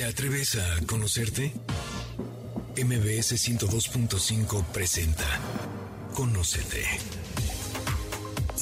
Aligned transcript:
¿Te 0.00 0.06
atreves 0.06 0.54
a 0.54 0.86
conocerte? 0.86 1.52
MBS 2.74 3.32
102.5 3.34 4.64
presenta 4.68 5.26
Conócete. 6.14 6.86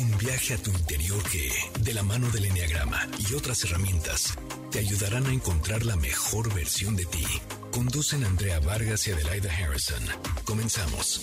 Un 0.00 0.18
viaje 0.18 0.54
a 0.54 0.58
tu 0.58 0.72
interior 0.72 1.22
que, 1.30 1.52
de 1.78 1.94
la 1.94 2.02
mano 2.02 2.28
del 2.30 2.46
Enneagrama 2.46 3.06
y 3.30 3.34
otras 3.34 3.62
herramientas, 3.62 4.34
te 4.72 4.80
ayudarán 4.80 5.26
a 5.26 5.32
encontrar 5.32 5.86
la 5.86 5.94
mejor 5.94 6.52
versión 6.52 6.96
de 6.96 7.06
ti. 7.06 7.24
Conducen 7.70 8.24
Andrea 8.24 8.58
Vargas 8.58 9.06
y 9.06 9.12
Adelaida 9.12 9.48
Harrison. 9.52 10.02
Comenzamos. 10.44 11.20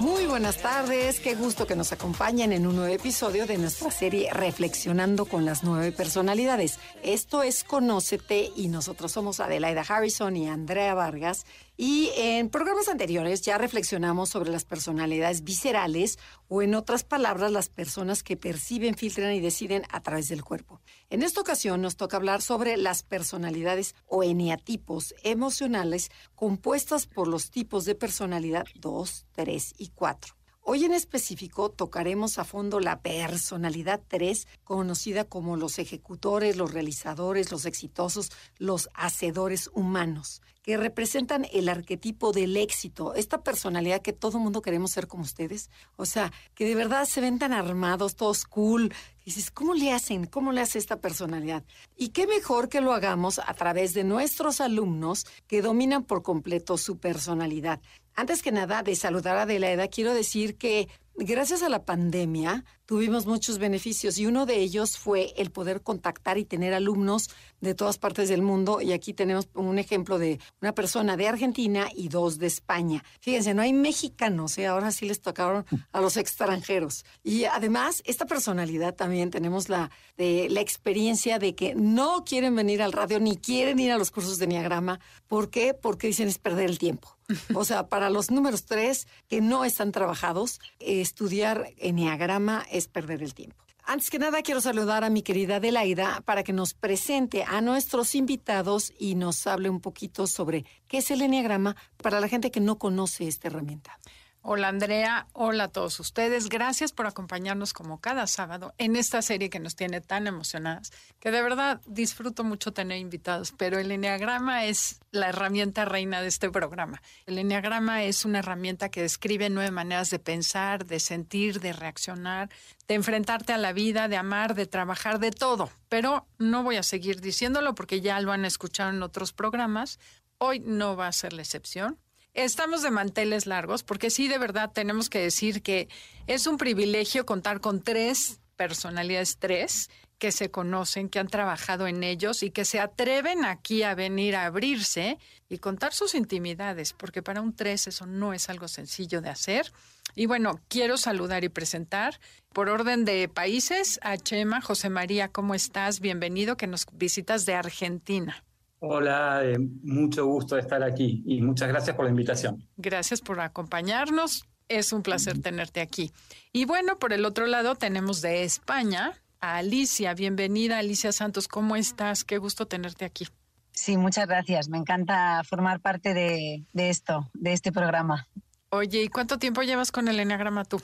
Muy 0.00 0.26
buenas 0.26 0.58
tardes, 0.58 1.20
qué 1.20 1.34
gusto 1.34 1.66
que 1.66 1.76
nos 1.76 1.92
acompañen 1.92 2.52
en 2.52 2.66
un 2.66 2.76
nuevo 2.76 2.92
episodio 2.92 3.46
de 3.46 3.58
nuestra 3.58 3.90
serie 3.90 4.30
Reflexionando 4.32 5.24
con 5.24 5.44
las 5.44 5.62
nueve 5.62 5.92
personalidades. 5.92 6.78
Esto 7.02 7.42
es 7.42 7.64
Conócete 7.64 8.50
y 8.54 8.68
nosotros 8.68 9.12
somos 9.12 9.40
Adelaida 9.40 9.84
Harrison 9.86 10.36
y 10.36 10.48
Andrea 10.48 10.94
Vargas 10.94 11.46
y 11.82 12.10
en 12.14 12.50
programas 12.50 12.88
anteriores 12.88 13.40
ya 13.40 13.56
reflexionamos 13.56 14.28
sobre 14.28 14.50
las 14.50 14.66
personalidades 14.66 15.44
viscerales 15.44 16.18
o 16.46 16.60
en 16.60 16.74
otras 16.74 17.04
palabras 17.04 17.52
las 17.52 17.70
personas 17.70 18.22
que 18.22 18.36
perciben, 18.36 18.96
filtran 18.96 19.32
y 19.32 19.40
deciden 19.40 19.84
a 19.88 20.02
través 20.02 20.28
del 20.28 20.44
cuerpo. 20.44 20.82
En 21.08 21.22
esta 21.22 21.40
ocasión 21.40 21.80
nos 21.80 21.96
toca 21.96 22.18
hablar 22.18 22.42
sobre 22.42 22.76
las 22.76 23.02
personalidades 23.02 23.94
o 24.04 24.22
eneatipos 24.22 25.14
emocionales 25.22 26.10
compuestas 26.34 27.06
por 27.06 27.26
los 27.26 27.50
tipos 27.50 27.86
de 27.86 27.94
personalidad 27.94 28.66
2, 28.74 29.24
3 29.32 29.74
y 29.78 29.88
4. 29.88 30.36
Hoy 30.60 30.84
en 30.84 30.92
específico 30.92 31.70
tocaremos 31.70 32.38
a 32.38 32.44
fondo 32.44 32.80
la 32.80 33.00
personalidad 33.00 34.02
3, 34.06 34.46
conocida 34.64 35.24
como 35.24 35.56
los 35.56 35.78
ejecutores, 35.78 36.58
los 36.58 36.74
realizadores, 36.74 37.50
los 37.50 37.64
exitosos, 37.64 38.30
los 38.58 38.90
hacedores 38.92 39.70
humanos 39.72 40.42
que 40.62 40.76
representan 40.76 41.46
el 41.52 41.68
arquetipo 41.68 42.32
del 42.32 42.56
éxito, 42.56 43.14
esta 43.14 43.42
personalidad 43.42 44.02
que 44.02 44.12
todo 44.12 44.38
mundo 44.38 44.62
queremos 44.62 44.90
ser 44.90 45.06
como 45.06 45.22
ustedes, 45.22 45.70
o 45.96 46.06
sea, 46.06 46.32
que 46.54 46.66
de 46.66 46.74
verdad 46.74 47.06
se 47.06 47.20
ven 47.20 47.38
tan 47.38 47.52
armados, 47.52 48.14
todos 48.16 48.44
cool, 48.44 48.92
y 49.22 49.26
dices, 49.26 49.50
¿cómo 49.50 49.74
le 49.74 49.92
hacen? 49.92 50.26
¿Cómo 50.26 50.52
le 50.52 50.60
hace 50.60 50.78
esta 50.78 51.00
personalidad? 51.00 51.62
Y 51.96 52.10
qué 52.10 52.26
mejor 52.26 52.68
que 52.68 52.80
lo 52.80 52.92
hagamos 52.92 53.38
a 53.38 53.54
través 53.54 53.94
de 53.94 54.04
nuestros 54.04 54.60
alumnos 54.60 55.26
que 55.46 55.62
dominan 55.62 56.04
por 56.04 56.22
completo 56.22 56.76
su 56.76 56.98
personalidad. 56.98 57.80
Antes 58.14 58.42
que 58.42 58.52
nada, 58.52 58.82
de 58.82 58.96
saludar 58.96 59.36
a 59.36 59.42
Adelaida, 59.42 59.88
quiero 59.88 60.12
decir 60.12 60.56
que 60.56 60.88
Gracias 61.22 61.62
a 61.62 61.68
la 61.68 61.84
pandemia 61.84 62.64
tuvimos 62.90 63.24
muchos 63.24 63.58
beneficios 63.58 64.18
y 64.18 64.26
uno 64.26 64.46
de 64.46 64.56
ellos 64.56 64.98
fue 64.98 65.32
el 65.36 65.52
poder 65.52 65.80
contactar 65.80 66.38
y 66.38 66.44
tener 66.44 66.74
alumnos 66.74 67.30
de 67.60 67.76
todas 67.76 67.98
partes 67.98 68.28
del 68.28 68.42
mundo 68.42 68.80
y 68.80 68.90
aquí 68.90 69.14
tenemos 69.14 69.48
un 69.54 69.78
ejemplo 69.78 70.18
de 70.18 70.40
una 70.60 70.74
persona 70.74 71.16
de 71.16 71.28
Argentina 71.28 71.86
y 71.94 72.08
dos 72.08 72.38
de 72.38 72.48
España. 72.48 73.04
Fíjense, 73.20 73.54
no 73.54 73.62
hay 73.62 73.72
mexicanos, 73.72 74.58
¿eh? 74.58 74.66
ahora 74.66 74.90
sí 74.90 75.06
les 75.06 75.20
tocaron 75.20 75.64
a 75.92 76.00
los 76.00 76.16
extranjeros. 76.16 77.04
Y 77.22 77.44
además, 77.44 78.02
esta 78.06 78.26
personalidad 78.26 78.96
también 78.96 79.30
tenemos 79.30 79.68
la, 79.68 79.92
de, 80.16 80.48
la 80.50 80.60
experiencia 80.60 81.38
de 81.38 81.54
que 81.54 81.76
no 81.76 82.24
quieren 82.24 82.56
venir 82.56 82.82
al 82.82 82.90
radio 82.90 83.20
ni 83.20 83.36
quieren 83.36 83.78
ir 83.78 83.92
a 83.92 83.98
los 83.98 84.10
cursos 84.10 84.38
de 84.38 84.48
Niagrama. 84.48 84.98
¿Por 85.28 85.48
qué? 85.48 85.74
Porque 85.74 86.08
dicen 86.08 86.26
es 86.26 86.38
perder 86.38 86.68
el 86.68 86.80
tiempo. 86.80 87.16
O 87.54 87.64
sea, 87.64 87.88
para 87.88 88.10
los 88.10 88.30
números 88.30 88.64
tres 88.64 89.06
que 89.28 89.40
no 89.40 89.64
están 89.64 89.92
trabajados, 89.92 90.60
estudiar 90.78 91.72
enneagrama 91.78 92.66
es 92.70 92.79
perder 92.88 93.22
el 93.22 93.34
tiempo. 93.34 93.56
Antes 93.84 94.10
que 94.10 94.18
nada, 94.18 94.42
quiero 94.42 94.60
saludar 94.60 95.04
a 95.04 95.10
mi 95.10 95.22
querida 95.22 95.56
Adelaida 95.56 96.20
para 96.24 96.44
que 96.44 96.52
nos 96.52 96.74
presente 96.74 97.44
a 97.44 97.60
nuestros 97.60 98.14
invitados 98.14 98.92
y 98.98 99.14
nos 99.14 99.46
hable 99.46 99.68
un 99.68 99.80
poquito 99.80 100.26
sobre 100.26 100.64
qué 100.86 100.98
es 100.98 101.10
el 101.10 101.22
enneagrama 101.22 101.76
para 101.96 102.20
la 102.20 102.28
gente 102.28 102.50
que 102.50 102.60
no 102.60 102.78
conoce 102.78 103.26
esta 103.26 103.48
herramienta. 103.48 103.98
Hola 104.42 104.68
Andrea, 104.68 105.26
hola 105.34 105.64
a 105.64 105.68
todos 105.68 106.00
ustedes. 106.00 106.48
Gracias 106.48 106.92
por 106.92 107.06
acompañarnos 107.06 107.74
como 107.74 108.00
cada 108.00 108.26
sábado 108.26 108.72
en 108.78 108.96
esta 108.96 109.20
serie 109.20 109.50
que 109.50 109.60
nos 109.60 109.76
tiene 109.76 110.00
tan 110.00 110.26
emocionadas, 110.26 110.92
que 111.18 111.30
de 111.30 111.42
verdad 111.42 111.82
disfruto 111.86 112.42
mucho 112.42 112.72
tener 112.72 112.96
invitados, 112.96 113.52
pero 113.52 113.78
el 113.78 113.90
Enneagrama 113.92 114.64
es 114.64 115.00
la 115.10 115.28
herramienta 115.28 115.84
reina 115.84 116.22
de 116.22 116.28
este 116.28 116.48
programa. 116.48 117.02
El 117.26 117.36
Enneagrama 117.36 118.04
es 118.04 118.24
una 118.24 118.38
herramienta 118.38 118.88
que 118.88 119.02
describe 119.02 119.50
nueve 119.50 119.72
maneras 119.72 120.08
de 120.08 120.18
pensar, 120.18 120.86
de 120.86 121.00
sentir, 121.00 121.60
de 121.60 121.74
reaccionar, 121.74 122.48
de 122.88 122.94
enfrentarte 122.94 123.52
a 123.52 123.58
la 123.58 123.74
vida, 123.74 124.08
de 124.08 124.16
amar, 124.16 124.54
de 124.54 124.64
trabajar, 124.64 125.18
de 125.18 125.32
todo. 125.32 125.70
Pero 125.90 126.26
no 126.38 126.62
voy 126.62 126.76
a 126.76 126.82
seguir 126.82 127.20
diciéndolo 127.20 127.74
porque 127.74 128.00
ya 128.00 128.18
lo 128.20 128.32
han 128.32 128.46
escuchado 128.46 128.88
en 128.88 129.02
otros 129.02 129.34
programas. 129.34 129.98
Hoy 130.38 130.60
no 130.60 130.96
va 130.96 131.08
a 131.08 131.12
ser 131.12 131.34
la 131.34 131.42
excepción. 131.42 131.98
Estamos 132.34 132.82
de 132.82 132.90
manteles 132.90 133.46
largos 133.46 133.82
porque 133.82 134.10
sí, 134.10 134.28
de 134.28 134.38
verdad, 134.38 134.70
tenemos 134.72 135.10
que 135.10 135.18
decir 135.18 135.62
que 135.62 135.88
es 136.26 136.46
un 136.46 136.58
privilegio 136.58 137.26
contar 137.26 137.60
con 137.60 137.82
tres 137.82 138.40
personalidades, 138.56 139.38
tres, 139.38 139.90
que 140.20 140.30
se 140.30 140.50
conocen, 140.50 141.08
que 141.08 141.18
han 141.18 141.28
trabajado 141.28 141.88
en 141.88 142.04
ellos 142.04 142.42
y 142.42 142.50
que 142.50 142.66
se 142.66 142.78
atreven 142.78 143.44
aquí 143.44 143.82
a 143.82 143.94
venir 143.94 144.36
a 144.36 144.44
abrirse 144.44 145.18
y 145.48 145.58
contar 145.58 145.94
sus 145.94 146.14
intimidades, 146.14 146.92
porque 146.92 147.22
para 147.22 147.40
un 147.40 147.56
tres 147.56 147.86
eso 147.86 148.06
no 148.06 148.34
es 148.34 148.50
algo 148.50 148.68
sencillo 148.68 149.22
de 149.22 149.30
hacer. 149.30 149.72
Y 150.14 150.26
bueno, 150.26 150.60
quiero 150.68 150.98
saludar 150.98 151.42
y 151.42 151.48
presentar 151.48 152.20
por 152.52 152.68
orden 152.68 153.04
de 153.04 153.28
países 153.28 153.98
a 154.02 154.18
Chema, 154.18 154.60
José 154.60 154.90
María, 154.90 155.28
¿cómo 155.28 155.54
estás? 155.54 156.00
Bienvenido, 156.00 156.56
que 156.56 156.66
nos 156.66 156.86
visitas 156.92 157.46
de 157.46 157.54
Argentina. 157.54 158.44
Hola, 158.82 159.42
eh, 159.44 159.58
mucho 159.82 160.24
gusto 160.24 160.54
de 160.54 160.62
estar 160.62 160.82
aquí 160.82 161.22
y 161.26 161.42
muchas 161.42 161.68
gracias 161.68 161.94
por 161.94 162.06
la 162.06 162.10
invitación. 162.10 162.66
Gracias 162.78 163.20
por 163.20 163.38
acompañarnos. 163.40 164.46
Es 164.68 164.94
un 164.94 165.02
placer 165.02 165.42
tenerte 165.42 165.82
aquí. 165.82 166.12
Y 166.50 166.64
bueno, 166.64 166.98
por 166.98 167.12
el 167.12 167.26
otro 167.26 167.46
lado 167.46 167.74
tenemos 167.74 168.22
de 168.22 168.42
España 168.42 169.20
a 169.38 169.58
Alicia. 169.58 170.14
Bienvenida, 170.14 170.78
Alicia 170.78 171.12
Santos. 171.12 171.46
¿Cómo 171.46 171.76
estás? 171.76 172.24
Qué 172.24 172.38
gusto 172.38 172.66
tenerte 172.66 173.04
aquí. 173.04 173.28
Sí, 173.72 173.98
muchas 173.98 174.26
gracias. 174.26 174.70
Me 174.70 174.78
encanta 174.78 175.42
formar 175.44 175.80
parte 175.80 176.14
de, 176.14 176.64
de 176.72 176.88
esto, 176.88 177.28
de 177.34 177.52
este 177.52 177.72
programa. 177.72 178.28
Oye, 178.70 179.02
¿y 179.02 179.08
cuánto 179.08 179.36
tiempo 179.36 179.62
llevas 179.62 179.92
con 179.92 180.08
el 180.08 180.18
Enneagrama 180.18 180.64
tú? 180.64 180.80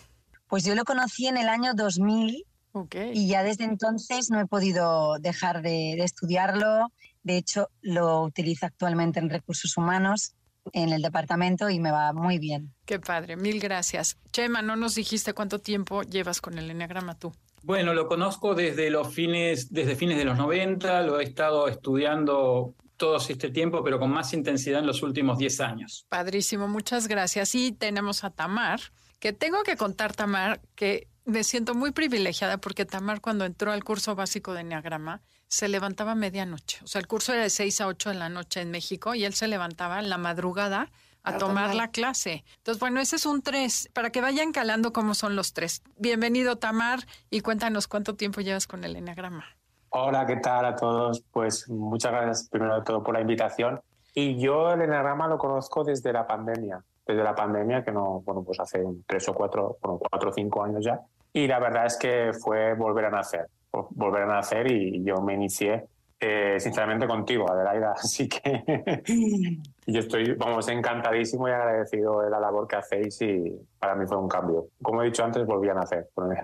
Pues 0.48 0.64
yo 0.64 0.74
lo 0.74 0.84
conocí 0.84 1.28
en 1.28 1.38
el 1.38 1.48
año 1.48 1.72
2000 1.72 2.44
okay. 2.72 3.12
y 3.14 3.26
ya 3.28 3.42
desde 3.42 3.64
entonces 3.64 4.28
no 4.30 4.38
he 4.38 4.46
podido 4.46 5.18
dejar 5.18 5.62
de, 5.62 5.94
de 5.96 6.04
estudiarlo 6.04 6.92
de 7.26 7.38
hecho, 7.38 7.70
lo 7.82 8.22
utilizo 8.22 8.66
actualmente 8.66 9.18
en 9.18 9.28
recursos 9.28 9.76
humanos 9.76 10.36
en 10.72 10.92
el 10.92 11.02
departamento 11.02 11.68
y 11.68 11.80
me 11.80 11.90
va 11.90 12.12
muy 12.12 12.38
bien. 12.38 12.72
Qué 12.84 13.00
padre, 13.00 13.36
mil 13.36 13.58
gracias. 13.58 14.16
Chema, 14.30 14.62
no 14.62 14.76
nos 14.76 14.94
dijiste 14.94 15.32
cuánto 15.32 15.58
tiempo 15.58 16.02
llevas 16.02 16.40
con 16.40 16.56
el 16.56 16.70
Enneagrama 16.70 17.18
tú. 17.18 17.32
Bueno, 17.64 17.94
lo 17.94 18.06
conozco 18.06 18.54
desde 18.54 18.90
los 18.90 19.12
fines, 19.12 19.72
desde 19.72 19.96
fines 19.96 20.18
de 20.18 20.24
los 20.24 20.38
90, 20.38 21.02
lo 21.02 21.18
he 21.18 21.24
estado 21.24 21.66
estudiando 21.66 22.76
todo 22.96 23.16
este 23.16 23.50
tiempo, 23.50 23.82
pero 23.82 23.98
con 23.98 24.10
más 24.12 24.32
intensidad 24.32 24.78
en 24.78 24.86
los 24.86 25.02
últimos 25.02 25.36
10 25.36 25.60
años. 25.62 26.06
Padrísimo, 26.08 26.68
muchas 26.68 27.08
gracias. 27.08 27.56
Y 27.56 27.72
tenemos 27.72 28.22
a 28.22 28.30
Tamar, 28.30 28.78
que 29.18 29.32
tengo 29.32 29.64
que 29.64 29.76
contar, 29.76 30.14
Tamar, 30.14 30.60
que 30.76 31.08
me 31.24 31.42
siento 31.42 31.74
muy 31.74 31.90
privilegiada 31.90 32.58
porque 32.58 32.84
Tamar 32.84 33.20
cuando 33.20 33.44
entró 33.44 33.72
al 33.72 33.82
curso 33.82 34.14
básico 34.14 34.54
de 34.54 34.60
Enneagrama 34.60 35.22
se 35.48 35.68
levantaba 35.68 36.12
a 36.12 36.14
medianoche. 36.14 36.80
O 36.84 36.86
sea, 36.86 37.00
el 37.00 37.06
curso 37.06 37.32
era 37.32 37.42
de 37.42 37.50
6 37.50 37.80
a 37.80 37.86
8 37.86 38.10
de 38.10 38.14
la 38.16 38.28
noche 38.28 38.60
en 38.60 38.70
México 38.70 39.14
y 39.14 39.24
él 39.24 39.34
se 39.34 39.48
levantaba 39.48 39.98
en 39.98 40.08
la 40.08 40.18
madrugada 40.18 40.90
a, 41.22 41.30
a 41.30 41.38
tomar, 41.38 41.66
tomar 41.66 41.74
la 41.74 41.90
clase. 41.90 42.44
Entonces, 42.58 42.80
bueno, 42.80 43.00
ese 43.00 43.16
es 43.16 43.26
un 43.26 43.42
3, 43.42 43.90
para 43.92 44.10
que 44.10 44.20
vayan 44.20 44.52
calando 44.52 44.92
cómo 44.92 45.14
son 45.14 45.36
los 45.36 45.52
tres. 45.52 45.82
Bienvenido, 45.96 46.56
Tamar, 46.56 47.00
y 47.30 47.40
cuéntanos 47.40 47.88
cuánto 47.88 48.14
tiempo 48.14 48.40
llevas 48.40 48.66
con 48.66 48.84
el 48.84 48.96
Enneagrama. 48.96 49.44
Hola, 49.90 50.26
¿qué 50.26 50.36
tal 50.36 50.64
a 50.66 50.76
todos? 50.76 51.22
Pues 51.32 51.68
muchas 51.68 52.12
gracias 52.12 52.48
primero 52.50 52.76
de 52.76 52.82
todo 52.82 53.02
por 53.02 53.14
la 53.14 53.20
invitación. 53.20 53.80
Y 54.14 54.38
yo 54.38 54.72
el 54.72 54.82
Enneagrama 54.82 55.28
lo 55.28 55.38
conozco 55.38 55.84
desde 55.84 56.12
la 56.12 56.26
pandemia, 56.26 56.82
desde 57.06 57.22
la 57.22 57.34
pandemia 57.34 57.84
que 57.84 57.92
no, 57.92 58.20
bueno, 58.22 58.42
pues 58.42 58.58
hace 58.60 58.82
tres 59.06 59.28
o 59.28 59.34
cuatro, 59.34 59.78
bueno, 59.80 59.98
cuatro 59.98 60.30
o 60.30 60.32
cinco 60.32 60.64
años 60.64 60.84
ya. 60.84 61.00
Y 61.32 61.46
la 61.46 61.58
verdad 61.58 61.86
es 61.86 61.96
que 61.98 62.32
fue 62.32 62.74
volver 62.74 63.06
a 63.06 63.10
nacer, 63.10 63.46
volver 63.70 64.22
a 64.22 64.26
nacer 64.26 64.70
y 64.70 65.04
yo 65.04 65.16
me 65.22 65.34
inicié 65.34 65.86
eh, 66.18 66.58
sinceramente 66.58 67.06
contigo, 67.06 67.50
Adelaida. 67.50 67.92
Así 67.96 68.26
que 68.28 68.62
yo 69.86 70.00
estoy, 70.00 70.32
vamos, 70.32 70.66
encantadísimo 70.68 71.46
y 71.48 71.50
agradecido 71.50 72.22
de 72.22 72.30
la 72.30 72.40
labor 72.40 72.66
que 72.66 72.76
hacéis 72.76 73.20
y 73.20 73.52
para 73.78 73.94
mí 73.94 74.06
fue 74.06 74.16
un 74.16 74.28
cambio. 74.28 74.68
Como 74.82 75.02
he 75.02 75.06
dicho 75.06 75.24
antes, 75.24 75.44
volví 75.46 75.68
a 75.68 75.74
nacer 75.74 76.08
con 76.14 76.32
el 76.32 76.38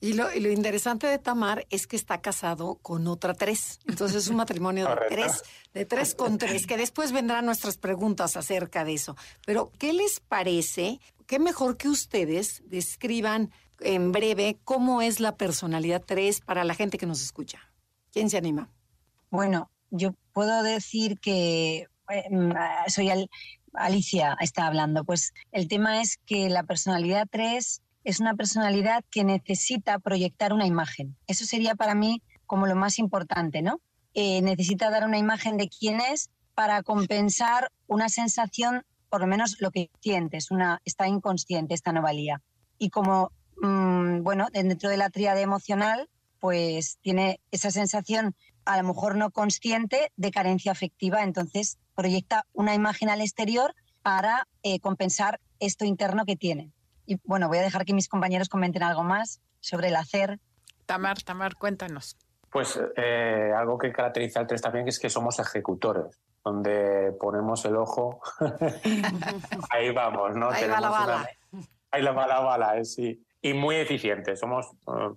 Y 0.00 0.14
lo, 0.14 0.32
y 0.32 0.40
lo 0.40 0.50
interesante 0.50 1.06
de 1.06 1.18
Tamar 1.18 1.66
es 1.68 1.86
que 1.86 1.96
está 1.96 2.22
casado 2.22 2.76
con 2.80 3.06
otra 3.06 3.34
tres. 3.34 3.78
Entonces 3.86 4.24
es 4.24 4.28
un 4.28 4.36
matrimonio 4.36 4.88
de 4.88 4.96
tres, 5.08 5.42
de 5.74 5.84
tres 5.84 6.14
con 6.14 6.38
tres, 6.38 6.66
que 6.66 6.78
después 6.78 7.12
vendrán 7.12 7.44
nuestras 7.44 7.76
preguntas 7.76 8.38
acerca 8.38 8.84
de 8.84 8.94
eso. 8.94 9.16
Pero, 9.44 9.70
¿qué 9.78 9.92
les 9.92 10.20
parece? 10.20 10.98
Qué 11.26 11.38
mejor 11.38 11.76
que 11.76 11.88
ustedes 11.88 12.62
describan 12.66 13.50
en 13.84 14.12
breve 14.12 14.58
cómo 14.64 15.02
es 15.02 15.20
la 15.20 15.36
personalidad 15.36 16.02
tres 16.04 16.40
para 16.40 16.64
la 16.64 16.74
gente 16.74 16.98
que 16.98 17.06
nos 17.06 17.22
escucha. 17.22 17.60
¿Quién 18.12 18.30
se 18.30 18.38
anima? 18.38 18.70
Bueno, 19.30 19.70
yo 19.90 20.14
puedo 20.32 20.62
decir 20.62 21.18
que 21.20 21.88
eh, 22.10 22.24
mm, 22.30 22.52
ah, 22.56 22.84
soy 22.88 23.10
Alicia, 23.74 24.36
está 24.40 24.66
hablando. 24.66 25.04
Pues 25.04 25.32
el 25.52 25.68
tema 25.68 26.00
es 26.00 26.18
que 26.26 26.48
la 26.48 26.62
personalidad 26.62 27.26
3 27.30 27.82
es 28.04 28.20
una 28.20 28.34
personalidad 28.34 29.04
que 29.10 29.24
necesita 29.24 29.98
proyectar 29.98 30.52
una 30.52 30.66
imagen. 30.66 31.16
Eso 31.26 31.44
sería 31.44 31.74
para 31.74 31.94
mí 31.94 32.22
como 32.46 32.66
lo 32.66 32.76
más 32.76 32.98
importante, 32.98 33.62
¿no? 33.62 33.80
Eh, 34.12 34.42
necesita 34.42 34.90
dar 34.90 35.04
una 35.04 35.18
imagen 35.18 35.56
de 35.56 35.68
quién 35.68 36.00
es 36.00 36.30
para 36.54 36.82
compensar 36.82 37.72
una 37.86 38.08
sensación, 38.08 38.84
por 39.08 39.20
lo 39.20 39.26
menos 39.26 39.56
lo 39.60 39.70
que 39.70 39.90
sientes, 40.00 40.50
una, 40.50 40.80
está 40.84 41.08
inconsciente 41.08 41.74
esta 41.74 41.90
anomalía. 41.90 42.42
Y 42.78 42.90
como, 42.90 43.32
mm, 43.60 44.22
bueno, 44.22 44.48
dentro 44.52 44.88
de 44.88 44.96
la 44.96 45.10
tríada 45.10 45.40
emocional, 45.40 46.08
pues 46.40 46.98
tiene 47.00 47.40
esa 47.50 47.70
sensación 47.70 48.34
a 48.64 48.76
lo 48.76 48.88
mejor 48.88 49.16
no 49.16 49.30
consciente 49.30 50.12
de 50.16 50.30
carencia 50.30 50.72
afectiva, 50.72 51.22
entonces 51.22 51.78
proyecta 51.94 52.46
una 52.52 52.74
imagen 52.74 53.08
al 53.08 53.20
exterior 53.20 53.74
para 54.02 54.46
eh, 54.62 54.80
compensar 54.80 55.40
esto 55.60 55.84
interno 55.84 56.24
que 56.24 56.36
tiene. 56.36 56.72
Y 57.06 57.18
bueno, 57.24 57.48
voy 57.48 57.58
a 57.58 57.62
dejar 57.62 57.84
que 57.84 57.94
mis 57.94 58.08
compañeros 58.08 58.48
comenten 58.48 58.82
algo 58.82 59.02
más 59.02 59.40
sobre 59.60 59.88
el 59.88 59.96
hacer. 59.96 60.38
Tamar, 60.86 61.22
Tamar, 61.22 61.56
cuéntanos. 61.56 62.16
Pues 62.50 62.80
eh, 62.96 63.52
algo 63.56 63.78
que 63.78 63.92
caracteriza 63.92 64.40
al 64.40 64.46
3 64.46 64.62
también 64.62 64.88
es 64.88 64.98
que 64.98 65.10
somos 65.10 65.38
ejecutores, 65.38 66.20
donde 66.44 67.12
ponemos 67.18 67.64
el 67.64 67.76
ojo, 67.76 68.20
ahí 69.70 69.90
vamos, 69.92 70.36
¿no? 70.36 70.50
Ahí 70.50 70.68
va 70.68 70.80
la 70.80 70.90
bala. 70.90 71.28
Ahí 71.90 72.02
la 72.02 72.12
va 72.12 72.26
la 72.26 72.40
bala, 72.40 72.76
eh, 72.76 72.84
sí. 72.84 73.24
Y 73.44 73.52
muy 73.52 73.76
eficientes, 73.76 74.40
somos 74.40 74.70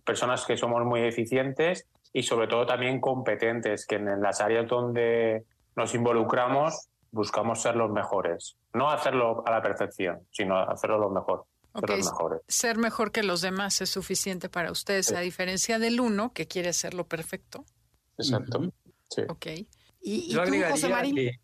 personas 0.03 0.45
que 0.45 0.57
somos 0.57 0.83
muy 0.83 0.99
eficientes 0.99 1.87
y 2.11 2.23
sobre 2.23 2.47
todo 2.47 2.65
también 2.65 2.99
competentes, 2.99 3.85
que 3.85 3.95
en 3.95 4.21
las 4.21 4.41
áreas 4.41 4.67
donde 4.67 5.45
nos 5.77 5.95
involucramos 5.95 6.89
buscamos 7.09 7.61
ser 7.61 7.77
los 7.77 7.89
mejores. 7.89 8.57
No 8.73 8.89
hacerlo 8.89 9.47
a 9.47 9.51
la 9.51 9.61
perfección, 9.61 10.27
sino 10.29 10.59
hacerlo 10.59 10.97
lo 10.97 11.09
mejor. 11.09 11.45
Ser, 11.73 12.03
mejores. 12.03 12.41
ser 12.49 12.77
mejor 12.77 13.13
que 13.13 13.23
los 13.23 13.39
demás 13.39 13.79
es 13.79 13.91
suficiente 13.91 14.49
para 14.49 14.73
ustedes, 14.73 15.13
a 15.13 15.21
diferencia 15.21 15.79
del 15.79 16.01
uno 16.01 16.33
que 16.33 16.47
quiere 16.47 16.67
hacerlo 16.67 17.07
perfecto. 17.07 17.63
Exacto. 18.17 18.73
Sí. 19.09 19.21
Ok. 19.29 19.45
¿Y, 20.01 20.33
Yo 20.33 20.41
agregaría 20.41 20.71
José 20.71 21.13
Que, 21.15 21.39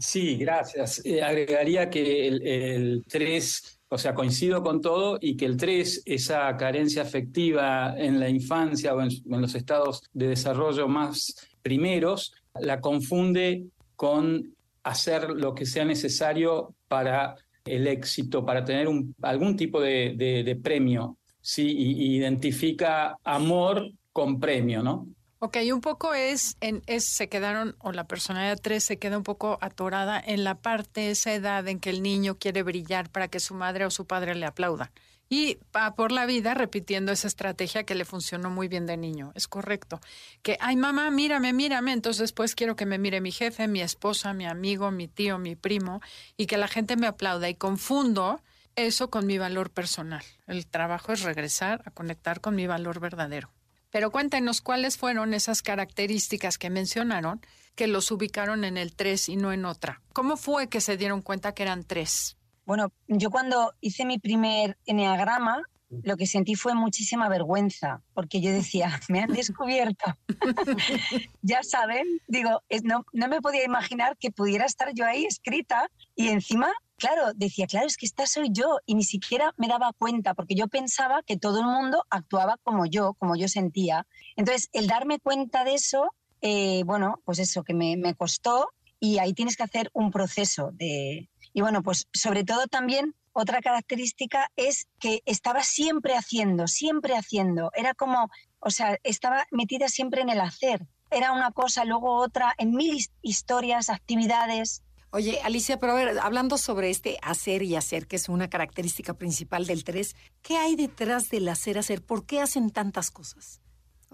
Sí, 0.00 0.36
gracias. 0.38 1.04
Eh, 1.04 1.22
agregaría 1.22 1.90
que 1.90 2.28
el 2.28 3.04
3 3.06 3.75
o 3.88 3.98
sea, 3.98 4.14
coincido 4.14 4.62
con 4.62 4.80
todo 4.80 5.18
y 5.20 5.36
que 5.36 5.46
el 5.46 5.56
3, 5.56 6.02
esa 6.06 6.56
carencia 6.56 7.02
afectiva 7.02 7.94
en 7.96 8.18
la 8.18 8.28
infancia 8.28 8.94
o 8.94 9.00
en, 9.00 9.10
los 9.26 9.54
estados 9.54 10.02
de 10.12 10.28
desarrollo 10.28 10.88
más 10.88 11.34
primeros, 11.62 12.34
la 12.60 12.80
confunde 12.80 13.66
con 13.94 14.54
hacer 14.82 15.30
lo 15.30 15.54
que 15.54 15.66
sea 15.66 15.84
necesario 15.84 16.74
para 16.88 17.36
el 17.64 17.86
éxito, 17.86 18.44
para 18.44 18.64
tener 18.64 18.88
algún 19.22 19.56
tipo 19.56 19.80
de, 19.80 20.60
premio, 20.62 21.18
¿sí? 21.40 21.66
Y, 21.66 22.16
identifica 22.16 23.16
amor 23.24 23.90
con 24.12 24.40
premio, 24.40 24.82
¿no? 24.82 25.08
Ok, 25.38 25.58
un 25.70 25.82
poco 25.82 26.14
es, 26.14 26.56
en, 26.62 26.82
es, 26.86 27.10
se 27.14 27.28
quedaron, 27.28 27.76
o 27.80 27.92
la 27.92 28.04
personalidad 28.04 28.58
3 28.58 28.82
se 28.82 28.98
queda 28.98 29.18
un 29.18 29.22
poco 29.22 29.58
atorada 29.60 30.18
en 30.18 30.44
la 30.44 30.54
parte, 30.54 31.10
esa 31.10 31.34
edad 31.34 31.68
en 31.68 31.78
que 31.78 31.90
el 31.90 32.02
niño 32.02 32.36
quiere 32.38 32.62
brillar 32.62 33.10
para 33.10 33.28
que 33.28 33.38
su 33.38 33.54
madre 33.54 33.84
o 33.84 33.90
su 33.90 34.06
padre 34.06 34.34
le 34.34 34.46
aplaudan. 34.46 34.90
Y 35.28 35.58
va 35.76 35.94
por 35.94 36.10
la 36.10 36.24
vida 36.24 36.54
repitiendo 36.54 37.12
esa 37.12 37.26
estrategia 37.26 37.84
que 37.84 37.94
le 37.94 38.06
funcionó 38.06 38.48
muy 38.48 38.68
bien 38.68 38.86
de 38.86 38.96
niño. 38.96 39.32
Es 39.34 39.46
correcto. 39.46 40.00
Que, 40.42 40.56
ay 40.60 40.76
mamá, 40.76 41.10
mírame, 41.10 41.52
mírame. 41.52 41.92
Entonces 41.92 42.20
después 42.20 42.54
quiero 42.54 42.76
que 42.76 42.86
me 42.86 42.96
mire 42.96 43.20
mi 43.20 43.32
jefe, 43.32 43.68
mi 43.68 43.82
esposa, 43.82 44.32
mi 44.32 44.46
amigo, 44.46 44.90
mi 44.90 45.08
tío, 45.08 45.38
mi 45.38 45.56
primo, 45.56 46.00
y 46.36 46.46
que 46.46 46.56
la 46.56 46.68
gente 46.68 46.96
me 46.96 47.08
aplauda. 47.08 47.48
Y 47.48 47.56
confundo 47.56 48.40
eso 48.76 49.10
con 49.10 49.26
mi 49.26 49.36
valor 49.36 49.70
personal. 49.70 50.22
El 50.46 50.66
trabajo 50.66 51.12
es 51.12 51.22
regresar 51.22 51.82
a 51.84 51.90
conectar 51.90 52.40
con 52.40 52.54
mi 52.54 52.66
valor 52.66 53.00
verdadero. 53.00 53.50
Pero 53.96 54.10
cuéntenos 54.10 54.60
cuáles 54.60 54.98
fueron 54.98 55.32
esas 55.32 55.62
características 55.62 56.58
que 56.58 56.68
mencionaron 56.68 57.40
que 57.74 57.86
los 57.86 58.10
ubicaron 58.10 58.64
en 58.64 58.76
el 58.76 58.94
3 58.94 59.30
y 59.30 59.36
no 59.36 59.54
en 59.54 59.64
otra. 59.64 60.02
¿Cómo 60.12 60.36
fue 60.36 60.68
que 60.68 60.82
se 60.82 60.98
dieron 60.98 61.22
cuenta 61.22 61.54
que 61.54 61.62
eran 61.62 61.82
tres? 61.82 62.36
Bueno, 62.66 62.92
yo 63.08 63.30
cuando 63.30 63.72
hice 63.80 64.04
mi 64.04 64.18
primer 64.18 64.76
enneagrama, 64.84 65.62
lo 65.88 66.18
que 66.18 66.26
sentí 66.26 66.56
fue 66.56 66.74
muchísima 66.74 67.30
vergüenza, 67.30 68.02
porque 68.12 68.42
yo 68.42 68.52
decía, 68.52 69.00
me 69.08 69.20
han 69.20 69.32
descubierto. 69.32 70.04
ya 71.40 71.62
saben, 71.62 72.04
digo, 72.28 72.62
no, 72.84 73.06
no 73.14 73.28
me 73.28 73.40
podía 73.40 73.64
imaginar 73.64 74.18
que 74.18 74.30
pudiera 74.30 74.66
estar 74.66 74.92
yo 74.92 75.06
ahí 75.06 75.24
escrita 75.24 75.90
y 76.14 76.28
encima 76.28 76.70
claro, 76.96 77.32
decía, 77.34 77.66
claro, 77.66 77.86
es 77.86 77.96
que 77.96 78.06
esta 78.06 78.26
soy 78.26 78.48
yo 78.50 78.78
y 78.86 78.94
ni 78.94 79.04
siquiera 79.04 79.52
me 79.56 79.68
daba 79.68 79.92
cuenta 79.92 80.34
porque 80.34 80.54
yo 80.54 80.68
pensaba 80.68 81.22
que 81.22 81.36
todo 81.36 81.60
el 81.60 81.66
mundo 81.66 82.04
actuaba 82.10 82.58
como 82.62 82.86
yo, 82.86 83.14
como 83.14 83.36
yo 83.36 83.48
sentía. 83.48 84.06
Entonces, 84.36 84.68
el 84.72 84.86
darme 84.86 85.18
cuenta 85.18 85.64
de 85.64 85.74
eso, 85.74 86.14
eh, 86.40 86.82
bueno, 86.84 87.20
pues 87.24 87.38
eso 87.38 87.62
que 87.62 87.74
me, 87.74 87.96
me, 87.96 88.14
costó 88.14 88.70
y 89.00 89.18
ahí 89.18 89.32
tienes 89.32 89.56
que 89.56 89.62
hacer 89.62 89.90
un 89.92 90.10
proceso 90.10 90.70
de... 90.72 91.28
Y 91.52 91.60
bueno, 91.62 91.82
pues 91.82 92.08
sobre 92.12 92.44
todo 92.44 92.66
también 92.66 93.14
otra 93.38 93.60
característica 93.60 94.50
es 94.56 94.88
que 94.98 95.20
estaba 95.26 95.62
siempre 95.62 96.16
haciendo, 96.16 96.66
siempre 96.68 97.14
haciendo. 97.14 97.70
Era 97.74 97.92
como, 97.92 98.30
o 98.60 98.70
sea, 98.70 98.98
estaba 99.02 99.46
metida 99.50 99.88
siempre 99.88 100.22
en 100.22 100.30
el 100.30 100.40
hacer. 100.40 100.86
Era 101.10 101.32
una 101.32 101.52
cosa, 101.52 101.84
luego 101.84 102.16
otra, 102.16 102.54
en 102.56 102.70
mil 102.70 102.98
historias, 103.20 103.90
actividades. 103.90 104.82
Oye, 105.16 105.40
Alicia, 105.42 105.78
pero 105.78 105.92
a 105.92 105.94
ver, 105.94 106.18
hablando 106.18 106.58
sobre 106.58 106.90
este 106.90 107.16
hacer 107.22 107.62
y 107.62 107.74
hacer, 107.74 108.06
que 108.06 108.16
es 108.16 108.28
una 108.28 108.50
característica 108.50 109.14
principal 109.14 109.64
del 109.64 109.82
3, 109.82 110.14
¿qué 110.42 110.58
hay 110.58 110.76
detrás 110.76 111.30
del 111.30 111.48
hacer 111.48 111.78
hacer? 111.78 112.04
¿Por 112.04 112.26
qué 112.26 112.42
hacen 112.42 112.68
tantas 112.68 113.10
cosas? 113.10 113.62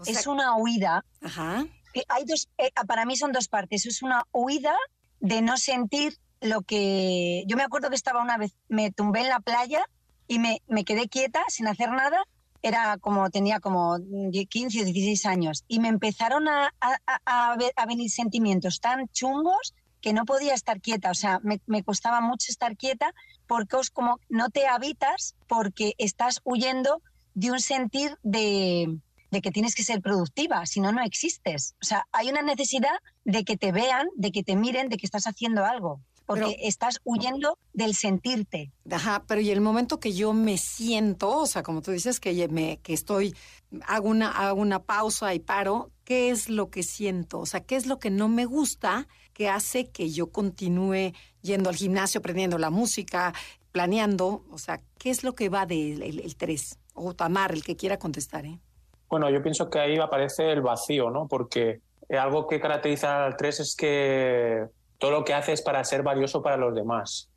es 0.07 0.29
una 0.29 0.57
huida. 0.57 1.05
Ajá. 1.21 1.67
Hay 2.07 2.25
dos, 2.25 2.49
eh, 2.57 2.71
para 2.87 3.05
mí 3.05 3.17
son 3.17 3.33
dos 3.33 3.49
partes. 3.49 3.85
Es 3.85 4.05
una 4.05 4.29
huida 4.31 4.77
de 5.19 5.43
no 5.43 5.57
sentir 5.57 6.19
lo 6.41 6.63
que... 6.63 7.43
Yo 7.49 7.57
me 7.57 7.65
acuerdo 7.65 7.89
que 7.89 7.97
estaba 7.97 8.23
una 8.23 8.39
vez, 8.39 8.55
me 8.69 8.93
tumbé 8.93 9.23
en 9.23 9.29
la 9.29 9.41
playa 9.41 9.85
y 10.29 10.39
me, 10.39 10.63
me 10.69 10.85
quedé 10.85 11.09
quieta 11.09 11.43
sin 11.49 11.67
hacer 11.67 11.91
nada. 11.91 12.23
Era 12.63 12.97
como, 12.99 13.29
tenía 13.29 13.59
como 13.59 13.99
15 14.49 14.83
o 14.83 14.85
16 14.85 15.27
años. 15.27 15.65
Y 15.67 15.81
me 15.81 15.89
empezaron 15.89 16.47
a, 16.47 16.73
a, 16.81 17.57
a 17.75 17.87
venir 17.87 18.09
sentimientos 18.09 18.79
tan 18.79 19.09
chungos 19.09 19.75
que 20.03 20.13
no 20.13 20.27
podía 20.27 20.53
estar 20.53 20.81
quieta, 20.81 21.11
o 21.11 21.15
sea, 21.15 21.41
me, 21.43 21.83
costaba 21.85 22.21
mucho 22.21 22.51
estar 22.51 22.77
quieta 22.77 23.15
porque 23.47 23.77
os 23.77 23.89
como 23.89 24.19
no 24.29 24.51
te 24.51 24.67
habitas 24.67 25.37
porque 25.47 25.95
estás 25.97 26.41
huyendo 26.45 27.01
de 27.35 27.53
un 27.53 27.61
sentir 27.61 28.19
de, 28.23 28.99
que 29.31 29.51
tienes 29.53 29.75
que 29.75 29.85
ser 29.85 30.03
productiva, 30.03 30.67
si 30.67 30.81
no, 30.81 30.93
no 30.93 31.03
existes. 31.03 31.77
O 31.81 31.87
sea, 31.87 32.07
hay 32.13 32.29
una 32.29 32.43
necesidad 32.43 32.91
de 33.25 33.45
que 33.45 33.57
te 33.57 33.73
vean, 33.73 34.09
de 34.17 34.33
que 34.33 34.43
te 34.43 34.57
miren, 34.57 34.89
de 34.89 34.97
que 34.97 35.07
estás 35.07 35.27
haciendo 35.27 35.65
algo. 35.65 36.01
Porque 36.27 36.57
estás 36.61 37.01
huyendo 37.05 37.59
del 37.73 37.95
sentirte. 37.95 38.73
Ajá, 38.91 39.25
pero 39.27 39.41
y 39.41 39.51
el 39.51 39.61
momento 39.61 40.01
que 40.01 40.13
yo 40.13 40.33
me 40.33 40.57
siento, 40.57 41.37
o 41.37 41.47
sea, 41.47 41.63
como 41.63 41.83
tú 41.83 41.91
dices, 41.91 42.21
que, 42.21 42.49
me, 42.49 42.79
que 42.79 42.95
estoy, 42.95 43.35
hago 43.87 44.09
una, 44.09 44.31
hago 44.31 44.61
una 44.61 44.83
pausa 44.83 45.35
y 45.35 45.41
paro, 45.41 45.91
¿qué 46.05 46.31
es 46.31 46.49
lo 46.49 46.71
que 46.71 46.85
siento? 46.85 47.41
O 47.41 47.47
sea, 47.47 47.61
¿qué 47.61 47.77
es 47.77 47.87
lo 47.87 47.99
que 47.99 48.11
no 48.11 48.29
me 48.29 48.47
gusta 48.47 49.09
que 49.33 49.49
hace 49.49 49.91
que 49.91 50.11
yo 50.11 50.29
continúe 50.29 51.13
yendo 51.41 51.71
al 51.71 51.77
gimnasio, 51.77 52.21
aprendiendo 52.21 52.59
la 52.59 52.71
música, 52.71 53.33
planeando? 53.73 54.45
O 54.51 54.59
sea, 54.59 54.81
¿qué 54.99 55.11
es 55.11 55.25
lo 55.25 55.35
que 55.35 55.49
va 55.49 55.67
del 55.67 56.03
el, 56.03 56.37
3? 56.37 56.79
O 56.95 57.15
Tamar, 57.15 57.53
el 57.53 57.65
que 57.65 57.77
quiera 57.77 57.99
contestar, 57.99 58.47
¿eh? 58.47 58.59
Bueno, 59.09 59.29
yo 59.31 59.43
pienso 59.43 59.69
que 59.69 59.79
ahí 59.79 59.99
aparece 59.99 60.53
el 60.53 60.63
vacío, 60.63 61.11
¿no? 61.11 61.29
Porque 61.29 61.81
algo 62.19 62.47
que 62.47 62.61
caracteriza 62.61 63.27
al 63.27 63.37
3 63.37 63.61
es 63.61 63.77
que 63.77 64.67
todo 64.99 65.11
lo 65.11 65.25
que 65.25 65.35
hace 65.35 65.53
es 65.53 65.63
para 65.63 65.83
ser 65.85 66.03
valioso 66.03 66.43
para 66.43 66.57
los 66.57 66.75
demás, 66.75 67.29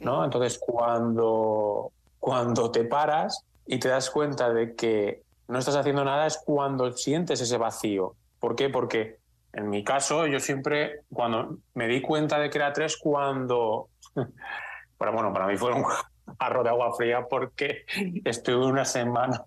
¿no? 0.00 0.24
Entonces, 0.24 0.58
cuando, 0.58 1.92
cuando 2.18 2.70
te 2.70 2.84
paras 2.84 3.44
y 3.66 3.78
te 3.78 3.88
das 3.88 4.10
cuenta 4.10 4.52
de 4.52 4.74
que 4.74 5.22
no 5.48 5.58
estás 5.58 5.76
haciendo 5.76 6.04
nada 6.04 6.26
es 6.26 6.38
cuando 6.44 6.92
sientes 6.92 7.40
ese 7.40 7.58
vacío. 7.58 8.14
¿Por 8.40 8.56
qué? 8.56 8.68
Porque 8.70 9.18
En 9.52 9.68
mi 9.68 9.84
caso, 9.84 10.26
yo 10.26 10.40
siempre, 10.40 11.02
cuando 11.12 11.58
me 11.74 11.86
di 11.86 12.00
cuenta 12.00 12.38
de 12.38 12.48
que 12.48 12.58
era 12.58 12.72
tres, 12.72 12.96
cuando, 12.96 13.88
bueno, 14.14 15.12
bueno 15.12 15.32
para 15.32 15.46
mí 15.46 15.56
fue 15.56 15.72
un 15.72 15.84
jarro 16.40 16.62
de 16.62 16.70
agua 16.70 16.94
fría 16.96 17.26
porque 17.28 17.84
estuve 18.24 18.64
una 18.64 18.84
semana 18.84 19.44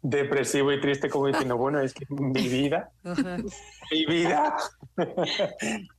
depresivo 0.00 0.72
y 0.72 0.80
triste 0.80 1.10
como 1.10 1.26
diciendo, 1.26 1.56
bueno, 1.58 1.80
es 1.80 1.92
que 1.92 2.06
mi 2.08 2.48
vida, 2.48 2.90
mi 3.90 4.06
vida 4.06 4.56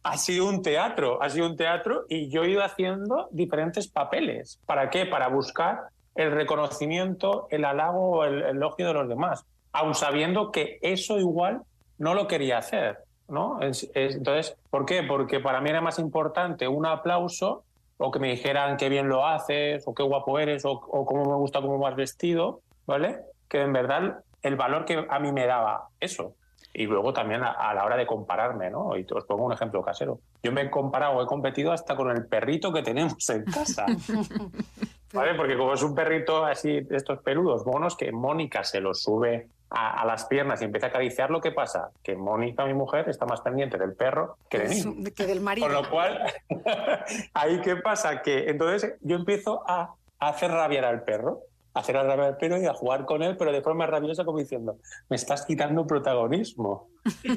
ha 0.04 0.18
sido 0.18 0.48
un 0.48 0.64
teatro, 0.64 1.22
ha 1.22 1.30
sido 1.30 1.46
un 1.46 1.58
teatro 1.58 2.06
y 2.10 2.30
yo 2.30 2.44
he 2.44 2.50
ido 2.50 2.64
haciendo 2.64 3.28
diferentes 3.32 3.88
papeles. 3.88 4.60
¿Para 4.66 4.90
qué? 4.90 5.06
Para 5.06 5.28
buscar 5.28 5.90
el 6.16 6.32
reconocimiento, 6.32 7.48
el 7.52 7.66
halago 7.66 8.10
o 8.10 8.26
el 8.26 8.42
elogio 8.42 8.88
de 8.88 8.94
los 8.94 9.08
demás, 9.08 9.46
aun 9.72 9.94
sabiendo 9.94 10.52
que 10.52 10.80
eso 10.82 11.20
igual 11.20 11.62
no 12.00 12.16
lo 12.16 12.28
quería 12.28 12.58
hacer. 12.58 13.04
¿no? 13.30 13.60
entonces, 13.62 14.58
¿por 14.70 14.86
qué? 14.86 15.04
Porque 15.04 15.40
para 15.40 15.62
mí 15.62 15.70
era 15.70 15.82
más 15.82 16.00
importante 16.00 16.68
un 16.68 16.86
aplauso 16.86 17.64
o 17.98 18.12
que 18.12 18.20
me 18.20 18.30
dijeran 18.30 18.78
qué 18.78 18.88
bien 18.88 19.10
lo 19.10 19.28
haces, 19.28 19.84
o 19.86 19.94
qué 19.94 20.04
guapo 20.04 20.40
eres, 20.40 20.64
o, 20.66 20.80
cómo 20.80 21.26
me 21.26 21.36
gusta 21.36 21.62
cómo 21.62 21.78
vas 21.80 21.96
vestido, 21.96 22.62
¿vale? 22.88 23.20
Que 23.50 23.62
en 23.62 23.74
verdad 23.74 24.24
el 24.42 24.56
valor 24.56 24.86
que 24.86 25.06
a 25.10 25.20
mí 25.20 25.32
me 25.34 25.46
daba 25.46 25.90
eso. 26.00 26.34
Y 26.74 26.86
luego 26.86 27.12
también 27.12 27.44
a, 27.44 27.74
la 27.74 27.84
hora 27.84 27.98
de 27.98 28.06
compararme, 28.06 28.70
¿no? 28.70 28.96
Y 28.96 29.06
os 29.12 29.26
pongo 29.26 29.44
un 29.44 29.52
ejemplo 29.52 29.82
casero. 29.82 30.20
Yo 30.42 30.52
me 30.54 30.62
he 30.62 30.70
comparado, 30.70 31.22
he 31.22 31.26
competido 31.26 31.74
hasta 31.74 31.96
con 31.96 32.10
el 32.10 32.26
perrito 32.26 32.72
que 32.72 32.84
tenemos 32.84 33.30
en 33.30 33.44
casa. 33.44 33.86
¿Vale? 35.14 35.34
Porque 35.34 35.58
como 35.58 35.74
es 35.74 35.84
un 35.84 35.94
perrito 35.94 36.46
así 36.46 36.82
de 36.82 36.96
estos 36.96 37.20
peludos 37.20 37.66
monos 37.66 37.98
que 37.98 38.12
Mónica 38.12 38.64
se 38.64 38.80
lo 38.80 38.94
sube 38.94 39.50
a, 39.70 40.06
las 40.06 40.26
piernas 40.26 40.62
y 40.62 40.66
empieza 40.66 40.88
a 40.88 40.90
acariciar, 40.90 41.30
¿qué 41.42 41.52
pasa? 41.52 41.92
Que 42.04 42.16
Mónica, 42.16 42.66
mi 42.66 42.74
mujer, 42.74 43.08
está 43.08 43.26
más 43.26 43.42
pendiente 43.42 43.78
del 43.78 43.94
perro 43.94 44.38
que 44.50 44.60
de 44.60 44.70
mí. 44.70 45.12
Que 45.12 45.26
del 45.26 45.42
marido. 45.42 45.68
Con 45.68 45.76
lo 45.76 45.90
cual, 45.90 46.24
ahí 47.34 47.62
qué 47.62 47.76
pasa? 47.76 48.22
Que 48.22 48.50
entonces 48.50 48.96
yo 49.02 49.16
empiezo 49.16 49.64
a, 49.68 49.94
hacer 50.20 50.52
rabiar 50.52 50.86
al 50.86 51.04
perro, 51.04 51.44
a 51.74 51.80
hacer 51.80 51.96
rabiar 51.96 52.20
al 52.20 52.38
perro 52.38 52.58
y 52.58 52.66
a 52.66 52.74
jugar 52.74 53.06
con 53.06 53.24
él, 53.24 53.38
pero 53.38 53.52
de 53.52 53.62
forma 53.62 53.86
rabiosa 53.86 54.26
como 54.26 54.40
diciendo, 54.40 54.78
me 55.08 55.16
estás 55.16 55.46
quitando 55.46 55.86
protagonismo, 55.88 56.90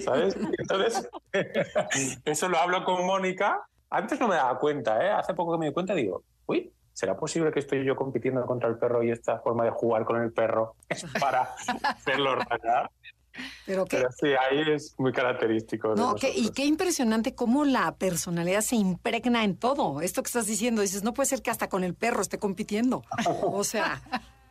¿sabes? 0.03 0.37
Entonces, 0.59 1.09
eso 2.25 2.49
lo 2.49 2.59
hablo 2.59 2.85
con 2.85 3.07
Mónica. 3.07 3.67
Antes 3.91 4.19
no 4.19 4.27
me 4.27 4.37
daba 4.37 4.59
cuenta, 4.59 5.05
¿eh? 5.05 5.11
Hace 5.11 5.35
poco 5.35 5.53
que 5.53 5.59
me 5.59 5.67
di 5.67 5.73
cuenta 5.73 5.95
digo, 5.95 6.25
uy, 6.47 6.73
¿será 6.93 7.17
posible 7.17 7.53
que 7.53 7.61
estoy 7.61 7.85
yo 7.85 7.97
compitiendo 7.97 8.45
contra 8.47 8.69
el 8.69 8.77
perro 8.79 9.03
y 9.03 9.11
esta 9.11 9.39
forma 9.39 9.65
de 9.65 9.71
jugar 9.71 10.05
con 10.05 10.21
el 10.21 10.33
perro 10.33 10.75
es 10.89 11.05
para 11.21 11.55
hacerlo 11.83 12.37
rayar? 12.37 12.91
Pero, 13.65 13.87
sí, 13.87 14.27
ahí 14.29 14.73
es 14.73 14.95
muy 14.99 15.13
característico. 15.13 15.95
No, 15.95 16.17
y 16.35 16.51
qué 16.51 16.67
impresionante 16.67 17.35
cómo 17.35 17.65
la 17.65 17.95
personalidad 17.97 18.61
se 18.61 18.77
impregna 18.77 19.45
en 19.45 19.57
todo. 19.57 20.01
Esto 20.01 20.23
que 20.23 20.29
estás 20.29 20.47
diciendo, 20.47 20.83
dices, 20.83 21.03
no 21.03 21.15
puede 21.15 21.29
ser 21.29 21.43
que 21.43 21.51
hasta 21.51 21.69
con 21.69 21.85
el 21.85 21.95
perro 21.95 22.21
esté 22.21 22.39
compitiendo. 22.39 23.05
o 23.43 23.65
sea, 23.65 24.03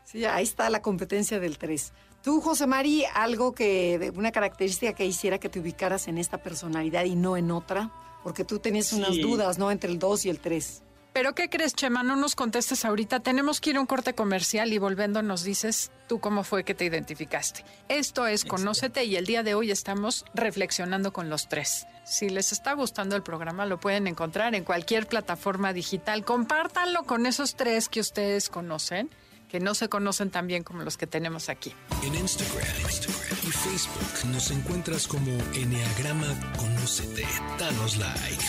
sí, 0.03 0.25
ahí 0.25 0.43
está 0.43 0.69
la 0.69 0.81
competencia 0.81 1.39
del 1.39 1.57
3. 1.57 1.93
Tú, 2.23 2.41
José 2.41 2.67
Mari, 2.67 3.03
algo 3.13 3.53
que, 3.53 4.11
una 4.15 4.31
característica 4.31 4.93
que 4.93 5.05
hiciera 5.05 5.39
que 5.39 5.49
te 5.49 5.59
ubicaras 5.59 6.07
en 6.07 6.17
esta 6.17 6.37
personalidad 6.37 7.03
y 7.05 7.15
no 7.15 7.37
en 7.37 7.51
otra, 7.51 7.91
porque 8.23 8.45
tú 8.45 8.59
tenías 8.59 8.93
unas 8.93 9.17
dudas, 9.17 9.57
¿no? 9.57 9.71
Entre 9.71 9.91
el 9.91 9.99
2 9.99 10.25
y 10.25 10.29
el 10.29 10.39
3. 10.39 10.83
Pero 11.13 11.35
¿qué 11.35 11.49
crees, 11.49 11.73
Chema? 11.73 12.03
No 12.03 12.15
nos 12.15 12.35
contestes 12.35 12.85
ahorita. 12.85 13.19
Tenemos 13.19 13.59
que 13.59 13.71
ir 13.71 13.77
a 13.77 13.81
un 13.81 13.85
corte 13.85 14.13
comercial 14.13 14.71
y 14.71 14.77
volviendo 14.77 15.21
nos 15.21 15.43
dices 15.43 15.91
tú 16.07 16.21
cómo 16.21 16.43
fue 16.43 16.63
que 16.63 16.73
te 16.73 16.85
identificaste. 16.85 17.65
Esto 17.89 18.27
es 18.27 18.45
Conócete 18.45 19.03
y 19.03 19.17
el 19.17 19.25
día 19.25 19.43
de 19.43 19.53
hoy 19.53 19.71
estamos 19.71 20.23
reflexionando 20.33 21.11
con 21.11 21.29
los 21.29 21.49
tres. 21.49 21.85
Si 22.05 22.29
les 22.29 22.53
está 22.53 22.73
gustando 22.73 23.17
el 23.17 23.23
programa, 23.23 23.65
lo 23.65 23.79
pueden 23.79 24.07
encontrar 24.07 24.55
en 24.55 24.63
cualquier 24.63 25.05
plataforma 25.05 25.73
digital. 25.73 26.23
Compártanlo 26.23 27.03
con 27.03 27.25
esos 27.25 27.55
tres 27.55 27.89
que 27.89 27.99
ustedes 27.99 28.47
conocen, 28.47 29.09
que 29.49 29.59
no 29.59 29.75
se 29.75 29.89
conocen 29.89 30.31
tan 30.31 30.47
bien 30.47 30.63
como 30.63 30.83
los 30.83 30.95
que 30.95 31.07
tenemos 31.07 31.49
aquí. 31.49 31.73
En 32.03 32.15
Instagram, 32.15 32.65
Instagram 32.85 33.37
y 33.43 33.51
Facebook 33.51 34.31
nos 34.31 34.49
encuentras 34.49 35.07
como 35.07 35.31
Enneagrama 35.53 36.53
Conócete. 36.57 37.27
Danos 37.59 37.97
like. 37.97 38.45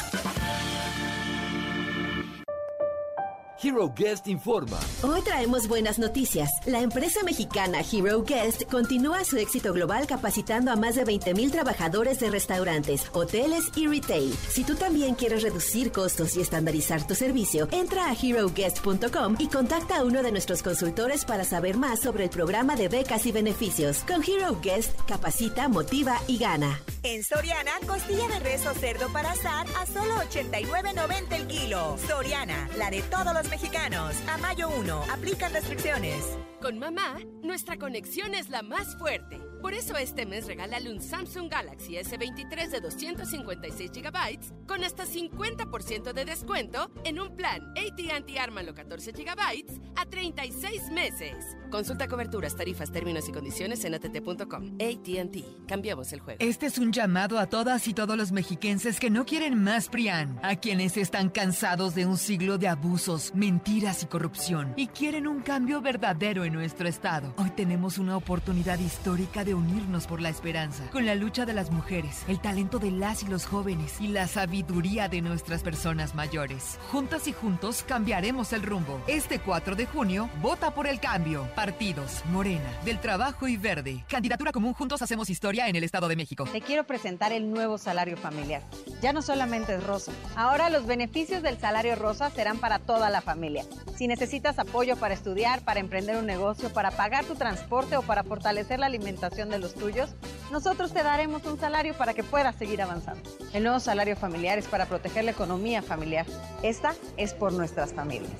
Hero 3.62 3.92
Guest 3.94 4.26
informa. 4.26 4.80
Hoy 5.02 5.20
traemos 5.22 5.68
buenas 5.68 6.00
noticias. 6.00 6.50
La 6.66 6.80
empresa 6.80 7.22
mexicana 7.22 7.78
Hero 7.80 8.24
Guest 8.24 8.64
continúa 8.68 9.24
su 9.24 9.36
éxito 9.36 9.72
global 9.72 10.08
capacitando 10.08 10.72
a 10.72 10.76
más 10.76 10.96
de 10.96 11.04
20.000 11.04 11.52
trabajadores 11.52 12.18
de 12.18 12.30
restaurantes, 12.30 13.06
hoteles 13.12 13.64
y 13.76 13.86
retail. 13.86 14.34
Si 14.48 14.64
tú 14.64 14.74
también 14.74 15.14
quieres 15.14 15.44
reducir 15.44 15.92
costos 15.92 16.36
y 16.36 16.40
estandarizar 16.40 17.06
tu 17.06 17.14
servicio, 17.14 17.68
entra 17.70 18.10
a 18.10 18.14
heroguest.com 18.14 19.36
y 19.38 19.46
contacta 19.46 19.98
a 19.98 20.04
uno 20.04 20.24
de 20.24 20.32
nuestros 20.32 20.62
consultores 20.62 21.24
para 21.24 21.44
saber 21.44 21.76
más 21.76 22.00
sobre 22.00 22.24
el 22.24 22.30
programa 22.30 22.74
de 22.74 22.88
becas 22.88 23.26
y 23.26 23.32
beneficios. 23.32 23.98
Con 24.08 24.24
Hero 24.24 24.58
Guest, 24.60 24.98
capacita, 25.06 25.68
motiva 25.68 26.18
y 26.26 26.38
gana. 26.38 26.80
En 27.04 27.22
Soriana, 27.22 27.72
costilla 27.86 28.26
de 28.28 28.40
res 28.40 28.66
o 28.66 28.74
cerdo 28.74 29.12
para 29.12 29.32
asar 29.32 29.66
a 29.80 29.86
solo 29.86 30.14
89.90 30.30 31.32
el 31.32 31.46
kilo. 31.46 31.96
Soriana, 32.08 32.68
la 32.76 32.90
de 32.90 33.02
todos 33.02 33.34
los 33.34 33.51
mexicanos. 33.52 34.16
A 34.28 34.38
mayo 34.38 34.70
1, 34.70 35.04
aplican 35.12 35.52
restricciones. 35.52 36.38
Con 36.62 36.78
mamá, 36.78 37.20
nuestra 37.42 37.76
conexión 37.76 38.34
es 38.34 38.48
la 38.48 38.62
más 38.62 38.96
fuerte. 38.96 39.51
Por 39.62 39.74
eso 39.74 39.96
este 39.96 40.26
mes 40.26 40.48
regálale 40.48 40.92
un 40.92 41.00
Samsung 41.00 41.48
Galaxy 41.48 41.92
S23 41.94 42.68
de 42.68 42.80
256 42.80 43.92
GB 43.92 44.66
con 44.66 44.82
hasta 44.82 45.06
50% 45.06 46.12
de 46.12 46.24
descuento 46.24 46.90
en 47.04 47.20
un 47.20 47.36
plan 47.36 47.62
AT&T 47.76 48.40
Ármalo 48.40 48.74
14 48.74 49.12
GB 49.12 49.80
a 49.94 50.04
36 50.04 50.90
meses. 50.90 51.56
Consulta 51.70 52.08
coberturas, 52.08 52.56
tarifas, 52.56 52.90
términos 52.90 53.28
y 53.28 53.32
condiciones 53.32 53.84
en 53.84 53.94
att.com. 53.94 54.74
AT&T. 54.80 55.44
Cambiamos 55.68 56.12
el 56.12 56.20
juego. 56.20 56.38
Este 56.40 56.66
es 56.66 56.78
un 56.78 56.92
llamado 56.92 57.38
a 57.38 57.46
todas 57.46 57.86
y 57.86 57.94
todos 57.94 58.16
los 58.16 58.32
mexiquenses 58.32 58.98
que 58.98 59.10
no 59.10 59.24
quieren 59.24 59.62
más 59.62 59.88
PRIAN, 59.88 60.40
a 60.42 60.56
quienes 60.56 60.96
están 60.96 61.30
cansados 61.30 61.94
de 61.94 62.04
un 62.04 62.18
siglo 62.18 62.58
de 62.58 62.66
abusos, 62.66 63.32
mentiras 63.34 64.02
y 64.02 64.06
corrupción 64.06 64.74
y 64.76 64.88
quieren 64.88 65.28
un 65.28 65.40
cambio 65.40 65.80
verdadero 65.80 66.44
en 66.44 66.52
nuestro 66.52 66.88
estado. 66.88 67.32
Hoy 67.36 67.50
tenemos 67.50 67.98
una 67.98 68.16
oportunidad 68.16 68.80
histórica 68.80 69.44
de 69.44 69.51
unirnos 69.54 70.06
por 70.06 70.20
la 70.20 70.28
esperanza, 70.28 70.84
con 70.90 71.06
la 71.06 71.14
lucha 71.14 71.46
de 71.46 71.52
las 71.52 71.70
mujeres, 71.70 72.24
el 72.28 72.40
talento 72.40 72.78
de 72.78 72.90
las 72.90 73.22
y 73.22 73.26
los 73.26 73.46
jóvenes 73.46 74.00
y 74.00 74.08
la 74.08 74.26
sabiduría 74.26 75.08
de 75.08 75.22
nuestras 75.22 75.62
personas 75.62 76.14
mayores. 76.14 76.78
Juntas 76.90 77.28
y 77.28 77.32
juntos 77.32 77.84
cambiaremos 77.86 78.52
el 78.52 78.62
rumbo. 78.62 79.00
Este 79.06 79.38
4 79.38 79.76
de 79.76 79.86
junio, 79.86 80.30
vota 80.40 80.74
por 80.74 80.86
el 80.86 81.00
cambio. 81.00 81.48
Partidos, 81.54 82.22
Morena, 82.30 82.70
del 82.84 83.00
Trabajo 83.00 83.48
y 83.48 83.56
Verde. 83.56 84.04
Candidatura 84.08 84.52
común 84.52 84.74
Juntos 84.74 85.02
Hacemos 85.02 85.30
Historia 85.30 85.68
en 85.68 85.76
el 85.76 85.84
Estado 85.84 86.08
de 86.08 86.16
México. 86.16 86.44
Te 86.50 86.60
quiero 86.60 86.84
presentar 86.84 87.32
el 87.32 87.50
nuevo 87.50 87.78
salario 87.78 88.16
familiar. 88.16 88.62
Ya 89.00 89.12
no 89.12 89.22
solamente 89.22 89.74
es 89.74 89.84
rosa. 89.84 90.12
Ahora 90.36 90.70
los 90.70 90.86
beneficios 90.86 91.42
del 91.42 91.58
salario 91.58 91.96
rosa 91.96 92.30
serán 92.30 92.58
para 92.58 92.78
toda 92.78 93.10
la 93.10 93.20
familia. 93.20 93.64
Si 93.96 94.06
necesitas 94.06 94.58
apoyo 94.58 94.96
para 94.96 95.14
estudiar, 95.14 95.62
para 95.62 95.80
emprender 95.80 96.16
un 96.16 96.26
negocio, 96.26 96.72
para 96.72 96.90
pagar 96.90 97.24
tu 97.24 97.34
transporte 97.34 97.96
o 97.96 98.02
para 98.02 98.24
fortalecer 98.24 98.78
la 98.78 98.86
alimentación, 98.86 99.41
de 99.48 99.58
los 99.58 99.74
tuyos, 99.74 100.10
nosotros 100.50 100.92
te 100.92 101.02
daremos 101.02 101.44
un 101.46 101.58
salario 101.58 101.94
para 101.94 102.14
que 102.14 102.22
puedas 102.22 102.56
seguir 102.56 102.82
avanzando. 102.82 103.22
El 103.52 103.62
nuevo 103.62 103.80
salario 103.80 104.16
familiar 104.16 104.58
es 104.58 104.66
para 104.66 104.86
proteger 104.86 105.24
la 105.24 105.30
economía 105.32 105.82
familiar. 105.82 106.26
Esta 106.62 106.94
es 107.16 107.34
por 107.34 107.52
nuestras 107.52 107.92
familias. 107.92 108.32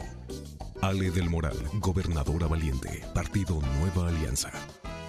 Ale 0.80 1.10
del 1.10 1.30
Moral, 1.30 1.56
gobernadora 1.74 2.46
valiente, 2.46 3.04
Partido 3.14 3.60
Nueva 3.78 4.08
Alianza. 4.08 4.50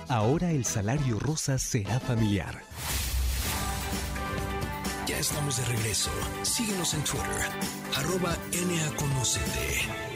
Ahora 0.08 0.52
el 0.52 0.66
salario 0.66 1.18
rosa 1.20 1.58
será 1.58 2.00
familiar. 2.00 2.62
Ya 5.08 5.18
estamos 5.18 5.58
de 5.58 5.66
regreso. 5.66 6.12
Síguenos 6.44 6.94
en 6.94 7.04
Twitter, 7.04 7.28
arroba 7.98 8.38
NAConocete. 8.52 10.14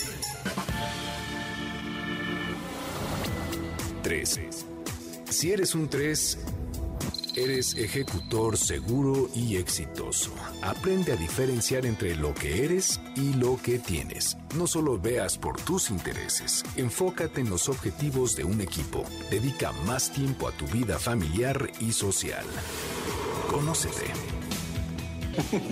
3. 4.04 4.40
Si 5.38 5.52
eres 5.52 5.76
un 5.76 5.88
3, 5.88 6.40
eres 7.36 7.76
ejecutor 7.76 8.58
seguro 8.58 9.30
y 9.36 9.58
exitoso. 9.58 10.32
Aprende 10.64 11.12
a 11.12 11.16
diferenciar 11.16 11.86
entre 11.86 12.16
lo 12.16 12.34
que 12.34 12.66
eres 12.66 13.00
y 13.16 13.34
lo 13.34 13.62
que 13.62 13.78
tienes. 13.78 14.36
No 14.56 14.66
solo 14.66 14.98
veas 14.98 15.38
por 15.38 15.62
tus 15.62 15.92
intereses, 15.92 16.64
enfócate 16.76 17.42
en 17.42 17.52
los 17.52 17.70
objetivos 17.70 18.36
de 18.36 18.46
un 18.46 18.62
equipo. 18.62 19.04
Dedica 19.30 19.74
más 19.86 20.12
tiempo 20.12 20.48
a 20.48 20.52
tu 20.54 20.66
vida 20.70 20.98
familiar 20.98 21.70
y 21.80 21.92
social. 21.92 22.44
Conócete. 23.48 24.08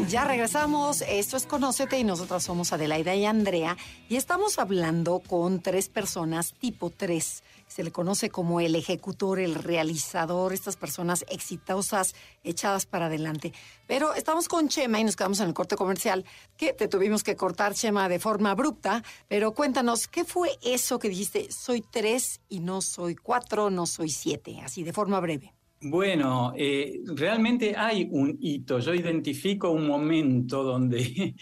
Ya 0.09 0.25
regresamos, 0.25 1.01
esto 1.01 1.37
es 1.37 1.47
Conócete 1.47 1.97
y 1.97 2.03
nosotras 2.03 2.43
somos 2.43 2.71
Adelaida 2.71 3.15
y 3.15 3.25
Andrea 3.25 3.77
y 4.09 4.15
estamos 4.15 4.59
hablando 4.59 5.23
con 5.27 5.59
tres 5.59 5.89
personas 5.89 6.53
tipo 6.53 6.91
3. 6.91 7.41
Se 7.75 7.83
le 7.83 7.91
conoce 7.91 8.29
como 8.29 8.61
el 8.61 8.73
ejecutor, 8.73 9.37
el 9.37 9.53
realizador, 9.53 10.53
estas 10.53 10.77
personas 10.77 11.25
exitosas, 11.29 12.15
echadas 12.41 12.85
para 12.85 13.07
adelante. 13.07 13.51
Pero 13.85 14.13
estamos 14.13 14.47
con 14.47 14.69
Chema 14.69 15.01
y 15.01 15.03
nos 15.03 15.17
quedamos 15.17 15.41
en 15.41 15.49
el 15.49 15.53
corte 15.53 15.75
comercial, 15.75 16.23
que 16.55 16.71
te 16.71 16.87
tuvimos 16.87 17.21
que 17.21 17.35
cortar, 17.35 17.73
Chema, 17.73 18.07
de 18.07 18.17
forma 18.17 18.51
abrupta. 18.51 19.03
Pero 19.27 19.53
cuéntanos, 19.53 20.07
¿qué 20.07 20.23
fue 20.23 20.51
eso 20.63 20.99
que 20.99 21.09
dijiste? 21.09 21.51
Soy 21.51 21.81
tres 21.81 22.39
y 22.47 22.61
no 22.61 22.79
soy 22.79 23.13
cuatro, 23.13 23.69
no 23.69 23.85
soy 23.87 24.07
siete, 24.07 24.61
así 24.63 24.83
de 24.83 24.93
forma 24.93 25.19
breve. 25.19 25.53
Bueno, 25.81 26.53
eh, 26.55 27.01
realmente 27.07 27.75
hay 27.75 28.07
un 28.09 28.37
hito. 28.39 28.79
Yo 28.79 28.93
identifico 28.93 29.71
un 29.71 29.85
momento 29.85 30.63
donde 30.63 31.35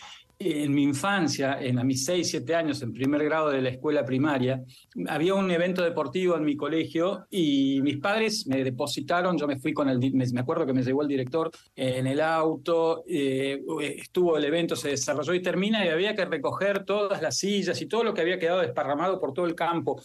en 0.46 0.74
mi 0.74 0.84
infancia, 0.84 1.58
en 1.62 1.80
a 1.80 1.84
mis 1.84 2.06
6, 2.06 2.30
7 2.30 2.56
años, 2.56 2.82
en 2.82 2.94
primer 2.94 3.24
grado 3.24 3.50
de 3.50 3.62
la 3.62 3.70
escuela 3.70 4.04
primaria, 4.04 4.62
había 5.08 5.34
un 5.34 5.50
evento 5.52 5.82
deportivo 5.84 6.36
en 6.36 6.44
mi 6.44 6.56
colegio 6.56 7.26
y 7.30 7.82
mis 7.82 7.98
padres 7.98 8.46
me 8.48 8.64
depositaron, 8.64 9.38
yo 9.38 9.48
me 9.48 9.58
fui 9.58 9.74
con 9.74 9.90
el, 9.90 10.00
me 10.14 10.40
acuerdo 10.40 10.66
que 10.66 10.74
me 10.74 10.84
llevó 10.84 11.02
el 11.02 11.08
director 11.08 11.52
en 11.76 12.08
el 12.08 12.22
auto, 12.22 13.04
eh, 13.08 13.62
estuvo 13.82 14.38
el 14.38 14.46
evento, 14.46 14.76
se 14.76 14.90
desarrolló 14.90 15.34
y 15.34 15.42
termina 15.42 15.86
y 15.86 15.90
había 15.90 16.16
que 16.16 16.26
recoger 16.26 16.84
todas 16.84 17.22
las 17.22 17.38
sillas 17.38 17.82
y 17.82 17.88
todo 17.88 18.04
lo 18.04 18.14
que 18.14 18.22
había 18.22 18.40
quedado 18.40 18.62
desparramado 18.62 19.20
por 19.20 19.34
todo 19.34 19.46
el 19.46 19.56
campo. 19.56 20.02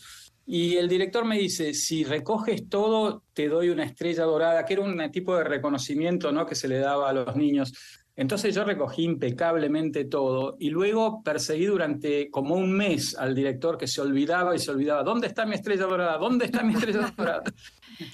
Y 0.51 0.77
el 0.77 0.89
director 0.89 1.27
me 1.27 1.39
dice, 1.39 1.75
si 1.75 2.05
recoges 2.05 2.71
todo, 2.71 3.23
te 3.35 3.49
doy 3.49 3.69
una 3.69 3.85
estrella 3.85 4.25
dorada, 4.25 4.65
que 4.65 4.73
era 4.73 4.83
un 4.83 5.11
tipo 5.11 5.37
de 5.37 5.45
reconocimiento 5.45 6.33
¿no? 6.33 6.47
que 6.47 6.55
se 6.55 6.69
le 6.69 6.79
daba 6.79 7.11
a 7.11 7.13
los 7.13 7.37
niños. 7.37 7.75
Entonces 8.19 8.53
yo 8.53 8.65
recogí 8.65 9.05
impecablemente 9.05 10.05
todo 10.05 10.57
y 10.59 10.71
luego 10.71 11.23
perseguí 11.23 11.67
durante 11.67 12.29
como 12.31 12.57
un 12.57 12.73
mes 12.73 13.17
al 13.17 13.33
director 13.33 13.79
que 13.79 13.87
se 13.87 14.01
olvidaba 14.01 14.57
y 14.57 14.59
se 14.59 14.73
olvidaba, 14.73 15.05
¿dónde 15.05 15.29
está 15.29 15.47
mi 15.47 15.55
estrella 15.55 15.85
dorada? 15.85 16.19
¿Dónde 16.19 16.47
está 16.47 16.65
mi 16.65 16.75
estrella 16.75 17.13
dorada? 17.17 17.45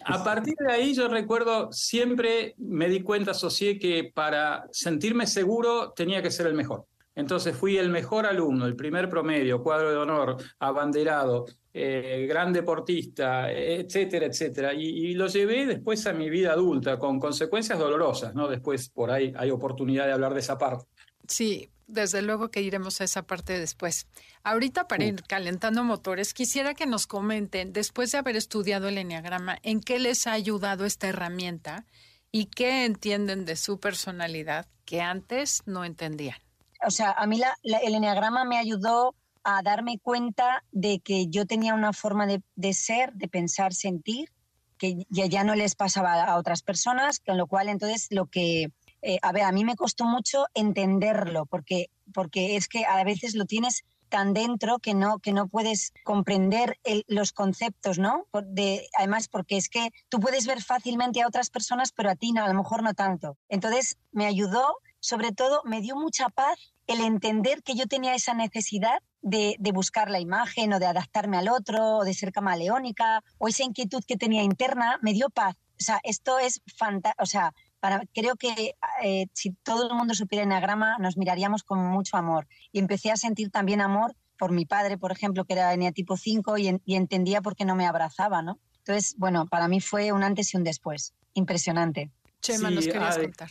A 0.04 0.22
partir 0.22 0.52
de 0.58 0.70
ahí 0.70 0.92
yo 0.92 1.08
recuerdo, 1.08 1.72
siempre 1.72 2.54
me 2.58 2.90
di 2.90 3.00
cuenta, 3.00 3.30
asocié 3.30 3.78
que 3.78 4.12
para 4.14 4.66
sentirme 4.72 5.26
seguro 5.26 5.94
tenía 5.96 6.20
que 6.20 6.30
ser 6.30 6.48
el 6.48 6.54
mejor. 6.54 6.84
Entonces 7.14 7.56
fui 7.56 7.76
el 7.76 7.90
mejor 7.90 8.26
alumno, 8.26 8.66
el 8.66 8.74
primer 8.74 9.08
promedio, 9.08 9.62
cuadro 9.62 9.90
de 9.90 9.96
honor, 9.96 10.36
abanderado, 10.58 11.46
eh, 11.72 12.26
gran 12.28 12.52
deportista, 12.52 13.50
etcétera, 13.52 14.26
etcétera. 14.26 14.74
Y, 14.74 15.14
lo 15.14 15.28
llevé 15.28 15.66
después 15.66 16.06
a 16.06 16.12
mi 16.12 16.28
vida 16.28 16.52
adulta, 16.52 16.98
con 16.98 17.20
consecuencias 17.20 17.78
dolorosas, 17.78 18.34
¿no? 18.34 18.48
Después 18.48 18.88
por 18.88 19.10
ahí 19.10 19.32
hay 19.36 19.50
oportunidad 19.50 20.06
de 20.06 20.12
hablar 20.12 20.34
de 20.34 20.40
esa 20.40 20.58
parte. 20.58 20.86
Sí, 21.28 21.70
desde 21.86 22.22
luego 22.22 22.50
que 22.50 22.62
iremos 22.62 23.00
a 23.00 23.04
esa 23.04 23.22
parte 23.22 23.58
después. 23.58 24.08
Ahorita 24.42 24.88
para 24.88 25.04
ir 25.04 25.22
calentando 25.22 25.84
motores, 25.84 26.34
quisiera 26.34 26.74
que 26.74 26.86
nos 26.86 27.06
comenten, 27.06 27.72
después 27.72 28.10
de 28.10 28.18
haber 28.18 28.36
estudiado 28.36 28.88
el 28.88 28.98
Enneagrama, 28.98 29.58
en 29.62 29.80
qué 29.80 29.98
les 29.98 30.26
ha 30.26 30.32
ayudado 30.32 30.84
esta 30.84 31.08
herramienta 31.08 31.86
y 32.32 32.46
qué 32.46 32.84
entienden 32.84 33.44
de 33.44 33.56
su 33.56 33.78
personalidad 33.78 34.66
que 34.84 35.00
antes 35.00 35.62
no 35.66 35.84
entendían 35.84 36.38
o 36.86 36.90
sea, 36.90 37.12
a 37.12 37.26
mí 37.26 37.40
el 37.62 37.94
enneagrama 37.94 38.44
me 38.44 38.58
ayudó 38.58 39.14
a 39.44 39.62
darme 39.62 39.98
cuenta 39.98 40.64
de 40.72 41.00
que 41.00 41.28
yo 41.28 41.46
tenía 41.46 41.74
una 41.74 41.92
forma 41.92 42.26
de, 42.26 42.72
ser, 42.72 43.12
de 43.12 43.28
pensar, 43.28 43.74
sentir, 43.74 44.32
que 44.78 45.06
ya, 45.10 45.44
no 45.44 45.54
les 45.54 45.76
pasaba 45.76 46.24
a 46.24 46.36
otras 46.36 46.62
personas, 46.62 47.20
con 47.20 47.36
lo 47.36 47.46
cual 47.46 47.68
entonces 47.68 48.08
lo 48.10 48.26
que, 48.26 48.72
eh, 49.02 49.18
a 49.22 49.32
ver, 49.32 49.44
a 49.44 49.52
mí 49.52 49.64
me 49.64 49.76
costó 49.76 50.04
mucho 50.04 50.46
entenderlo, 50.54 51.46
porque, 51.46 51.90
porque 52.12 52.56
es 52.56 52.68
que 52.68 52.84
a 52.84 53.02
veces 53.04 53.34
lo 53.34 53.44
tienes 53.44 53.84
tan 54.08 54.32
dentro 54.32 54.78
que 54.78 54.94
no, 54.94 55.18
que 55.18 55.32
no 55.32 55.48
puedes 55.48 55.92
comprender 56.04 56.78
los 57.06 57.32
conceptos, 57.32 57.98
¿no? 57.98 58.26
De, 58.44 58.88
además, 58.96 59.28
porque 59.28 59.56
es 59.56 59.68
que 59.68 59.90
tú 60.08 60.20
puedes 60.20 60.46
ver 60.46 60.62
fácilmente 60.62 61.22
a 61.22 61.26
otras 61.26 61.50
personas, 61.50 61.92
pero 61.92 62.10
a 62.10 62.16
ti 62.16 62.32
no, 62.32 62.44
a 62.44 62.48
lo 62.48 62.54
mejor 62.54 62.82
no 62.82 62.94
tanto. 62.94 63.36
Entonces, 63.48 63.98
me 64.12 64.26
ayudó, 64.26 64.78
sobre 65.00 65.32
todo, 65.32 65.62
me 65.64 65.80
dio 65.80 65.96
mucha 65.96 66.28
paz 66.28 66.73
el 66.86 67.00
entender 67.00 67.62
que 67.62 67.74
yo 67.74 67.86
tenía 67.86 68.14
esa 68.14 68.34
necesidad 68.34 68.98
de, 69.22 69.56
buscar 69.72 70.10
la 70.10 70.20
imagen 70.20 70.72
o 70.72 70.78
de 70.78 70.86
adaptarme 70.86 71.38
al 71.38 71.48
otro 71.48 71.98
o 71.98 72.04
de 72.04 72.14
ser 72.14 72.32
camaleónica 72.32 73.22
o 73.38 73.48
esa 73.48 73.64
inquietud 73.64 74.02
que 74.06 74.16
tenía 74.16 74.42
interna 74.42 74.98
me 75.02 75.12
dio 75.12 75.30
paz. 75.30 75.56
O 75.80 75.82
sea, 75.82 76.00
esto 76.04 76.38
es 76.38 76.60
fantástico. 76.76 77.22
O 77.22 77.26
sea, 77.26 77.52
para, 77.80 78.02
creo 78.12 78.36
que 78.36 78.74
eh, 79.02 79.26
si 79.32 79.52
todo 79.62 79.88
el 79.88 79.94
mundo 79.94 80.14
supiera 80.14 80.44
enagrama 80.44 80.98
nos 80.98 81.16
miraríamos 81.16 81.62
con 81.62 81.78
mucho 81.78 82.16
amor. 82.16 82.46
Y 82.70 82.78
empecé 82.78 83.10
a 83.10 83.16
sentir 83.16 83.50
también 83.50 83.80
amor 83.80 84.14
por 84.38 84.52
mi 84.52 84.66
padre, 84.66 84.98
por 84.98 85.12
ejemplo, 85.12 85.44
que 85.44 85.54
era 85.54 85.74
tipo 85.92 86.16
5 86.16 86.58
y, 86.58 86.80
y 86.84 86.94
entendía 86.96 87.40
por 87.40 87.56
qué 87.56 87.64
no 87.64 87.76
me 87.76 87.86
abrazaba, 87.86 88.42
¿no? 88.42 88.58
Entonces, 88.78 89.14
bueno, 89.16 89.46
para 89.46 89.68
mí 89.68 89.80
fue 89.80 90.12
un 90.12 90.22
antes 90.22 90.52
y 90.52 90.58
un 90.58 90.64
después. 90.64 91.14
Impresionante. 91.32 92.10
Chema, 92.42 92.70
nos 92.70 92.86
querías 92.86 93.18
contar. 93.18 93.50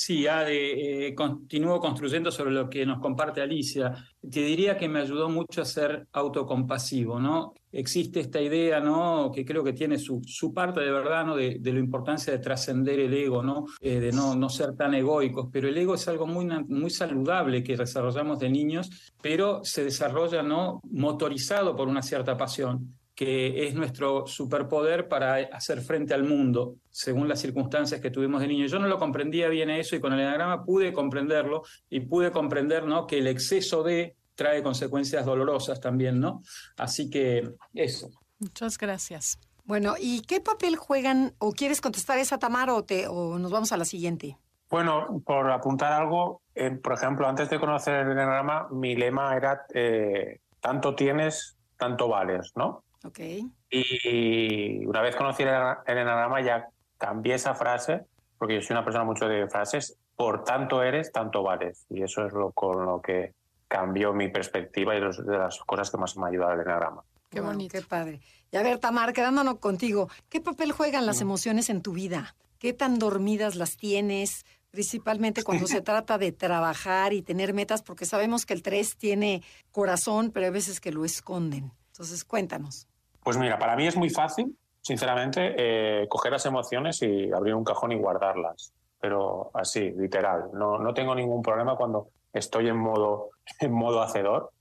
Sí, 0.00 0.28
Ade, 0.28 1.08
eh, 1.08 1.12
continúo 1.12 1.80
construyendo 1.80 2.30
sobre 2.30 2.52
lo 2.52 2.70
que 2.70 2.86
nos 2.86 3.00
comparte 3.00 3.40
Alicia. 3.40 3.92
Te 4.20 4.42
diría 4.42 4.76
que 4.76 4.88
me 4.88 5.00
ayudó 5.00 5.28
mucho 5.28 5.60
a 5.60 5.64
ser 5.64 6.06
autocompasivo, 6.12 7.18
¿no? 7.18 7.52
Existe 7.72 8.20
esta 8.20 8.40
idea, 8.40 8.78
¿no? 8.78 9.32
Que 9.34 9.44
creo 9.44 9.64
que 9.64 9.72
tiene 9.72 9.98
su, 9.98 10.22
su 10.24 10.54
parte 10.54 10.78
de 10.82 10.92
verdad, 10.92 11.26
¿no? 11.26 11.34
De, 11.34 11.58
de 11.58 11.72
la 11.72 11.80
importancia 11.80 12.32
de 12.32 12.38
trascender 12.38 13.00
el 13.00 13.12
ego, 13.12 13.42
¿no? 13.42 13.66
Eh, 13.80 13.98
de 13.98 14.12
no, 14.12 14.36
no 14.36 14.48
ser 14.48 14.76
tan 14.76 14.94
egoicos. 14.94 15.48
Pero 15.52 15.66
el 15.66 15.76
ego 15.76 15.96
es 15.96 16.06
algo 16.06 16.28
muy, 16.28 16.46
muy 16.68 16.90
saludable 16.90 17.64
que 17.64 17.76
desarrollamos 17.76 18.38
de 18.38 18.50
niños, 18.50 19.12
pero 19.20 19.64
se 19.64 19.82
desarrolla, 19.82 20.44
¿no? 20.44 20.80
Motorizado 20.92 21.74
por 21.74 21.88
una 21.88 22.02
cierta 22.02 22.36
pasión 22.36 22.94
que 23.18 23.66
es 23.66 23.74
nuestro 23.74 24.28
superpoder 24.28 25.08
para 25.08 25.38
hacer 25.52 25.80
frente 25.80 26.14
al 26.14 26.22
mundo, 26.22 26.76
según 26.88 27.26
las 27.26 27.40
circunstancias 27.40 28.00
que 28.00 28.12
tuvimos 28.12 28.40
de 28.40 28.46
niño. 28.46 28.66
Yo 28.66 28.78
no 28.78 28.86
lo 28.86 28.96
comprendía 28.96 29.48
bien 29.48 29.70
eso 29.70 29.96
y 29.96 30.00
con 30.00 30.12
el 30.12 30.20
enagrama 30.20 30.64
pude 30.64 30.92
comprenderlo 30.92 31.64
y 31.90 31.98
pude 31.98 32.30
comprender 32.30 32.84
¿no? 32.84 33.08
que 33.08 33.18
el 33.18 33.26
exceso 33.26 33.82
de 33.82 34.14
trae 34.36 34.62
consecuencias 34.62 35.26
dolorosas 35.26 35.80
también, 35.80 36.20
¿no? 36.20 36.42
Así 36.76 37.10
que 37.10 37.56
eso. 37.74 38.08
Muchas 38.38 38.78
gracias. 38.78 39.40
Bueno, 39.64 39.96
¿y 39.98 40.20
qué 40.20 40.40
papel 40.40 40.76
juegan 40.76 41.34
o 41.38 41.50
quieres 41.50 41.80
contestar 41.80 42.20
esa, 42.20 42.38
Tamara, 42.38 42.72
o, 42.72 42.84
te, 42.84 43.08
o 43.08 43.36
nos 43.40 43.50
vamos 43.50 43.72
a 43.72 43.76
la 43.76 43.84
siguiente? 43.84 44.38
Bueno, 44.70 45.20
por 45.26 45.50
apuntar 45.50 45.92
algo, 45.92 46.42
eh, 46.54 46.70
por 46.70 46.92
ejemplo, 46.92 47.26
antes 47.26 47.50
de 47.50 47.58
conocer 47.58 47.94
el 47.96 48.12
enagrama, 48.12 48.68
mi 48.70 48.94
lema 48.94 49.36
era 49.36 49.66
eh, 49.74 50.38
tanto 50.60 50.94
tienes, 50.94 51.56
tanto 51.76 52.06
vales, 52.06 52.52
¿no? 52.54 52.84
Y 53.70 54.86
una 54.86 55.02
vez 55.02 55.16
conocí 55.16 55.42
el, 55.42 55.48
enagrama 55.48 56.40
ya 56.40 56.68
cambié 56.96 57.34
esa 57.34 57.54
frase, 57.54 58.06
porque 58.38 58.54
yo 58.54 58.62
soy 58.62 58.74
una 58.74 58.84
persona 58.84 59.04
mucho 59.04 59.28
de 59.28 59.48
frases, 59.48 59.96
por 60.16 60.44
tanto 60.44 60.82
eres, 60.82 61.12
tanto 61.12 61.42
vales. 61.42 61.86
Y 61.90 62.02
eso 62.02 62.26
es 62.26 62.32
lo 62.32 62.50
con 62.52 62.84
lo 62.84 63.00
que 63.00 63.34
cambió 63.68 64.12
mi 64.12 64.28
perspectiva 64.28 64.96
y 64.96 65.00
de 65.00 65.38
las 65.38 65.58
cosas 65.60 65.90
que 65.90 65.98
más 65.98 66.16
me 66.16 66.24
ha 66.24 66.28
ayudado 66.28 66.54
el 66.54 66.60
enagrama. 66.60 67.04
Qué 67.30 67.40
bonito. 67.40 67.78
Qué 67.78 67.84
padre. 67.84 68.20
Y 68.50 68.56
a 68.56 68.62
ver, 68.62 68.78
Tamar, 68.78 69.12
quedándonos 69.12 69.58
contigo, 69.58 70.08
¿qué 70.28 70.40
papel 70.40 70.72
juegan 70.72 71.06
las 71.06 71.20
emociones 71.20 71.68
en 71.68 71.82
tu 71.82 71.92
vida? 71.92 72.34
¿Qué 72.58 72.72
tan 72.72 72.98
dormidas 72.98 73.54
las 73.54 73.76
tienes? 73.76 74.46
Principalmente 74.70 75.44
cuando 75.44 75.66
se 75.66 75.82
trata 75.82 76.18
de 76.18 76.32
trabajar 76.32 77.12
y 77.12 77.22
tener 77.22 77.52
metas, 77.52 77.82
porque 77.82 78.06
sabemos 78.06 78.46
que 78.46 78.54
el 78.54 78.62
3 78.62 78.96
tiene 78.96 79.42
corazón, 79.70 80.30
pero 80.32 80.46
hay 80.46 80.52
veces 80.52 80.80
que 80.80 80.92
lo 80.92 81.04
esconden. 81.04 81.72
Entonces, 81.98 82.24
cuéntanos. 82.24 82.86
Pues 83.24 83.36
mira, 83.36 83.58
para 83.58 83.74
mí 83.74 83.84
es 83.84 83.96
muy 83.96 84.08
fácil, 84.08 84.56
sinceramente, 84.80 85.54
eh, 85.58 86.06
coger 86.08 86.30
las 86.30 86.46
emociones 86.46 87.02
y 87.02 87.32
abrir 87.32 87.56
un 87.56 87.64
cajón 87.64 87.90
y 87.90 87.96
guardarlas. 87.96 88.72
Pero 89.00 89.50
así, 89.52 89.90
literal. 89.90 90.44
No, 90.52 90.78
no 90.78 90.94
tengo 90.94 91.12
ningún 91.16 91.42
problema 91.42 91.74
cuando 91.74 92.10
estoy 92.32 92.68
en 92.68 92.76
modo, 92.76 93.30
en 93.60 93.72
modo 93.72 94.00
hacedor, 94.00 94.52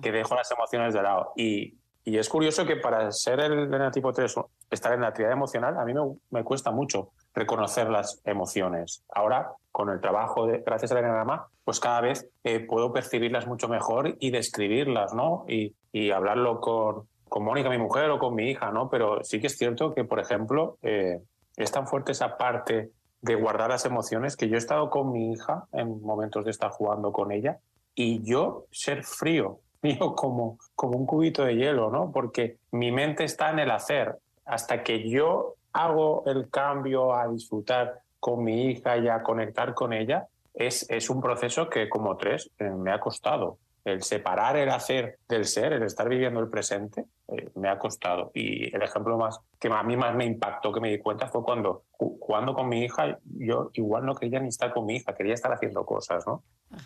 que 0.00 0.12
dejo 0.12 0.36
las 0.36 0.48
emociones 0.52 0.94
de 0.94 1.02
lado. 1.02 1.32
Y, 1.34 1.74
y 2.04 2.18
es 2.18 2.28
curioso 2.28 2.66
que 2.66 2.76
para 2.76 3.10
ser 3.12 3.40
el 3.40 3.90
tipo 3.90 4.12
3, 4.12 4.34
estar 4.70 4.92
en 4.92 5.00
la 5.00 5.08
actividad 5.08 5.32
emocional, 5.32 5.78
a 5.78 5.84
mí 5.84 5.94
me, 5.94 6.02
me, 6.30 6.44
cuesta 6.44 6.70
mucho 6.70 7.12
reconocer 7.34 7.88
las 7.88 8.20
emociones. 8.24 9.02
Ahora, 9.08 9.52
con 9.72 9.88
el 9.88 10.00
trabajo, 10.00 10.46
de, 10.46 10.58
gracias 10.58 10.92
al 10.92 10.98
enneagrama, 10.98 11.48
pues 11.64 11.80
cada 11.80 12.02
vez 12.02 12.28
eh, 12.44 12.60
puedo 12.60 12.92
percibirlas 12.92 13.46
mucho 13.46 13.68
mejor 13.68 14.16
y 14.20 14.30
describirlas, 14.30 15.14
¿no? 15.14 15.46
Y, 15.48 15.74
y 15.92 16.10
hablarlo 16.10 16.60
con, 16.60 17.08
con 17.28 17.42
Mónica, 17.42 17.70
mi 17.70 17.78
mujer, 17.78 18.10
o 18.10 18.18
con 18.18 18.34
mi 18.34 18.50
hija, 18.50 18.70
¿no? 18.70 18.90
Pero 18.90 19.24
sí 19.24 19.40
que 19.40 19.46
es 19.46 19.56
cierto 19.56 19.94
que, 19.94 20.04
por 20.04 20.20
ejemplo, 20.20 20.76
eh, 20.82 21.20
es 21.56 21.72
tan 21.72 21.86
fuerte 21.86 22.12
esa 22.12 22.36
parte 22.36 22.90
de 23.22 23.34
guardar 23.34 23.70
las 23.70 23.86
emociones 23.86 24.36
que 24.36 24.48
yo 24.48 24.56
he 24.56 24.58
estado 24.58 24.90
con 24.90 25.10
mi 25.10 25.32
hija 25.32 25.64
en 25.72 26.02
momentos 26.02 26.44
de 26.44 26.50
estar 26.50 26.70
jugando 26.70 27.10
con 27.10 27.32
ella 27.32 27.58
y 27.94 28.22
yo 28.22 28.66
ser 28.70 29.04
frío, 29.04 29.60
frío 29.84 30.14
como, 30.14 30.58
como 30.74 30.96
un 30.96 31.04
cubito 31.04 31.44
de 31.44 31.56
hielo, 31.56 31.90
¿no? 31.90 32.10
Porque 32.10 32.56
mi 32.72 32.90
mente 32.90 33.24
está 33.24 33.50
en 33.50 33.58
el 33.58 33.70
hacer. 33.70 34.16
Hasta 34.46 34.82
que 34.82 35.08
yo 35.08 35.56
hago 35.72 36.24
el 36.26 36.48
cambio 36.48 37.14
a 37.14 37.28
disfrutar 37.28 38.00
con 38.18 38.42
mi 38.42 38.70
hija 38.70 38.96
y 38.96 39.08
a 39.08 39.22
conectar 39.22 39.74
con 39.74 39.92
ella, 39.92 40.26
es, 40.54 40.88
es 40.88 41.10
un 41.10 41.20
proceso 41.20 41.68
que 41.68 41.90
como 41.90 42.16
tres 42.16 42.50
eh, 42.58 42.70
me 42.70 42.92
ha 42.92 43.00
costado. 43.00 43.58
El 43.84 44.02
separar 44.02 44.56
el 44.56 44.70
hacer 44.70 45.18
del 45.28 45.44
ser, 45.44 45.74
el 45.74 45.82
estar 45.82 46.08
viviendo 46.08 46.40
el 46.40 46.48
presente, 46.48 47.04
eh, 47.28 47.50
me 47.54 47.68
ha 47.68 47.78
costado. 47.78 48.30
Y 48.32 48.74
el 48.74 48.80
ejemplo 48.80 49.18
más 49.18 49.38
que 49.60 49.68
a 49.68 49.82
mí 49.82 49.98
más 49.98 50.14
me 50.14 50.24
impactó, 50.24 50.72
que 50.72 50.80
me 50.80 50.90
di 50.90 50.98
cuenta, 50.98 51.26
fue 51.28 51.42
cuando 51.42 51.82
jugando 51.90 52.54
con 52.54 52.70
mi 52.70 52.84
hija, 52.84 53.18
yo 53.24 53.68
igual 53.74 54.06
no 54.06 54.14
quería 54.14 54.40
ni 54.40 54.48
estar 54.48 54.72
con 54.72 54.86
mi 54.86 54.96
hija, 54.96 55.14
quería 55.14 55.34
estar 55.34 55.52
haciendo 55.52 55.84
cosas, 55.84 56.26
¿no? 56.26 56.42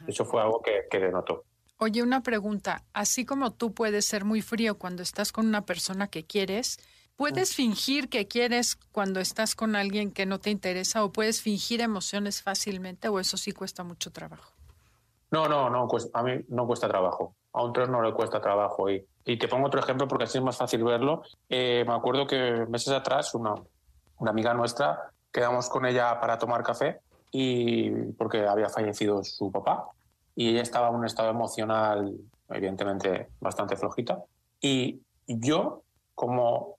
Eso 0.09 0.25
fue 0.25 0.43
algo 0.43 0.61
que, 0.61 0.87
que 0.91 0.99
denotó. 0.99 1.45
Oye, 1.81 2.03
una 2.03 2.25
pregunta. 2.25 2.83
Así 2.93 3.25
como 3.25 3.53
tú 3.53 3.73
puedes 3.73 4.05
ser 4.05 4.25
muy 4.25 4.43
frío 4.43 4.79
cuando 4.79 5.05
estás 5.05 5.31
con 5.31 5.47
una 5.47 5.65
persona 5.65 6.09
que 6.09 6.27
quieres, 6.27 6.79
¿puedes 7.15 7.55
fingir 7.55 8.09
que 8.09 8.27
quieres 8.27 8.75
cuando 8.91 9.21
estás 9.21 9.55
con 9.55 9.77
alguien 9.77 10.11
que 10.11 10.27
no 10.27 10.41
te 10.41 10.51
interesa 10.51 11.05
o 11.05 11.13
puedes 11.13 11.41
fingir 11.41 11.81
emociones 11.81 12.43
fácilmente 12.43 13.07
o 13.09 13.21
eso 13.21 13.37
sí 13.37 13.53
cuesta 13.53 13.85
mucho 13.85 14.11
trabajo? 14.11 14.53
No, 15.31 15.49
no, 15.49 15.71
no, 15.71 15.87
pues 15.87 16.11
a 16.15 16.23
mí 16.25 16.33
no 16.49 16.67
cuesta 16.67 16.89
trabajo. 16.89 17.37
A 17.53 17.63
un 17.63 17.73
tres 17.73 17.89
no 17.89 18.03
le 18.03 18.13
cuesta 18.13 18.41
trabajo. 18.41 18.91
Y, 18.91 19.07
y 19.25 19.39
te 19.39 19.47
pongo 19.47 19.69
otro 19.69 19.79
ejemplo 19.79 20.09
porque 20.09 20.25
así 20.25 20.39
es 20.39 20.45
más 20.45 20.57
fácil 20.57 20.83
verlo. 20.83 21.23
Eh, 21.49 21.85
me 21.87 21.95
acuerdo 21.95 22.27
que 22.27 22.67
meses 22.69 22.93
atrás 22.93 23.37
una, 23.37 23.55
una 24.19 24.31
amiga 24.33 24.53
nuestra 24.53 25.13
quedamos 25.31 25.69
con 25.69 25.87
ella 25.87 26.19
para 26.19 26.39
tomar 26.39 26.65
café 26.65 27.03
y 27.31 27.91
porque 28.15 28.49
había 28.49 28.69
fallecido 28.69 29.23
su 29.23 29.53
papá 29.53 29.93
y 30.39 30.51
ella 30.51 30.63
estaba 30.63 30.89
en 30.89 30.95
un 30.95 31.05
estado 31.05 31.31
emocional 31.31 32.15
evidentemente 32.49 33.27
bastante 33.41 33.75
flojita 33.75 34.23
y 34.61 35.03
yo 35.27 35.83
como 36.15 36.79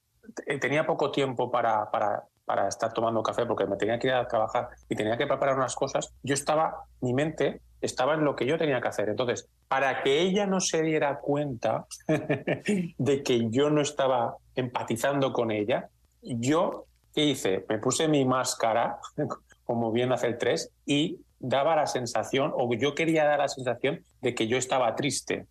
tenía 0.60 0.86
poco 0.86 1.10
tiempo 1.10 1.50
para, 1.50 1.90
para, 1.90 2.24
para 2.46 2.68
estar 2.68 2.90
tomando 2.94 3.22
café 3.22 3.44
porque 3.44 3.66
me 3.66 3.76
tenía 3.76 3.98
que 3.98 4.06
ir 4.06 4.14
a 4.14 4.26
trabajar 4.26 4.70
y 4.88 4.96
tenía 4.96 5.18
que 5.18 5.26
preparar 5.26 5.56
unas 5.56 5.74
cosas, 5.74 6.14
yo 6.22 6.32
estaba, 6.32 6.84
mi 7.02 7.12
mente 7.12 7.60
estaba 7.82 8.14
en 8.14 8.24
lo 8.24 8.34
que 8.34 8.46
yo 8.46 8.56
tenía 8.56 8.80
que 8.80 8.88
hacer. 8.88 9.10
Entonces, 9.10 9.48
para 9.68 10.02
que 10.02 10.20
ella 10.20 10.46
no 10.46 10.60
se 10.60 10.82
diera 10.82 11.20
cuenta 11.20 11.86
de 12.08 13.22
que 13.22 13.50
yo 13.50 13.68
no 13.68 13.82
estaba 13.82 14.36
empatizando 14.54 15.34
con 15.34 15.50
ella, 15.50 15.90
yo, 16.22 16.86
¿qué 17.14 17.24
hice? 17.24 17.64
Me 17.68 17.78
puse 17.78 18.08
mi 18.08 18.24
máscara, 18.24 18.98
como 19.64 19.92
bien 19.92 20.12
hace 20.12 20.28
el 20.28 20.38
3, 20.38 20.72
y 20.86 21.20
daba 21.40 21.74
la 21.74 21.86
sensación, 21.86 22.52
o 22.54 22.72
yo 22.74 22.94
quería 22.94 23.24
dar 23.24 23.38
la 23.40 23.48
sensación 23.48 24.04
de 24.20 24.34
que 24.34 24.46
yo 24.46 24.56
estaba 24.56 24.94
triste. 24.94 25.46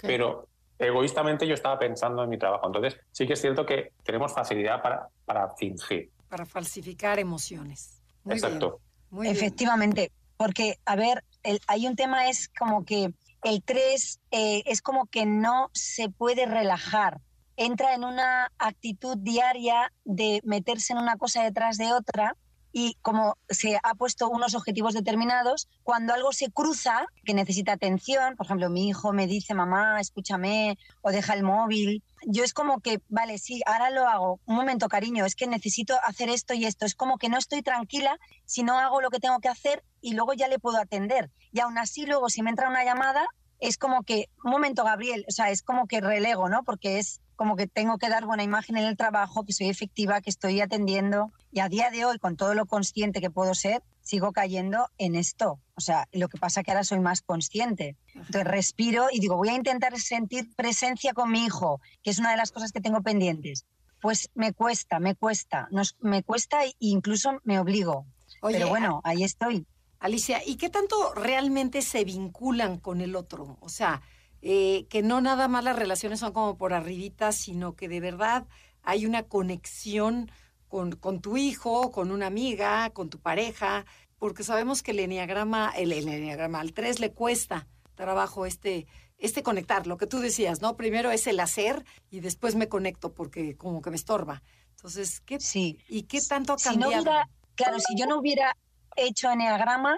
Pero 0.00 0.48
egoístamente 0.78 1.46
yo 1.46 1.54
estaba 1.54 1.78
pensando 1.78 2.24
en 2.24 2.30
mi 2.30 2.38
trabajo. 2.38 2.66
Entonces, 2.66 2.98
sí 3.12 3.26
que 3.26 3.34
es 3.34 3.40
cierto 3.40 3.64
que 3.64 3.92
tenemos 4.02 4.32
facilidad 4.32 4.82
para, 4.82 5.08
para 5.24 5.54
fingir. 5.54 6.10
Para 6.28 6.46
falsificar 6.46 7.18
emociones. 7.18 8.02
Muy 8.24 8.34
Exacto. 8.34 8.70
bien, 8.70 9.08
muy 9.10 9.22
bien. 9.26 9.36
Efectivamente, 9.36 10.10
porque, 10.36 10.78
a 10.86 10.96
ver, 10.96 11.22
el- 11.42 11.60
hay 11.66 11.86
un 11.86 11.94
tema 11.94 12.28
es 12.28 12.48
como 12.58 12.84
que 12.84 13.12
el 13.42 13.62
3 13.62 14.20
es 14.30 14.80
como 14.80 15.04
que 15.06 15.26
no 15.26 15.68
se 15.74 16.08
puede 16.08 16.46
relajar. 16.46 17.20
Entra 17.56 17.94
en 17.94 18.02
una 18.02 18.50
actitud 18.58 19.16
diaria 19.18 19.92
de 20.04 20.40
meterse 20.44 20.94
en 20.94 20.98
una 20.98 21.16
cosa 21.18 21.44
detrás 21.44 21.76
de 21.76 21.92
otra 21.92 22.36
y 22.76 22.98
como 23.02 23.38
se 23.48 23.78
ha 23.80 23.94
puesto 23.94 24.28
unos 24.28 24.56
objetivos 24.56 24.94
determinados, 24.94 25.68
cuando 25.84 26.12
algo 26.12 26.32
se 26.32 26.50
cruza, 26.50 27.06
que 27.24 27.32
necesita 27.32 27.70
atención, 27.70 28.34
por 28.34 28.46
ejemplo, 28.46 28.68
mi 28.68 28.88
hijo 28.88 29.12
me 29.12 29.28
dice, 29.28 29.54
mamá, 29.54 30.00
escúchame, 30.00 30.76
o 31.00 31.12
deja 31.12 31.34
el 31.34 31.44
móvil, 31.44 32.02
yo 32.26 32.42
es 32.42 32.52
como 32.52 32.80
que, 32.80 33.00
vale, 33.08 33.38
sí, 33.38 33.62
ahora 33.64 33.90
lo 33.90 34.08
hago, 34.08 34.40
un 34.44 34.56
momento, 34.56 34.88
cariño, 34.88 35.24
es 35.24 35.36
que 35.36 35.46
necesito 35.46 35.94
hacer 36.02 36.28
esto 36.28 36.52
y 36.52 36.64
esto, 36.64 36.84
es 36.84 36.96
como 36.96 37.16
que 37.16 37.28
no 37.28 37.38
estoy 37.38 37.62
tranquila 37.62 38.18
si 38.44 38.64
no 38.64 38.76
hago 38.76 39.00
lo 39.00 39.10
que 39.10 39.20
tengo 39.20 39.38
que 39.38 39.48
hacer 39.48 39.84
y 40.00 40.14
luego 40.14 40.32
ya 40.32 40.48
le 40.48 40.58
puedo 40.58 40.78
atender. 40.78 41.30
Y 41.52 41.60
aún 41.60 41.78
así, 41.78 42.06
luego, 42.06 42.28
si 42.28 42.42
me 42.42 42.50
entra 42.50 42.68
una 42.68 42.84
llamada, 42.84 43.24
es 43.60 43.78
como 43.78 44.02
que, 44.02 44.28
un 44.44 44.50
momento, 44.50 44.82
Gabriel, 44.82 45.24
o 45.28 45.30
sea, 45.30 45.50
es 45.50 45.62
como 45.62 45.86
que 45.86 46.00
relego, 46.00 46.48
¿no? 46.48 46.64
Porque 46.64 46.98
es 46.98 47.20
como 47.36 47.56
que 47.56 47.66
tengo 47.66 47.98
que 47.98 48.08
dar 48.08 48.26
buena 48.26 48.42
imagen 48.42 48.76
en 48.76 48.84
el 48.84 48.96
trabajo, 48.96 49.44
que 49.44 49.52
soy 49.52 49.68
efectiva, 49.68 50.20
que 50.20 50.30
estoy 50.30 50.60
atendiendo. 50.60 51.32
Y 51.54 51.60
a 51.60 51.68
día 51.68 51.92
de 51.92 52.04
hoy, 52.04 52.18
con 52.18 52.36
todo 52.36 52.52
lo 52.54 52.66
consciente 52.66 53.20
que 53.20 53.30
puedo 53.30 53.54
ser, 53.54 53.80
sigo 54.00 54.32
cayendo 54.32 54.90
en 54.98 55.14
esto. 55.14 55.60
O 55.76 55.80
sea, 55.80 56.08
lo 56.10 56.28
que 56.28 56.36
pasa 56.36 56.64
que 56.64 56.72
ahora 56.72 56.82
soy 56.82 56.98
más 56.98 57.22
consciente. 57.22 57.96
Entonces 58.12 58.42
respiro 58.42 59.06
y 59.12 59.20
digo, 59.20 59.36
voy 59.36 59.50
a 59.50 59.54
intentar 59.54 59.96
sentir 60.00 60.52
presencia 60.56 61.12
con 61.12 61.30
mi 61.30 61.44
hijo, 61.44 61.80
que 62.02 62.10
es 62.10 62.18
una 62.18 62.32
de 62.32 62.38
las 62.38 62.50
cosas 62.50 62.72
que 62.72 62.80
tengo 62.80 63.02
pendientes. 63.02 63.66
Pues 64.00 64.30
me 64.34 64.52
cuesta, 64.52 64.98
me 64.98 65.14
cuesta, 65.14 65.68
nos, 65.70 65.94
me 66.00 66.24
cuesta 66.24 66.64
e 66.64 66.74
incluso 66.80 67.40
me 67.44 67.60
obligo. 67.60 68.04
Oye, 68.42 68.56
Pero 68.56 68.68
bueno, 68.68 69.00
ahí 69.04 69.22
estoy. 69.22 69.64
Alicia, 70.00 70.42
¿y 70.44 70.56
qué 70.56 70.70
tanto 70.70 71.14
realmente 71.14 71.82
se 71.82 72.02
vinculan 72.02 72.78
con 72.78 73.00
el 73.00 73.14
otro? 73.14 73.58
O 73.60 73.68
sea, 73.68 74.02
eh, 74.42 74.86
que 74.90 75.04
no 75.04 75.20
nada 75.20 75.46
más 75.46 75.62
las 75.62 75.76
relaciones 75.76 76.18
son 76.18 76.32
como 76.32 76.58
por 76.58 76.72
arribita, 76.72 77.30
sino 77.30 77.76
que 77.76 77.88
de 77.88 78.00
verdad 78.00 78.48
hay 78.82 79.06
una 79.06 79.22
conexión 79.22 80.30
con, 80.74 80.90
con 80.96 81.20
tu 81.20 81.36
hijo, 81.36 81.92
con 81.92 82.10
una 82.10 82.26
amiga, 82.26 82.90
con 82.90 83.08
tu 83.08 83.20
pareja, 83.20 83.84
porque 84.18 84.42
sabemos 84.42 84.82
que 84.82 84.90
el 84.90 84.98
enneagrama, 84.98 85.72
el, 85.76 85.92
el 85.92 86.08
enneagrama 86.08 86.58
al 86.58 86.72
3 86.72 86.98
le 86.98 87.12
cuesta 87.12 87.68
trabajo 87.94 88.44
este, 88.44 88.88
este 89.16 89.44
conectar, 89.44 89.86
lo 89.86 89.98
que 89.98 90.08
tú 90.08 90.18
decías, 90.18 90.60
¿no? 90.62 90.76
Primero 90.76 91.12
es 91.12 91.28
el 91.28 91.38
hacer 91.38 91.84
y 92.10 92.18
después 92.18 92.56
me 92.56 92.68
conecto 92.68 93.14
porque 93.14 93.56
como 93.56 93.82
que 93.82 93.90
me 93.90 93.94
estorba. 93.96 94.42
Entonces, 94.70 95.20
¿qué, 95.20 95.38
Sí. 95.38 95.78
¿y 95.88 96.02
qué 96.02 96.20
tanto 96.20 96.54
ha 96.54 96.58
Si 96.58 96.70
no 96.70 96.90
cambiado? 96.90 97.02
hubiera, 97.04 97.28
claro, 97.54 97.78
si 97.78 97.96
yo 97.96 98.06
no 98.06 98.18
hubiera 98.18 98.56
hecho 98.96 99.30
eneagrama, 99.30 99.96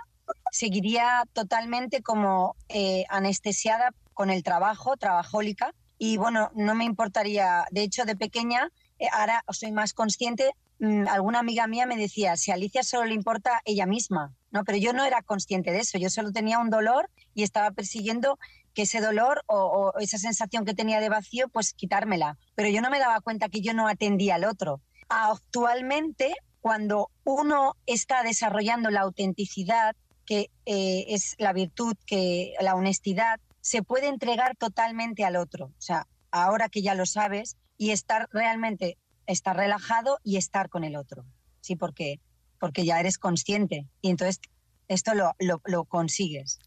seguiría 0.51 1.23
totalmente 1.33 2.03
como 2.03 2.55
eh, 2.69 3.07
anestesiada 3.09 3.95
con 4.13 4.29
el 4.29 4.43
trabajo, 4.43 4.99
trabajólica. 4.99 5.73
Y 5.97 6.19
bueno, 6.19 6.51
no 6.55 6.75
me 6.75 6.85
importaría. 6.85 7.65
De 7.71 7.83
hecho, 7.83 8.05
de 8.05 8.15
pequeña, 8.15 8.71
eh, 8.99 9.07
ahora 9.11 9.43
soy 9.49 9.73
más 9.73 9.95
consciente. 9.95 10.53
Mm, 10.79 11.09
alguna 11.09 11.41
amiga 11.41 11.67
mía 11.67 11.87
me 11.87 11.97
decía, 11.97 12.37
si 12.37 12.51
a 12.51 12.55
Alicia 12.55 12.83
solo 12.83 13.07
le 13.07 13.15
importa 13.15 13.61
ella 13.65 13.87
misma, 13.87 14.35
¿no? 14.51 14.65
Pero 14.65 14.79
yo 14.79 14.93
no 14.93 15.05
era 15.05 15.23
consciente 15.23 15.73
de 15.73 15.81
eso. 15.81 15.99
Yo 15.99 16.11
solo 16.11 16.33
tenía 16.33 16.59
un 16.59 16.71
dolor 16.71 17.11
y 17.35 17.43
estaba 17.43 17.71
persiguiendo 17.71 18.39
que 18.75 18.83
ese 18.83 19.01
dolor 19.01 19.43
o, 19.47 19.93
esa 20.01 20.19
sensación 20.19 20.65
que 20.65 20.75
tenía 20.75 21.01
de 21.01 21.09
vacío, 21.09 21.49
pues 21.49 21.73
quitármela. 21.73 22.39
Pero 22.55 22.69
yo 22.69 22.83
no 22.83 22.91
me 22.91 22.99
daba 22.99 23.21
cuenta 23.21 23.49
que 23.49 23.63
yo 23.63 23.73
no 23.73 23.89
atendía 23.89 24.35
al 24.35 24.45
otro. 24.45 24.83
Actualmente, 25.09 26.35
cuando 26.61 27.11
uno 27.25 27.75
está 27.87 28.23
desarrollando 28.23 28.91
la 28.91 29.01
autenticidad, 29.01 29.97
que 30.27 30.51
eh, 30.67 31.07
es 31.09 31.37
la 31.39 31.53
virtud, 31.53 31.97
que 32.07 32.55
la 32.61 32.75
honestidad, 32.75 33.41
se 33.61 33.83
puede 33.83 34.09
entregar 34.09 34.57
totalmente 34.57 35.25
al 35.25 35.37
otro. 35.37 35.67
O 35.67 35.81
sea, 35.81 36.07
ahora 36.31 36.69
que 36.69 36.83
ya 36.83 36.95
lo 36.95 37.07
sabes, 37.07 37.57
y 37.79 37.91
estar 37.91 38.29
realmente, 38.33 38.99
estar 39.27 39.57
relajado 39.57 40.19
y 40.23 40.37
estar 40.37 40.69
con 40.69 40.85
el 40.85 40.97
otro. 40.97 41.25
Sí, 41.61 41.77
porque, 41.77 42.21
porque 42.59 42.85
ya 42.85 43.01
eres 43.01 43.19
consciente. 43.19 43.87
Y 44.01 44.11
entonces 44.11 44.41
esto 44.89 45.15
lo, 45.15 45.35
lo, 45.39 45.61
lo 45.65 45.85
consigues. 45.85 46.59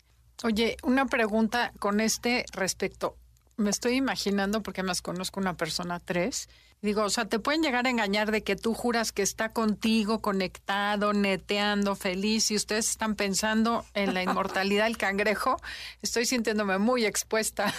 Oye, 0.43 0.77
una 0.83 1.05
pregunta 1.05 1.73
con 1.79 1.99
este 1.99 2.45
respecto. 2.53 3.17
Me 3.57 3.69
estoy 3.69 3.95
imaginando, 3.95 4.63
porque 4.63 4.83
más 4.83 5.01
conozco 5.01 5.41
una 5.41 5.57
persona 5.57 5.99
tres, 5.99 6.47
digo, 6.81 7.03
o 7.03 7.09
sea, 7.09 7.25
te 7.25 7.39
pueden 7.39 7.61
llegar 7.61 7.87
a 7.87 7.89
engañar 7.89 8.31
de 8.31 8.41
que 8.41 8.55
tú 8.55 8.73
juras 8.73 9.11
que 9.11 9.21
está 9.21 9.51
contigo, 9.51 10.21
conectado, 10.21 11.11
neteando, 11.11 11.95
feliz, 11.95 12.51
y 12.51 12.55
ustedes 12.55 12.89
están 12.89 13.15
pensando 13.15 13.85
en 13.93 14.13
la 14.13 14.23
inmortalidad 14.23 14.85
del 14.85 14.97
cangrejo. 14.97 15.57
Estoy 16.01 16.25
sintiéndome 16.25 16.77
muy 16.77 17.05
expuesta. 17.05 17.73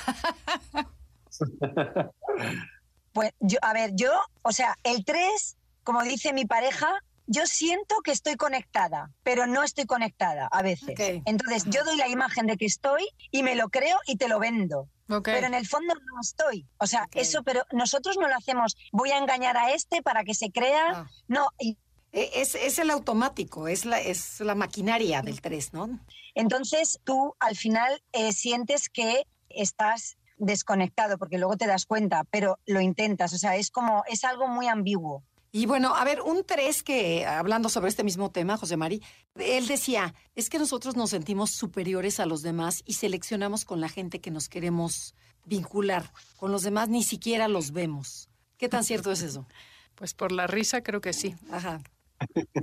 Pues 3.13 3.33
yo, 3.41 3.59
a 3.63 3.73
ver, 3.73 3.91
yo, 3.95 4.13
o 4.43 4.53
sea, 4.53 4.77
el 4.85 5.05
3, 5.05 5.57
como 5.83 6.03
dice 6.03 6.33
mi 6.33 6.45
pareja, 6.47 6.89
yo 7.27 7.47
siento 7.47 7.97
que 8.03 8.11
estoy 8.13 8.35
conectada, 8.37 9.11
pero 9.23 9.47
no 9.47 9.63
estoy 9.63 9.85
conectada 9.87 10.49
a 10.51 10.63
veces. 10.63 10.91
Ok. 10.91 11.23
Entonces, 11.27 11.65
yo 11.67 11.85
doy 11.85 11.97
la 11.97 12.09
imagen 12.09 12.47
de 12.47 12.57
que 12.57 12.67
estoy 12.67 13.07
y 13.31 13.43
me 13.43 13.55
lo 13.55 13.69
creo 13.69 13.99
y 14.07 14.17
te 14.17 14.29
lo 14.29 14.39
vendo. 14.41 14.89
Ok. 15.09 15.25
Pero 15.25 15.47
en 15.47 15.55
el 15.55 15.67
fondo 15.67 15.95
no 15.95 16.21
estoy. 16.21 16.67
O 16.79 16.87
sea, 16.87 17.05
Ok. 17.05 17.17
eso, 17.17 17.43
pero 17.45 17.63
nosotros 17.73 18.17
no 18.21 18.29
lo 18.29 18.35
hacemos. 18.35 18.77
Voy 18.93 19.11
a 19.11 19.19
engañar 19.19 19.57
a 19.57 19.73
este 19.73 20.03
para 20.03 20.25
que 20.25 20.35
se 20.35 20.51
crea. 20.51 20.85
Ah. 20.93 21.07
No, 21.29 21.47
y 21.59 21.77
Eh, 22.13 22.31
Es, 22.41 22.57
es 22.57 22.81
el 22.81 22.91
automático, 22.91 23.69
es 23.69 23.85
la, 23.85 24.01
es 24.01 24.41
la 24.41 24.57
maquinaria 24.57 25.23
del 25.23 25.41
3, 25.41 25.73
¿no? 25.73 26.01
entonces 26.35 26.99
tú 27.05 27.35
al 27.39 27.57
final 27.57 28.03
eh, 28.13 28.33
sientes 28.33 28.89
que 28.89 29.25
estás 29.49 30.17
desconectado 30.41 31.19
porque 31.19 31.39
luego 31.39 31.57
te 31.57 31.67
das 31.67 31.87
cuenta, 31.87 32.25
pero 32.31 32.59
lo 32.67 32.81
intentas. 32.81 33.33
O 33.33 33.39
sea, 33.39 33.57
es 33.57 33.71
como, 33.71 34.03
es 34.09 34.25
algo 34.25 34.49
muy 34.49 34.67
ambiguo. 34.67 35.23
Y 35.53 35.67
bueno, 35.67 35.95
a 35.97 36.05
ver, 36.05 36.21
un 36.23 36.45
3 36.45 36.83
que, 36.83 37.27
hablando 37.27 37.69
sobre 37.69 37.89
este 37.89 38.05
mismo 38.05 38.31
tema, 38.31 38.57
José 38.57 38.77
Mari, 38.77 39.03
él 39.35 39.67
decía, 39.67 40.15
es 40.37 40.49
que 40.49 40.59
nosotros 40.61 40.97
nos 40.97 41.11
sentimos 41.11 41.51
superiores 41.51 42.21
a 42.21 42.27
los 42.27 42.43
demás 42.43 42.83
y 42.87 42.95
seleccionamos 42.95 43.65
con 43.65 43.81
la 43.81 43.89
gente 43.89 44.21
que 44.21 44.31
nos 44.31 44.49
queremos 44.49 45.15
vincular. 45.45 46.13
Con 46.37 46.53
los 46.53 46.63
demás 46.63 46.89
ni 46.89 47.03
siquiera 47.03 47.49
los 47.49 47.73
vemos. 47.73 48.29
¿Qué 48.59 48.69
tan 48.69 48.85
cierto 48.85 49.13
es 49.13 49.23
eso? 49.23 49.47
Pues 49.97 50.15
por 50.15 50.33
la 50.33 50.47
risa 50.47 50.83
creo 50.83 51.03
que 51.03 51.13
sí. 51.13 51.35
Ajá. 51.51 51.83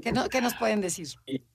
¿Qué, 0.01 0.11
no- 0.11 0.27
qué 0.27 0.41
nos 0.41 0.55
pueden 0.55 0.81
decir? 0.81 1.07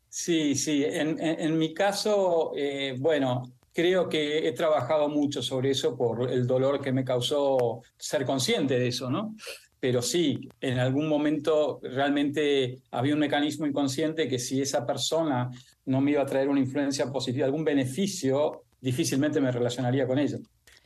Sí, 0.09 0.55
sí. 0.55 0.85
En, 0.85 1.19
en, 1.21 1.59
mi 1.59 1.75
caso, 1.75 2.53
eh, 2.55 2.95
bueno, 3.01 3.51
creo 3.73 4.09
que 4.09 4.47
he 4.47 4.53
trabajado 4.53 5.09
mucho 5.09 5.43
sobre 5.43 5.71
eso 5.71 5.97
por 5.97 6.31
el 6.31 6.47
dolor 6.47 6.81
que 6.81 6.93
me 6.93 7.05
causó 7.05 7.83
ser 7.97 8.25
consciente 8.25 8.79
de 8.79 8.89
eso, 8.89 9.11
¿no? 9.11 9.35
Pero 9.81 10.01
sí, 10.01 10.49
en 10.61 10.79
algún 10.79 11.09
momento 11.09 11.81
realmente 11.83 12.79
había 12.93 13.15
un 13.15 13.21
mecanismo 13.21 13.67
inconsciente 13.67 14.29
que 14.29 14.39
si 14.39 14.63
esa 14.63 14.87
persona 14.87 15.51
no 15.87 16.01
me 16.01 16.13
iba 16.13 16.23
a 16.23 16.27
traer 16.27 16.49
una 16.49 16.61
influencia 16.61 17.11
positiva, 17.11 17.47
algún 17.47 17.65
beneficio, 17.65 18.63
difícilmente 18.81 19.41
me 19.41 19.51
relacionaría 19.51 20.07
con 20.07 20.19
ella. 20.19 20.39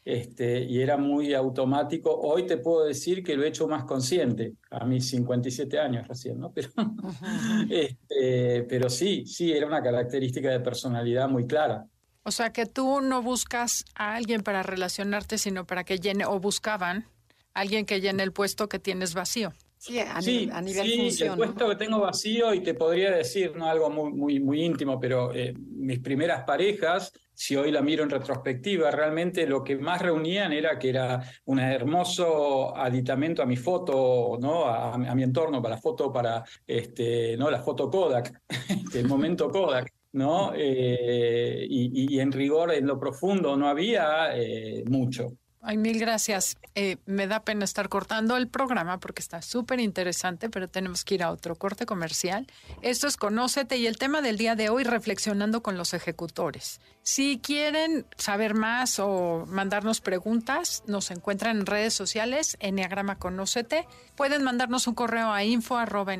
Este, 0.03 0.61
y 0.62 0.81
era 0.81 0.96
muy 0.96 1.35
automático. 1.35 2.11
Hoy 2.16 2.46
te 2.46 2.59
puedo 2.59 2.87
decir 2.87 3.25
que 3.25 3.37
lo 3.37 3.42
he 3.42 3.49
hecho 3.49 3.66
más 3.66 3.85
consciente, 3.85 4.55
a 4.70 4.85
mis 4.85 5.09
57 5.09 5.79
años 5.81 6.07
recién, 6.07 6.38
¿no? 6.38 6.53
Pero, 6.53 6.70
este, 7.68 8.62
pero 8.68 8.88
sí, 8.88 9.27
sí, 9.27 9.53
era 9.53 9.66
una 9.66 9.83
característica 9.83 10.49
de 10.49 10.61
personalidad 10.61 11.29
muy 11.29 11.46
clara. 11.46 11.85
O 12.27 12.33
sea 12.33 12.53
que 12.53 12.67
tú 12.67 13.01
no 13.03 13.23
buscas 13.23 13.85
a 13.95 14.17
alguien 14.17 14.43
para 14.43 14.65
relacionarte, 14.65 15.39
sino 15.39 15.65
para 15.65 15.85
que 15.85 16.01
llene, 16.01 16.27
o 16.27 16.41
buscaban 16.41 17.07
a 17.55 17.61
alguien 17.61 17.87
que 17.87 18.01
llene 18.01 18.25
el 18.25 18.33
puesto 18.33 18.69
que 18.69 18.81
tienes 18.81 19.15
vacío. 19.15 19.53
Sí, 19.79 20.01
a, 20.01 20.21
nivel, 20.21 21.12
sí, 21.12 21.23
el 21.23 21.37
puesto 21.37 21.69
que 21.69 21.77
tengo 21.77 22.01
vacío 22.01 22.53
y 22.53 22.65
te 22.65 22.75
podría 22.75 23.12
decir, 23.12 23.55
no 23.55 23.67
algo 23.67 23.91
muy, 23.91 24.12
muy, 24.12 24.41
muy 24.41 24.65
íntimo, 24.65 24.99
pero 24.99 25.33
eh, 25.33 25.55
mis 25.57 26.01
primeras 26.01 26.43
parejas, 26.43 27.12
si 27.33 27.55
hoy 27.55 27.71
la 27.71 27.81
miro 27.81 28.03
en 28.03 28.11
retrospectiva, 28.11 28.91
realmente 28.91 29.47
lo 29.47 29.62
que 29.62 29.77
más 29.77 30.03
reunían 30.03 30.53
era 30.53 30.81
que 30.81 30.89
era 30.89 31.23
un 31.45 31.61
hermoso 31.61 32.77
aditamento 32.77 33.41
a 33.41 33.47
mi 33.47 33.57
foto, 33.57 34.37
¿no? 34.41 34.65
A, 34.65 34.99
mi 34.99 35.23
entorno, 35.23 35.62
para 35.62 35.77
la 35.77 35.81
foto, 35.81 36.12
para 36.12 36.43
este, 36.67 37.37
¿no? 37.37 37.53
la 37.53 37.62
foto 37.62 37.89
Kodak, 37.89 38.43
el 38.95 39.07
momento 39.07 39.49
Kodak. 39.49 39.96
¿No? 40.16 40.52
Eh, 40.55 41.66
y, 41.68 42.18
en 42.18 42.33
rigor, 42.33 42.72
en 42.72 42.87
lo 42.87 42.98
profundo, 42.98 43.57
no 43.57 43.68
había 43.68 44.37
eh, 44.37 44.83
mucho. 44.87 45.29
Ay, 45.68 45.79
mil 45.79 45.98
gracias. 45.98 46.59
Eh, 46.76 46.98
me 47.07 47.26
da 47.26 47.40
pena 47.40 47.64
estar 47.64 47.88
cortando 47.88 48.37
el 48.37 48.46
programa 48.46 49.00
porque 49.00 49.20
está 49.20 49.42
súper 49.42 49.81
interesante, 49.81 50.48
pero 50.48 50.68
tenemos 50.68 51.05
que 51.05 51.16
ir 51.16 51.24
a 51.24 51.33
otro 51.33 51.57
corte 51.57 51.87
comercial. 51.87 52.46
Esto 52.83 53.09
es 53.09 53.16
Conócete 53.16 53.76
y 53.76 53.88
el 53.88 53.98
tema 53.98 54.22
del 54.22 54.38
día 54.38 54.55
de 54.55 54.68
hoy, 54.68 54.85
reflexionando 54.85 55.64
con 55.64 55.76
los 55.76 55.92
ejecutores. 55.92 56.81
Si 57.02 57.40
quieren 57.42 58.07
saber 58.16 58.55
más 58.55 59.00
o 59.00 59.44
mandarnos 59.48 60.00
preguntas, 60.00 60.85
nos 60.87 61.11
encuentran 61.11 61.59
en 61.59 61.66
redes 61.66 61.94
sociales, 61.94 62.57
Enneagrama 62.61 63.18
Conócete. 63.18 63.88
Pueden 64.14 64.44
mandarnos 64.44 64.87
un 64.87 64.94
correo 64.94 65.33
a 65.33 65.42
info 65.42 65.79
arroba 65.79 66.14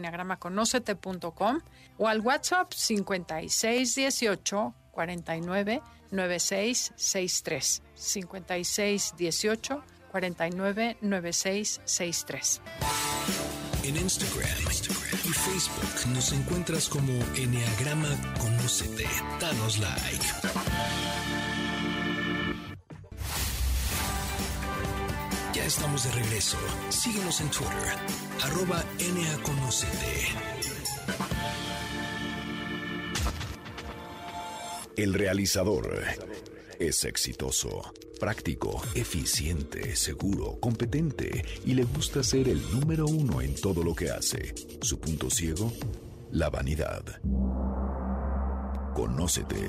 o 1.99 2.09
al 2.09 2.21
WhatsApp 2.21 2.73
5618 2.73 4.75
49 4.97 5.83
9663 6.11 7.83
5618 7.95 9.83
49 10.11 10.97
9663. 11.03 12.63
En 13.85 13.97
Instagram, 13.97 14.49
Instagram 14.67 15.21
y 15.25 15.33
Facebook 15.33 16.13
nos 16.15 16.33
encuentras 16.33 16.89
como 16.89 17.13
Enneagrama 17.37 18.09
Conocete. 18.41 19.07
Danos 19.39 19.79
like. 19.79 20.27
Ya 25.53 25.65
estamos 25.65 26.05
de 26.05 26.13
regreso. 26.13 26.57
Síguenos 26.89 27.41
en 27.43 27.51
Twitter, 27.51 27.99
arroba 28.43 28.83
Conocete. 29.43 30.76
El 34.97 35.13
realizador 35.13 36.03
es 36.79 37.05
exitoso, 37.05 37.93
práctico, 38.19 38.83
eficiente, 38.95 39.95
seguro, 39.95 40.59
competente 40.59 41.45
y 41.67 41.75
le 41.75 41.85
gusta 41.85 42.23
ser 42.23 42.49
el 42.49 42.63
número 42.73 43.05
uno 43.05 43.43
en 43.43 43.55
todo 43.55 43.83
lo 43.83 43.95
que 43.95 44.11
hace. 44.11 44.55
Su 44.81 44.99
punto 44.99 45.29
ciego, 45.29 45.71
la 46.31 46.49
vanidad. 46.49 47.05
Conócete. 48.95 49.69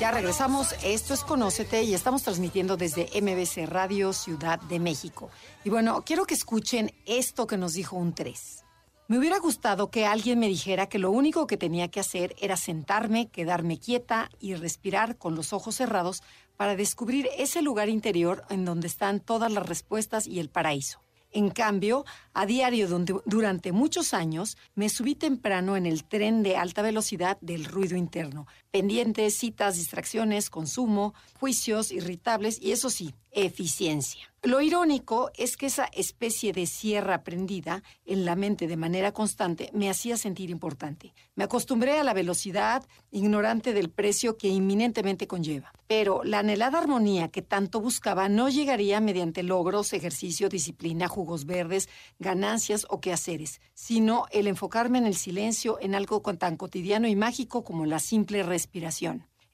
Ya 0.00 0.10
regresamos, 0.10 0.74
esto 0.82 1.12
es 1.12 1.20
Conócete 1.20 1.82
y 1.82 1.92
estamos 1.92 2.22
transmitiendo 2.22 2.78
desde 2.78 3.10
MBC 3.20 3.68
Radio 3.68 4.14
Ciudad 4.14 4.58
de 4.62 4.80
México. 4.80 5.28
Y 5.62 5.68
bueno, 5.68 6.02
quiero 6.06 6.24
que 6.24 6.32
escuchen 6.32 6.90
esto 7.04 7.46
que 7.46 7.58
nos 7.58 7.74
dijo 7.74 7.96
un 7.96 8.14
3. 8.14 8.63
Me 9.06 9.18
hubiera 9.18 9.38
gustado 9.38 9.90
que 9.90 10.06
alguien 10.06 10.38
me 10.38 10.48
dijera 10.48 10.88
que 10.88 10.98
lo 10.98 11.10
único 11.10 11.46
que 11.46 11.58
tenía 11.58 11.88
que 11.88 12.00
hacer 12.00 12.34
era 12.40 12.56
sentarme, 12.56 13.28
quedarme 13.28 13.78
quieta 13.78 14.30
y 14.40 14.54
respirar 14.54 15.18
con 15.18 15.34
los 15.34 15.52
ojos 15.52 15.74
cerrados 15.74 16.22
para 16.56 16.74
descubrir 16.74 17.28
ese 17.36 17.60
lugar 17.60 17.90
interior 17.90 18.44
en 18.48 18.64
donde 18.64 18.86
están 18.86 19.20
todas 19.20 19.52
las 19.52 19.66
respuestas 19.66 20.26
y 20.26 20.40
el 20.40 20.48
paraíso. 20.48 21.00
En 21.32 21.50
cambio, 21.50 22.06
a 22.32 22.46
diario 22.46 22.88
durante 23.26 23.72
muchos 23.72 24.14
años 24.14 24.56
me 24.74 24.88
subí 24.88 25.14
temprano 25.16 25.76
en 25.76 25.84
el 25.84 26.04
tren 26.04 26.42
de 26.42 26.56
alta 26.56 26.80
velocidad 26.80 27.36
del 27.42 27.66
ruido 27.66 27.98
interno, 27.98 28.46
pendientes, 28.74 29.36
citas, 29.36 29.76
distracciones, 29.76 30.50
consumo, 30.50 31.14
juicios 31.38 31.92
irritables 31.92 32.60
y 32.60 32.72
eso 32.72 32.90
sí, 32.90 33.14
eficiencia. 33.30 34.28
Lo 34.42 34.60
irónico 34.60 35.30
es 35.38 35.56
que 35.56 35.66
esa 35.66 35.86
especie 35.86 36.52
de 36.52 36.66
sierra 36.66 37.22
prendida 37.22 37.82
en 38.04 38.26
la 38.26 38.36
mente 38.36 38.66
de 38.66 38.76
manera 38.76 39.12
constante 39.12 39.70
me 39.72 39.88
hacía 39.88 40.18
sentir 40.18 40.50
importante. 40.50 41.14
Me 41.34 41.44
acostumbré 41.44 41.98
a 41.98 42.04
la 42.04 42.12
velocidad, 42.12 42.84
ignorante 43.10 43.72
del 43.72 43.90
precio 43.90 44.36
que 44.36 44.48
inminentemente 44.48 45.26
conlleva. 45.26 45.72
Pero 45.86 46.24
la 46.24 46.40
anhelada 46.40 46.78
armonía 46.78 47.28
que 47.28 47.40
tanto 47.40 47.80
buscaba 47.80 48.28
no 48.28 48.50
llegaría 48.50 49.00
mediante 49.00 49.42
logros, 49.42 49.92
ejercicio, 49.94 50.50
disciplina, 50.50 51.08
jugos 51.08 51.46
verdes, 51.46 51.88
ganancias 52.18 52.86
o 52.90 53.00
quehaceres, 53.00 53.62
sino 53.72 54.26
el 54.30 54.46
enfocarme 54.46 54.98
en 54.98 55.06
el 55.06 55.14
silencio, 55.14 55.78
en 55.80 55.94
algo 55.94 56.20
tan 56.20 56.56
cotidiano 56.56 57.08
y 57.08 57.16
mágico 57.16 57.64
como 57.64 57.86
la 57.86 57.98
simple 57.98 58.42
respiración. 58.42 58.63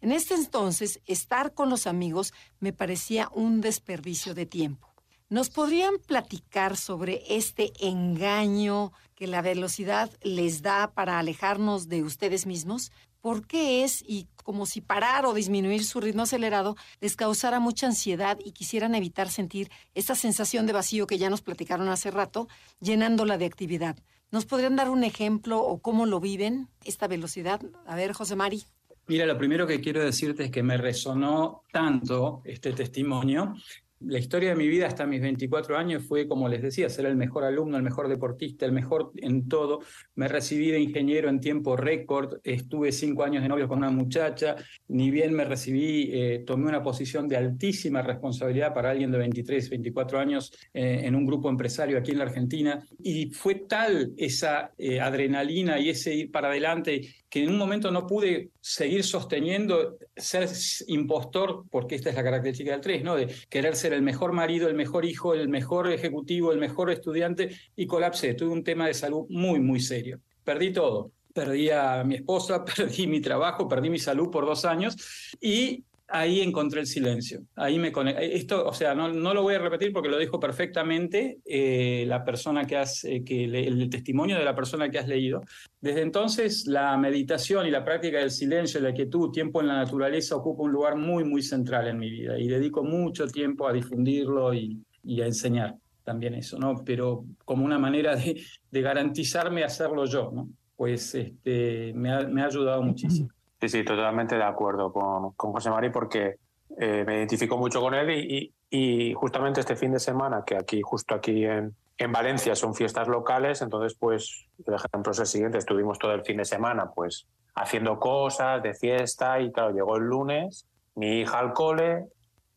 En 0.00 0.12
este 0.12 0.34
entonces, 0.34 1.00
estar 1.06 1.52
con 1.52 1.68
los 1.68 1.86
amigos 1.86 2.32
me 2.58 2.72
parecía 2.72 3.28
un 3.34 3.60
desperdicio 3.60 4.34
de 4.34 4.46
tiempo. 4.46 4.90
¿Nos 5.28 5.48
podrían 5.48 5.98
platicar 5.98 6.76
sobre 6.76 7.22
este 7.28 7.72
engaño 7.78 8.92
que 9.14 9.28
la 9.28 9.42
velocidad 9.42 10.10
les 10.22 10.60
da 10.62 10.90
para 10.92 11.20
alejarnos 11.20 11.88
de 11.88 12.02
ustedes 12.02 12.46
mismos? 12.46 12.90
¿Por 13.20 13.46
qué 13.46 13.84
es 13.84 14.02
y 14.02 14.26
como 14.42 14.66
si 14.66 14.80
parar 14.80 15.26
o 15.26 15.34
disminuir 15.34 15.84
su 15.84 16.00
ritmo 16.00 16.22
acelerado 16.22 16.76
les 17.00 17.14
causara 17.14 17.60
mucha 17.60 17.86
ansiedad 17.86 18.38
y 18.44 18.52
quisieran 18.52 18.96
evitar 18.96 19.28
sentir 19.28 19.70
esa 19.94 20.16
sensación 20.16 20.66
de 20.66 20.72
vacío 20.72 21.06
que 21.06 21.18
ya 21.18 21.30
nos 21.30 21.42
platicaron 21.42 21.90
hace 21.90 22.10
rato, 22.10 22.48
llenándola 22.80 23.38
de 23.38 23.44
actividad? 23.44 23.96
¿Nos 24.32 24.46
podrían 24.46 24.74
dar 24.74 24.90
un 24.90 25.04
ejemplo 25.04 25.62
o 25.62 25.80
cómo 25.80 26.06
lo 26.06 26.18
viven 26.18 26.68
esta 26.84 27.06
velocidad? 27.06 27.60
A 27.86 27.94
ver, 27.94 28.14
José 28.14 28.34
Mari. 28.34 28.64
Mira, 29.10 29.26
lo 29.26 29.36
primero 29.36 29.66
que 29.66 29.80
quiero 29.80 30.04
decirte 30.04 30.44
es 30.44 30.50
que 30.52 30.62
me 30.62 30.76
resonó 30.76 31.64
tanto 31.72 32.42
este 32.44 32.72
testimonio 32.72 33.56
la 34.00 34.18
historia 34.18 34.50
de 34.50 34.56
mi 34.56 34.66
vida 34.66 34.86
hasta 34.86 35.06
mis 35.06 35.20
24 35.20 35.76
años 35.76 36.04
fue, 36.04 36.26
como 36.26 36.48
les 36.48 36.62
decía, 36.62 36.88
ser 36.88 37.04
el 37.04 37.16
mejor 37.16 37.44
alumno, 37.44 37.76
el 37.76 37.82
mejor 37.82 38.08
deportista, 38.08 38.64
el 38.64 38.72
mejor 38.72 39.12
en 39.16 39.46
todo. 39.46 39.80
Me 40.14 40.26
recibí 40.26 40.70
de 40.70 40.80
ingeniero 40.80 41.28
en 41.28 41.38
tiempo 41.38 41.76
récord, 41.76 42.38
estuve 42.42 42.92
cinco 42.92 43.24
años 43.24 43.42
de 43.42 43.48
novio 43.50 43.68
con 43.68 43.78
una 43.78 43.90
muchacha, 43.90 44.56
ni 44.88 45.10
bien 45.10 45.34
me 45.34 45.44
recibí, 45.44 46.10
eh, 46.12 46.44
tomé 46.46 46.68
una 46.68 46.82
posición 46.82 47.28
de 47.28 47.36
altísima 47.36 48.00
responsabilidad 48.00 48.72
para 48.72 48.90
alguien 48.90 49.10
de 49.10 49.18
23, 49.18 49.68
24 49.68 50.18
años 50.18 50.50
eh, 50.72 51.02
en 51.04 51.14
un 51.14 51.26
grupo 51.26 51.50
empresario 51.50 51.98
aquí 51.98 52.12
en 52.12 52.18
la 52.18 52.24
Argentina. 52.24 52.82
Y 53.02 53.30
fue 53.30 53.66
tal 53.68 54.14
esa 54.16 54.72
eh, 54.78 54.98
adrenalina 54.98 55.78
y 55.78 55.90
ese 55.90 56.14
ir 56.14 56.30
para 56.30 56.48
adelante 56.48 57.02
que 57.30 57.44
en 57.44 57.50
un 57.50 57.56
momento 57.56 57.90
no 57.92 58.06
pude 58.06 58.50
seguir 58.60 59.04
sosteniendo 59.04 59.96
ser 60.16 60.48
impostor, 60.88 61.64
porque 61.70 61.94
esta 61.94 62.10
es 62.10 62.16
la 62.16 62.24
característica 62.24 62.72
del 62.72 62.80
3, 62.80 63.04
¿no? 63.04 63.14
de 63.14 63.32
querer 63.48 63.76
ser 63.76 63.92
el 63.92 64.02
mejor 64.02 64.32
marido, 64.32 64.68
el 64.68 64.74
mejor 64.74 65.04
hijo, 65.04 65.32
el 65.32 65.48
mejor 65.48 65.90
ejecutivo, 65.92 66.52
el 66.52 66.58
mejor 66.58 66.90
estudiante, 66.90 67.56
y 67.76 67.86
colapsé. 67.86 68.34
Tuve 68.34 68.50
un 68.50 68.64
tema 68.64 68.88
de 68.88 68.94
salud 68.94 69.26
muy, 69.30 69.60
muy 69.60 69.80
serio. 69.80 70.20
Perdí 70.42 70.72
todo. 70.72 71.12
Perdí 71.32 71.70
a 71.70 72.02
mi 72.02 72.16
esposa, 72.16 72.64
perdí 72.76 73.06
mi 73.06 73.20
trabajo, 73.20 73.68
perdí 73.68 73.88
mi 73.88 74.00
salud 74.00 74.30
por 74.30 74.44
dos 74.44 74.64
años 74.64 74.96
y 75.40 75.84
ahí 76.10 76.40
encontré 76.40 76.80
el 76.80 76.86
silencio. 76.86 77.42
Ahí 77.56 77.78
me 77.78 77.92
conecté. 77.92 78.36
Esto, 78.36 78.66
o 78.66 78.72
sea, 78.72 78.94
no, 78.94 79.12
no, 79.12 79.34
lo 79.34 79.42
voy 79.42 79.54
a 79.54 79.58
repetir 79.58 79.92
porque 79.92 80.08
lo 80.08 80.18
dijo 80.18 80.38
perfectamente 80.38 81.38
eh, 81.44 82.04
la 82.06 82.24
persona 82.24 82.66
que 82.66 82.76
has, 82.76 83.04
eh, 83.04 83.22
que 83.24 83.44
el 83.44 83.88
testimonio 83.90 84.38
de 84.38 84.44
la 84.44 84.54
persona 84.54 84.90
que 84.90 84.98
has 84.98 85.08
leído. 85.08 85.42
Desde 85.80 86.02
entonces, 86.02 86.66
la 86.66 86.96
meditación 86.96 87.66
y 87.66 87.70
la 87.70 87.84
práctica 87.84 88.18
del 88.18 88.30
silencio, 88.30 88.80
la 88.80 88.92
quietud, 88.92 89.30
tiempo 89.30 89.60
en 89.60 89.68
la 89.68 89.76
naturaleza, 89.76 90.36
ocupa 90.36 90.62
un 90.62 90.72
lugar 90.72 90.96
muy, 90.96 91.24
muy 91.24 91.42
central 91.42 91.88
en 91.88 91.98
mi 91.98 92.10
vida 92.10 92.38
y 92.38 92.48
dedico 92.48 92.82
mucho 92.82 93.26
tiempo 93.26 93.66
a 93.66 93.72
difundirlo 93.72 94.52
y, 94.52 94.78
y 95.04 95.20
a 95.20 95.26
enseñar 95.26 95.76
también 96.04 96.34
eso, 96.34 96.58
¿no? 96.58 96.82
Pero 96.84 97.24
como 97.44 97.64
una 97.64 97.78
manera 97.78 98.16
de, 98.16 98.42
de 98.70 98.82
garantizarme 98.82 99.64
hacerlo 99.64 100.04
yo, 100.06 100.30
¿no? 100.34 100.48
pues 100.80 101.14
este, 101.14 101.92
me, 101.94 102.10
ha, 102.10 102.26
me 102.26 102.40
ha 102.40 102.46
ayudado 102.46 102.82
muchísimo. 102.82 103.28
Sí, 103.60 103.68
sí, 103.68 103.84
totalmente 103.84 104.36
de 104.36 104.44
acuerdo 104.44 104.92
con, 104.92 105.32
con 105.32 105.52
José 105.52 105.70
Mari 105.70 105.90
porque 105.90 106.36
eh, 106.78 107.04
me 107.06 107.18
identifico 107.18 107.58
mucho 107.58 107.80
con 107.80 107.94
él 107.94 108.10
y, 108.10 108.54
y, 108.70 109.12
justamente 109.14 109.60
este 109.60 109.76
fin 109.76 109.92
de 109.92 110.00
semana, 110.00 110.44
que 110.46 110.56
aquí, 110.56 110.80
justo 110.82 111.14
aquí 111.14 111.44
en, 111.44 111.74
en 111.98 112.12
Valencia 112.12 112.54
son 112.54 112.74
fiestas 112.74 113.06
locales, 113.08 113.60
entonces 113.60 113.96
pues 113.98 114.46
el 114.66 114.74
ejemplo 114.74 115.12
es 115.12 115.18
el 115.18 115.26
siguiente, 115.26 115.58
estuvimos 115.58 115.98
todo 115.98 116.12
el 116.12 116.22
fin 116.22 116.38
de 116.38 116.46
semana 116.46 116.90
pues 116.94 117.26
haciendo 117.54 117.98
cosas 117.98 118.62
de 118.62 118.72
fiesta 118.72 119.38
y 119.40 119.52
claro, 119.52 119.72
llegó 119.72 119.96
el 119.96 120.04
lunes, 120.04 120.66
mi 120.94 121.20
hija 121.20 121.38
al 121.38 121.52
cole, 121.52 122.06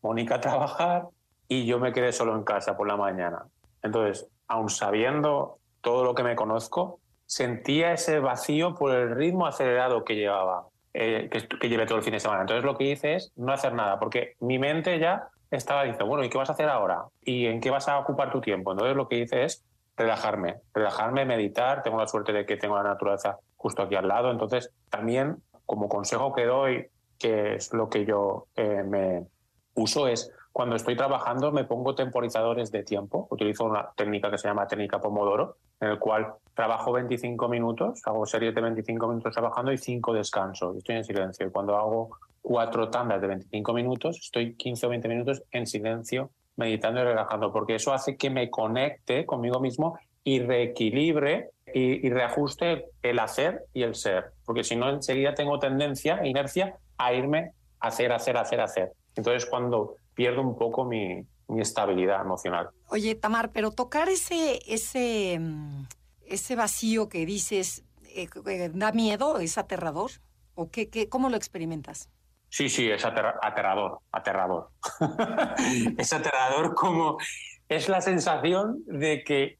Mónica 0.00 0.36
a 0.36 0.40
trabajar 0.40 1.08
y 1.48 1.66
yo 1.66 1.78
me 1.78 1.92
quedé 1.92 2.12
solo 2.12 2.34
en 2.34 2.44
casa 2.44 2.76
por 2.76 2.88
la 2.88 2.96
mañana. 2.96 3.44
Entonces, 3.82 4.26
aun 4.48 4.70
sabiendo 4.70 5.58
todo 5.82 6.04
lo 6.04 6.14
que 6.14 6.22
me 6.22 6.36
conozco, 6.36 7.00
sentía 7.26 7.92
ese 7.92 8.20
vacío 8.20 8.74
por 8.74 8.94
el 8.94 9.14
ritmo 9.14 9.46
acelerado 9.46 10.04
que 10.04 10.14
llevaba, 10.14 10.68
eh, 10.94 11.28
que, 11.28 11.68
llevé 11.68 11.86
todo 11.86 11.98
el 11.98 12.04
fin 12.04 12.12
de 12.12 12.20
semana. 12.20 12.42
Entonces 12.42 12.64
lo 12.64 12.76
que 12.76 12.84
hice 12.84 13.14
es 13.14 13.32
no 13.36 13.52
hacer 13.52 13.74
nada, 13.74 13.98
porque 13.98 14.36
mi 14.40 14.58
mente 14.58 14.98
ya 14.98 15.28
estaba 15.50 15.82
diciendo, 15.82 16.06
bueno, 16.06 16.24
¿y 16.24 16.28
qué 16.28 16.38
vas 16.38 16.48
a 16.48 16.52
hacer 16.52 16.68
ahora? 16.68 17.04
¿Y 17.20 17.46
en 17.46 17.60
qué 17.60 17.70
vas 17.70 17.88
a 17.88 17.98
ocupar 17.98 18.30
tu 18.30 18.40
tiempo? 18.40 18.72
Entonces 18.72 18.96
lo 18.96 19.08
que 19.08 19.18
hice 19.18 19.44
es 19.44 19.64
relajarme, 19.96 20.56
relajarme, 20.72 21.24
meditar. 21.24 21.82
Tengo 21.82 21.98
la 21.98 22.06
suerte 22.06 22.32
de 22.32 22.46
que 22.46 22.56
tengo 22.56 22.76
la 22.76 22.84
naturaleza 22.84 23.38
justo 23.56 23.82
aquí 23.82 23.96
al 23.96 24.06
lado. 24.06 24.30
Entonces 24.30 24.70
también 24.88 25.42
como 25.66 25.88
consejo 25.88 26.32
que 26.32 26.44
doy, 26.44 26.86
que 27.18 27.56
es 27.56 27.72
lo 27.72 27.88
que 27.88 28.04
yo 28.04 28.46
eh, 28.54 28.84
me 28.84 29.26
uso, 29.74 30.06
es 30.08 30.32
cuando 30.54 30.76
estoy 30.76 30.94
trabajando 30.94 31.50
me 31.50 31.64
pongo 31.64 31.96
temporizadores 31.96 32.70
de 32.70 32.84
tiempo. 32.84 33.26
Utilizo 33.28 33.64
una 33.64 33.90
técnica 33.96 34.30
que 34.30 34.38
se 34.38 34.46
llama 34.46 34.68
técnica 34.68 35.00
Pomodoro, 35.00 35.56
en 35.80 35.88
el 35.88 35.98
cual 35.98 36.34
trabajo 36.54 36.92
25 36.92 37.48
minutos, 37.48 38.00
hago 38.04 38.24
series 38.24 38.54
de 38.54 38.60
25 38.60 39.08
minutos 39.08 39.32
trabajando 39.32 39.72
y 39.72 39.78
5 39.78 40.12
descanso. 40.12 40.76
Estoy 40.78 40.94
en 40.94 41.04
silencio. 41.04 41.48
Y 41.48 41.50
cuando 41.50 41.76
hago 41.76 42.18
cuatro 42.40 42.88
tandas 42.88 43.20
de 43.20 43.26
25 43.26 43.72
minutos, 43.72 44.16
estoy 44.22 44.54
15 44.54 44.86
o 44.86 44.90
20 44.90 45.08
minutos 45.08 45.42
en 45.50 45.66
silencio, 45.66 46.30
meditando 46.54 47.00
y 47.00 47.02
relajando, 47.02 47.52
porque 47.52 47.74
eso 47.74 47.92
hace 47.92 48.16
que 48.16 48.30
me 48.30 48.48
conecte 48.48 49.26
conmigo 49.26 49.58
mismo 49.58 49.98
y 50.22 50.38
reequilibre 50.38 51.50
y, 51.74 52.06
y 52.06 52.10
reajuste 52.10 52.90
el 53.02 53.18
hacer 53.18 53.64
y 53.72 53.82
el 53.82 53.96
ser, 53.96 54.26
porque 54.46 54.62
si 54.62 54.76
no 54.76 54.88
enseguida 54.88 55.34
tengo 55.34 55.58
tendencia, 55.58 56.24
inercia, 56.24 56.76
a 56.96 57.12
irme 57.12 57.50
a 57.80 57.88
hacer, 57.88 58.12
hacer, 58.12 58.36
hacer, 58.36 58.60
hacer. 58.60 58.92
Entonces 59.16 59.46
cuando 59.46 59.96
pierdo 60.14 60.42
un 60.42 60.56
poco 60.56 60.84
mi, 60.84 61.26
mi 61.48 61.60
estabilidad 61.60 62.20
emocional. 62.20 62.70
Oye, 62.88 63.14
Tamar, 63.14 63.52
pero 63.52 63.70
tocar 63.70 64.08
ese, 64.08 64.60
ese, 64.66 65.40
ese 66.26 66.56
vacío 66.56 67.08
que 67.08 67.26
dices, 67.26 67.84
eh, 68.14 68.28
¿da 68.72 68.92
miedo? 68.92 69.38
¿Es 69.38 69.58
aterrador? 69.58 70.10
¿O 70.54 70.70
qué, 70.70 70.88
qué, 70.88 71.08
cómo 71.08 71.28
lo 71.28 71.36
experimentas? 71.36 72.08
Sí, 72.48 72.68
sí, 72.68 72.88
es 72.88 73.04
aterra 73.04 73.38
aterrador, 73.42 73.98
aterrador. 74.12 74.70
es 75.98 76.12
aterrador 76.12 76.74
como 76.74 77.18
es 77.68 77.88
la 77.88 78.00
sensación 78.00 78.84
de 78.86 79.24
que 79.24 79.58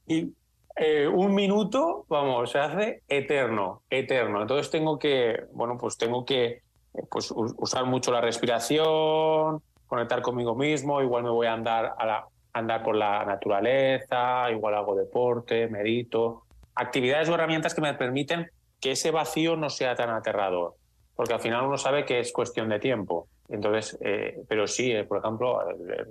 eh, 0.77 1.09
un 1.09 1.35
minuto, 1.35 2.05
vamos, 2.09 2.51
se 2.51 2.59
hace 2.59 3.03
eterno, 3.09 3.83
eterno. 3.90 4.43
Entonces 4.43 4.71
tengo 4.71 4.99
que, 4.99 5.45
bueno, 5.53 5.77
pues 5.77 5.97
tengo 5.97 6.25
que 6.25 6.62
pues, 7.11 7.33
usar 7.33 7.87
mucho 7.87 8.12
la 8.12 8.21
respiración, 8.21 9.61
conectar 9.94 10.22
conmigo 10.22 10.54
mismo, 10.54 11.00
igual 11.00 11.24
me 11.24 11.30
voy 11.30 11.46
a 11.46 11.52
andar, 11.52 11.94
a 11.98 12.07
la, 12.07 12.26
andar 12.52 12.83
por 12.83 12.96
la 12.96 13.24
naturaleza, 13.24 14.50
igual 14.50 14.74
hago 14.74 14.94
deporte, 14.94 15.68
medito, 15.68 16.44
actividades 16.74 17.28
o 17.28 17.35
herramientas 17.35 17.74
que 17.74 17.80
me 17.80 17.94
permiten 17.94 18.50
que 18.80 18.92
ese 18.92 19.11
vacío 19.11 19.57
no 19.57 19.70
sea 19.70 19.94
tan 19.94 20.11
aterrador 20.11 20.74
porque 21.14 21.35
al 21.35 21.40
final 21.40 21.66
uno 21.66 21.78
sabe 21.78 22.04
que 22.04 22.20
es 22.20 22.33
cuestión 22.33 22.68
de 22.68 22.80
tiempo. 22.80 23.28
Entonces, 23.48 23.96
eh, 24.00 24.42
pero 24.48 24.66
sí, 24.66 24.90
eh, 24.90 25.04
por 25.04 25.18
ejemplo, 25.18 25.61
eh, 25.70 26.07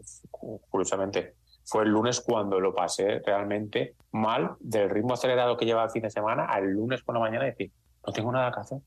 curiosamente, 0.70 1.36
fue 1.66 1.84
el 1.84 1.90
lunes 1.90 2.22
cuando 2.22 2.60
lo 2.60 2.74
pasé 2.74 3.20
realmente 3.26 3.96
mal 4.12 4.56
del 4.60 4.90
ritmo 4.90 5.14
acelerado 5.14 5.58
que 5.58 5.66
lleva 5.66 5.84
el 5.84 5.90
fin 5.90 6.04
de 6.04 6.10
semana 6.10 6.46
al 6.46 6.70
lunes 6.70 7.02
por 7.04 7.16
la 7.16 7.22
mañana 7.22 7.46
decir, 7.46 7.72
no 8.06 8.14
tengo 8.14 8.32
nada 8.32 8.52
que 8.52 8.60
hacer. 8.60 8.80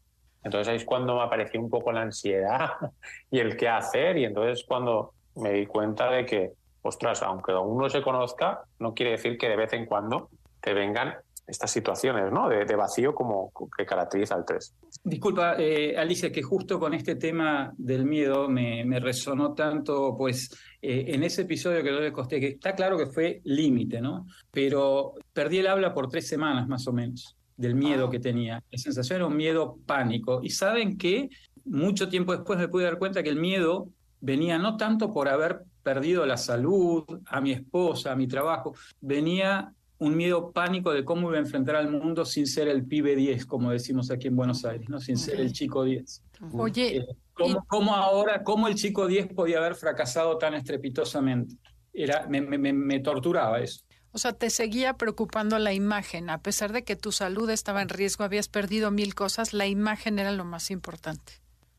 Entonces 0.46 0.68
ahí 0.68 0.76
es 0.76 0.84
cuando 0.84 1.16
me 1.16 1.22
apareció 1.22 1.60
un 1.60 1.68
poco 1.68 1.90
la 1.90 2.02
ansiedad 2.02 2.70
y 3.32 3.40
el 3.40 3.56
qué 3.56 3.68
hacer 3.68 4.16
y 4.16 4.24
entonces 4.24 4.64
cuando 4.66 5.12
me 5.34 5.50
di 5.52 5.66
cuenta 5.66 6.08
de 6.08 6.24
que, 6.24 6.52
ostras, 6.82 7.20
aunque 7.24 7.52
uno 7.52 7.90
se 7.90 8.00
conozca, 8.00 8.62
no 8.78 8.94
quiere 8.94 9.12
decir 9.12 9.36
que 9.36 9.48
de 9.48 9.56
vez 9.56 9.72
en 9.72 9.86
cuando 9.86 10.30
te 10.60 10.72
vengan 10.72 11.16
estas 11.48 11.72
situaciones 11.72 12.30
¿no? 12.30 12.48
de, 12.48 12.64
de 12.64 12.76
vacío 12.76 13.12
como 13.12 13.50
que 13.76 13.84
caracteriza 13.84 14.36
al 14.36 14.44
3. 14.44 14.74
Disculpa, 15.02 15.56
eh, 15.58 15.96
Alicia, 15.98 16.30
que 16.30 16.42
justo 16.42 16.78
con 16.78 16.94
este 16.94 17.16
tema 17.16 17.72
del 17.76 18.04
miedo 18.04 18.48
me, 18.48 18.84
me 18.84 19.00
resonó 19.00 19.52
tanto, 19.52 20.14
pues 20.16 20.48
eh, 20.80 21.06
en 21.08 21.24
ese 21.24 21.42
episodio 21.42 21.82
que 21.82 21.90
yo 21.90 22.00
le 22.00 22.12
costé, 22.12 22.38
que 22.38 22.48
está 22.50 22.72
claro 22.76 22.96
que 22.96 23.06
fue 23.06 23.40
límite, 23.44 24.00
¿no? 24.00 24.26
Pero 24.52 25.14
perdí 25.32 25.58
el 25.58 25.66
habla 25.66 25.92
por 25.92 26.08
tres 26.08 26.28
semanas 26.28 26.68
más 26.68 26.86
o 26.86 26.92
menos 26.92 27.36
del 27.56 27.74
miedo 27.74 28.10
que 28.10 28.18
tenía. 28.18 28.62
La 28.70 28.78
sensación 28.78 29.16
era 29.16 29.26
un 29.26 29.36
miedo 29.36 29.78
pánico. 29.86 30.40
Y 30.42 30.50
saben 30.50 30.96
que 30.98 31.30
mucho 31.64 32.08
tiempo 32.08 32.32
después 32.32 32.58
me 32.58 32.68
pude 32.68 32.84
dar 32.84 32.98
cuenta 32.98 33.22
que 33.22 33.30
el 33.30 33.36
miedo 33.36 33.88
venía 34.20 34.58
no 34.58 34.76
tanto 34.76 35.12
por 35.12 35.28
haber 35.28 35.62
perdido 35.82 36.26
la 36.26 36.36
salud, 36.36 37.04
a 37.26 37.40
mi 37.40 37.52
esposa, 37.52 38.12
a 38.12 38.16
mi 38.16 38.26
trabajo, 38.26 38.74
venía 39.00 39.72
un 39.98 40.16
miedo 40.16 40.50
pánico 40.52 40.92
de 40.92 41.04
cómo 41.04 41.28
iba 41.28 41.38
a 41.38 41.40
enfrentar 41.40 41.76
al 41.76 41.90
mundo 41.90 42.24
sin 42.24 42.46
ser 42.46 42.68
el 42.68 42.84
pibe 42.84 43.16
10, 43.16 43.46
como 43.46 43.70
decimos 43.70 44.10
aquí 44.10 44.28
en 44.28 44.36
Buenos 44.36 44.64
Aires, 44.64 44.88
¿no? 44.88 45.00
sin 45.00 45.16
ser 45.16 45.40
el 45.40 45.52
chico 45.52 45.84
10. 45.84 46.22
Oye, 46.52 46.98
eh, 46.98 47.06
¿cómo, 47.32 47.64
¿cómo, 47.66 47.94
ahora, 47.94 48.42
cómo 48.42 48.68
el 48.68 48.74
chico 48.74 49.06
10 49.06 49.28
podía 49.28 49.58
haber 49.58 49.74
fracasado 49.74 50.36
tan 50.36 50.54
estrepitosamente? 50.54 51.56
Era, 51.92 52.26
me, 52.28 52.42
me, 52.42 52.72
me 52.72 53.00
torturaba 53.00 53.60
eso. 53.60 53.85
O 54.16 54.18
sea, 54.18 54.32
te 54.32 54.48
seguía 54.48 54.94
preocupando 54.94 55.58
la 55.58 55.74
imagen, 55.74 56.30
a 56.30 56.40
pesar 56.40 56.72
de 56.72 56.84
que 56.84 56.96
tu 56.96 57.12
salud 57.12 57.50
estaba 57.50 57.82
en 57.82 57.90
riesgo, 57.90 58.24
habías 58.24 58.48
perdido 58.48 58.90
mil 58.90 59.14
cosas, 59.14 59.52
la 59.52 59.66
imagen 59.66 60.18
era 60.18 60.32
lo 60.32 60.46
más 60.46 60.70
importante. 60.70 61.34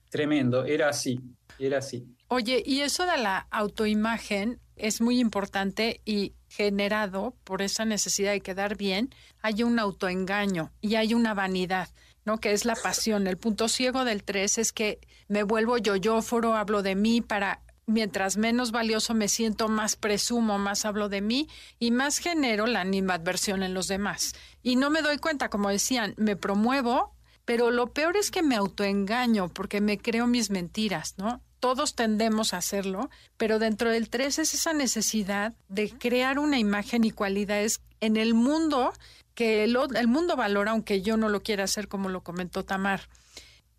Tremendo, 0.10 0.64
era 0.64 0.88
así, 0.88 1.20
era 1.58 1.80
así. 1.80 2.06
Oye, 2.28 2.62
y 2.64 2.82
eso 2.82 3.08
de 3.08 3.18
la 3.18 3.48
autoimagen 3.50 4.60
es 4.76 5.02
muy 5.02 5.20
importante 5.20 6.00
y 6.06 6.36
generado 6.48 7.34
por 7.44 7.64
esa 7.64 7.86
necesidad 7.86 8.34
de 8.34 8.42
quedar 8.42 8.78
bien, 8.78 9.10
hay 9.42 9.64
un 9.64 9.80
autoengaño 9.80 10.72
y 10.80 10.94
hay 10.94 11.16
una 11.16 11.34
vanidad. 11.34 11.90
¿no? 12.24 12.40
que 12.40 12.52
es 12.52 12.66
la 12.66 12.76
pasión. 12.76 13.26
El 13.26 13.38
punto 13.38 13.70
ciego 13.70 14.04
del 14.04 14.26
3 14.26 14.58
es 14.58 14.74
que 14.74 15.00
me 15.30 15.44
vuelvo 15.44 15.78
yoyóforo, 15.78 16.56
hablo 16.56 16.84
de 16.84 16.94
mí 16.94 17.22
para 17.22 17.62
mientras 17.88 18.38
menos 18.38 18.72
valioso 18.72 19.16
me 19.16 19.28
siento, 19.28 19.68
más 19.68 19.96
presumo, 19.96 20.60
más 20.60 20.86
hablo 20.86 21.10
de 21.10 21.22
mí 21.22 21.50
y 21.80 21.90
más 21.90 22.20
genero 22.20 22.68
la 22.68 22.82
animadversión 22.82 23.64
en 23.64 23.74
los 23.74 23.88
demás. 23.88 24.34
Y 24.62 24.76
no 24.76 24.92
me 24.92 25.02
doy 25.02 25.18
cuenta, 25.18 25.50
como 25.50 25.70
decían, 25.70 26.14
me 26.18 26.36
promuevo, 26.36 27.16
pero 27.46 27.72
lo 27.72 27.88
peor 27.88 28.18
es 28.18 28.30
que 28.30 28.44
me 28.44 28.56
autoengaño 28.56 29.48
porque 29.50 29.82
me 29.82 29.98
creo 29.98 30.28
mis 30.28 30.52
mentiras, 30.52 31.16
¿no? 31.18 31.42
todos 31.60 31.96
tendemos 31.96 32.54
a 32.54 32.58
hacerlo, 32.58 33.10
pero 33.36 33.60
dentro 33.60 33.90
del 33.90 34.10
3 34.10 34.40
es 34.40 34.54
esa 34.54 34.74
necesidad 34.74 35.54
de 35.70 35.90
crear 35.90 36.40
una 36.40 36.60
imagen 36.60 37.04
y 37.04 37.12
cualidades 37.12 37.82
en 38.00 38.18
el 38.18 38.34
mundo 38.34 38.94
que 39.34 39.64
el, 39.64 39.78
el, 39.96 40.08
mundo 40.08 40.36
valora, 40.36 40.72
aunque 40.72 41.02
yo 41.02 41.18
no 41.18 41.30
lo 41.30 41.42
quiera 41.42 41.64
hacer 41.64 41.88
como 41.88 42.10
lo 42.10 42.22
comentó 42.22 42.64
Tamar. 42.64 43.10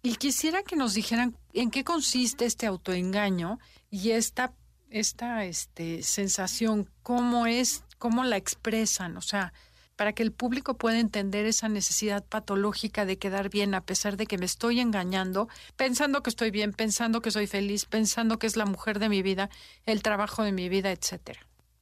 Y 0.03 0.17
quisiera 0.17 0.63
que 0.63 0.77
nos 0.77 0.95
dijeran 0.95 1.37
en 1.53 1.71
qué 1.71 1.83
consiste 1.83 2.47
este 2.47 2.67
autoengaño 2.67 3.59
y 3.91 4.11
esta, 4.11 4.53
esta 4.91 5.45
este, 5.45 6.03
sensación, 6.03 6.91
cómo 7.03 7.47
es, 7.47 7.85
cómo 7.99 8.25
la 8.25 8.37
expresan, 8.37 9.17
o 9.17 9.23
sea, 9.23 9.53
para 9.97 10.13
que 10.13 10.23
el 10.23 10.33
público 10.33 10.75
pueda 10.75 11.01
entender 11.01 11.45
esa 11.47 11.69
necesidad 11.69 12.25
patológica 12.25 13.05
de 13.05 13.19
quedar 13.19 13.51
bien 13.51 13.75
a 13.75 13.81
pesar 13.81 14.17
de 14.17 14.27
que 14.27 14.39
me 14.39 14.47
estoy 14.47 14.79
engañando, 14.79 15.49
pensando 15.77 16.23
que 16.23 16.31
estoy 16.31 16.53
bien, 16.53 16.73
pensando 16.73 17.21
que 17.21 17.33
soy 17.33 17.49
feliz, 17.49 17.85
pensando 17.85 18.39
que 18.39 18.47
es 18.47 18.57
la 18.57 18.65
mujer 18.65 19.01
de 19.01 19.09
mi 19.09 19.23
vida, 19.23 19.51
el 19.87 20.03
trabajo 20.03 20.45
de 20.45 20.53
mi 20.53 20.69
vida, 20.69 20.93
etcétera. 20.93 21.41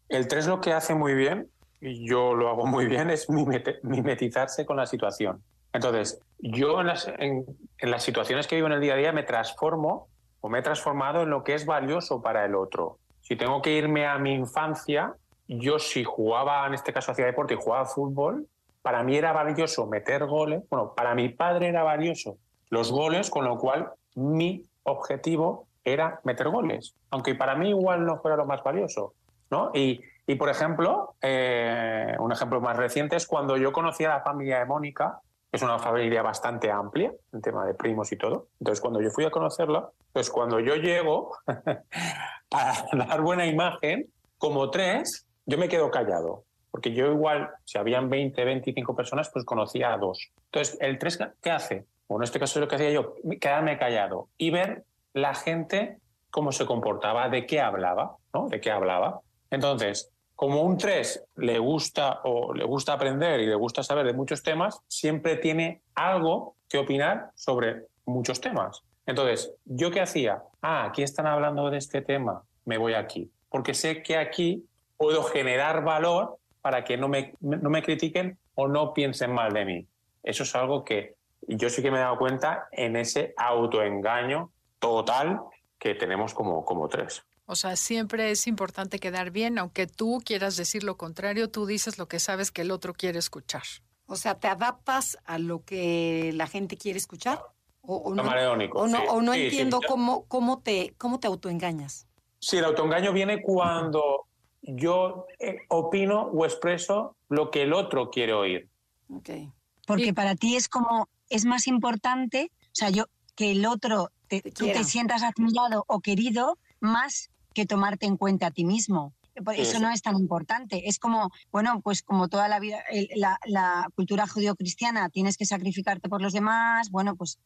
El 0.08 0.28
3 0.28 0.46
lo 0.46 0.60
que 0.62 0.72
hace 0.72 0.94
muy 0.94 1.14
bien, 1.14 1.50
y 1.80 2.08
yo 2.08 2.34
lo 2.34 2.48
hago 2.48 2.66
muy 2.66 2.86
bien, 2.86 3.10
es 3.10 3.26
mimetizarse 3.28 4.64
con 4.64 4.78
la 4.78 4.86
situación. 4.86 5.42
Entonces, 5.74 6.18
yo 6.38 6.80
en 6.80 6.86
las, 6.86 7.08
en, 7.18 7.44
en 7.76 7.90
las 7.90 8.02
situaciones 8.02 8.46
que 8.46 8.56
vivo 8.56 8.68
en 8.68 8.74
el 8.74 8.80
día 8.80 8.94
a 8.94 8.96
día 8.96 9.12
me 9.12 9.24
transformo 9.24 10.08
o 10.40 10.48
me 10.48 10.60
he 10.60 10.62
transformado 10.62 11.22
en 11.22 11.30
lo 11.30 11.44
que 11.44 11.54
es 11.54 11.66
valioso 11.66 12.22
para 12.22 12.44
el 12.44 12.54
otro. 12.54 12.98
Si 13.20 13.36
tengo 13.36 13.60
que 13.62 13.72
irme 13.72 14.06
a 14.06 14.18
mi 14.18 14.32
infancia, 14.32 15.14
yo 15.48 15.78
si 15.78 16.04
jugaba, 16.04 16.66
en 16.66 16.74
este 16.74 16.92
caso 16.92 17.12
hacía 17.12 17.26
deporte 17.26 17.54
y 17.54 17.58
jugaba 17.60 17.84
fútbol, 17.84 18.46
para 18.82 19.02
mí 19.02 19.16
era 19.16 19.32
valioso 19.32 19.86
meter 19.86 20.26
goles, 20.26 20.62
bueno, 20.70 20.92
para 20.94 21.14
mi 21.14 21.28
padre 21.28 21.68
era 21.68 21.82
valioso 21.82 22.38
los 22.70 22.90
goles, 22.90 23.30
con 23.30 23.44
lo 23.44 23.58
cual 23.58 23.90
mi 24.14 24.64
objetivo 24.82 25.66
era 25.84 26.20
meter 26.24 26.48
goles, 26.48 26.96
aunque 27.10 27.34
para 27.34 27.54
mí 27.54 27.70
igual 27.70 28.04
no 28.04 28.18
fuera 28.18 28.36
lo 28.36 28.44
más 28.44 28.62
valioso, 28.62 29.14
¿no? 29.50 29.70
Y, 29.72 30.00
y 30.26 30.34
por 30.34 30.48
ejemplo, 30.48 31.14
eh, 31.22 32.16
un 32.18 32.32
ejemplo 32.32 32.60
más 32.60 32.76
reciente 32.76 33.16
es 33.16 33.26
cuando 33.26 33.56
yo 33.56 33.72
conocí 33.72 34.04
a 34.04 34.08
la 34.08 34.20
familia 34.20 34.58
de 34.58 34.64
Mónica, 34.64 35.20
es 35.56 35.62
una 35.62 35.78
familia 35.78 36.22
bastante 36.22 36.70
amplia 36.70 37.12
en 37.32 37.42
tema 37.42 37.66
de 37.66 37.74
primos 37.74 38.12
y 38.12 38.16
todo. 38.16 38.48
Entonces, 38.60 38.80
cuando 38.80 39.00
yo 39.00 39.10
fui 39.10 39.24
a 39.24 39.30
conocerla, 39.30 39.90
pues 40.12 40.30
cuando 40.30 40.60
yo 40.60 40.76
llego 40.76 41.36
a 42.50 42.84
dar 42.92 43.20
buena 43.22 43.46
imagen, 43.46 44.06
como 44.38 44.70
tres, 44.70 45.26
yo 45.46 45.58
me 45.58 45.68
quedo 45.68 45.90
callado. 45.90 46.44
Porque 46.70 46.92
yo 46.92 47.10
igual, 47.10 47.50
si 47.64 47.78
habían 47.78 48.10
20, 48.10 48.44
25 48.44 48.94
personas, 48.94 49.30
pues 49.30 49.44
conocía 49.44 49.92
a 49.92 49.98
dos. 49.98 50.30
Entonces, 50.52 50.78
el 50.80 50.98
tres, 50.98 51.18
¿qué 51.40 51.50
hace? 51.50 51.86
Bueno, 52.08 52.22
en 52.22 52.24
este 52.24 52.38
caso 52.38 52.58
es 52.58 52.60
lo 52.60 52.68
que 52.68 52.76
hacía 52.76 52.90
yo, 52.90 53.14
quedarme 53.40 53.78
callado 53.78 54.28
y 54.36 54.50
ver 54.50 54.84
la 55.12 55.34
gente 55.34 55.98
cómo 56.30 56.52
se 56.52 56.66
comportaba, 56.66 57.30
de 57.30 57.46
qué 57.46 57.60
hablaba, 57.60 58.16
¿no? 58.34 58.48
De 58.48 58.60
qué 58.60 58.70
hablaba. 58.70 59.20
Entonces, 59.50 60.12
como 60.36 60.62
un 60.62 60.76
3 60.76 61.24
le 61.36 61.58
gusta 61.58 62.20
o 62.24 62.52
le 62.54 62.64
gusta 62.64 62.92
aprender 62.92 63.40
y 63.40 63.46
le 63.46 63.54
gusta 63.54 63.82
saber 63.82 64.06
de 64.06 64.12
muchos 64.12 64.42
temas, 64.42 64.80
siempre 64.86 65.36
tiene 65.36 65.80
algo 65.94 66.56
que 66.68 66.78
opinar 66.78 67.30
sobre 67.34 67.86
muchos 68.04 68.40
temas. 68.40 68.82
Entonces, 69.06 69.52
¿yo 69.64 69.90
qué 69.90 70.02
hacía? 70.02 70.42
Ah, 70.60 70.84
aquí 70.84 71.02
están 71.02 71.26
hablando 71.26 71.70
de 71.70 71.78
este 71.78 72.02
tema, 72.02 72.42
me 72.66 72.76
voy 72.76 72.94
aquí. 72.94 73.30
Porque 73.48 73.72
sé 73.72 74.02
que 74.02 74.18
aquí 74.18 74.66
puedo 74.98 75.22
generar 75.22 75.82
valor 75.84 76.36
para 76.60 76.84
que 76.84 76.96
no 76.96 77.08
me, 77.08 77.32
no 77.40 77.70
me 77.70 77.82
critiquen 77.82 78.38
o 78.54 78.68
no 78.68 78.92
piensen 78.92 79.32
mal 79.32 79.52
de 79.52 79.64
mí. 79.64 79.86
Eso 80.22 80.42
es 80.42 80.54
algo 80.54 80.84
que 80.84 81.14
yo 81.48 81.70
sí 81.70 81.82
que 81.82 81.90
me 81.90 81.98
he 81.98 82.00
dado 82.00 82.18
cuenta 82.18 82.68
en 82.72 82.96
ese 82.96 83.32
autoengaño 83.36 84.50
total 84.80 85.40
que 85.78 85.94
tenemos 85.94 86.34
como, 86.34 86.64
como 86.64 86.88
tres. 86.88 87.24
O 87.46 87.54
sea, 87.54 87.76
siempre 87.76 88.32
es 88.32 88.48
importante 88.48 88.98
quedar 88.98 89.30
bien, 89.30 89.58
aunque 89.58 89.86
tú 89.86 90.20
quieras 90.24 90.56
decir 90.56 90.82
lo 90.82 90.96
contrario, 90.96 91.48
tú 91.48 91.64
dices 91.64 91.96
lo 91.96 92.08
que 92.08 92.18
sabes 92.18 92.50
que 92.50 92.62
el 92.62 92.72
otro 92.72 92.92
quiere 92.92 93.20
escuchar. 93.20 93.62
O 94.06 94.16
sea, 94.16 94.38
¿te 94.38 94.48
adaptas 94.48 95.16
a 95.24 95.38
lo 95.38 95.64
que 95.64 96.32
la 96.34 96.48
gente 96.48 96.76
quiere 96.76 96.98
escuchar? 96.98 97.40
O, 97.82 98.12
no, 98.12 98.22
o 98.24 99.22
no, 99.22 99.34
entiendo 99.34 99.80
cómo, 99.86 100.24
cómo, 100.24 100.58
te, 100.58 100.94
cómo 100.98 101.20
te 101.20 101.28
autoengañas. 101.28 102.08
Sí, 102.40 102.56
el 102.56 102.64
autoengaño 102.64 103.12
viene 103.12 103.40
cuando 103.42 104.26
yo 104.60 105.26
eh, 105.38 105.58
opino 105.68 106.22
o 106.22 106.44
expreso 106.44 107.16
lo 107.28 107.52
que 107.52 107.62
el 107.62 107.72
otro 107.72 108.10
quiere 108.10 108.32
oír. 108.32 108.68
Okay. 109.08 109.52
Porque 109.86 110.12
para 110.12 110.34
ti 110.34 110.56
es 110.56 110.68
como, 110.68 111.08
es 111.30 111.44
más 111.44 111.68
importante, 111.68 112.50
o 112.60 112.68
sea, 112.72 112.90
yo, 112.90 113.04
que 113.36 113.52
el 113.52 113.64
otro, 113.66 114.10
te, 114.26 114.42
tú 114.42 114.66
te 114.66 114.82
sientas 114.82 115.22
admirado 115.22 115.84
o 115.86 116.00
querido 116.00 116.58
más 116.80 117.30
que 117.56 117.64
tomarte 117.64 118.04
en 118.04 118.18
cuenta 118.18 118.48
a 118.48 118.50
ti 118.50 118.66
mismo. 118.66 119.14
Eso 119.56 119.78
no 119.80 119.90
es 119.90 120.02
tan 120.02 120.16
importante. 120.18 120.88
Es 120.90 120.98
como, 120.98 121.30
bueno, 121.50 121.80
pues 121.80 122.02
como 122.02 122.28
toda 122.28 122.48
la 122.48 122.60
vida, 122.60 122.80
la, 123.14 123.38
la 123.46 123.88
cultura 123.94 124.26
judio-cristiana, 124.26 125.08
tienes 125.08 125.38
que 125.38 125.46
sacrificarte 125.46 126.10
por 126.10 126.20
los 126.20 126.34
demás, 126.34 126.90
bueno, 126.90 127.16
pues 127.16 127.38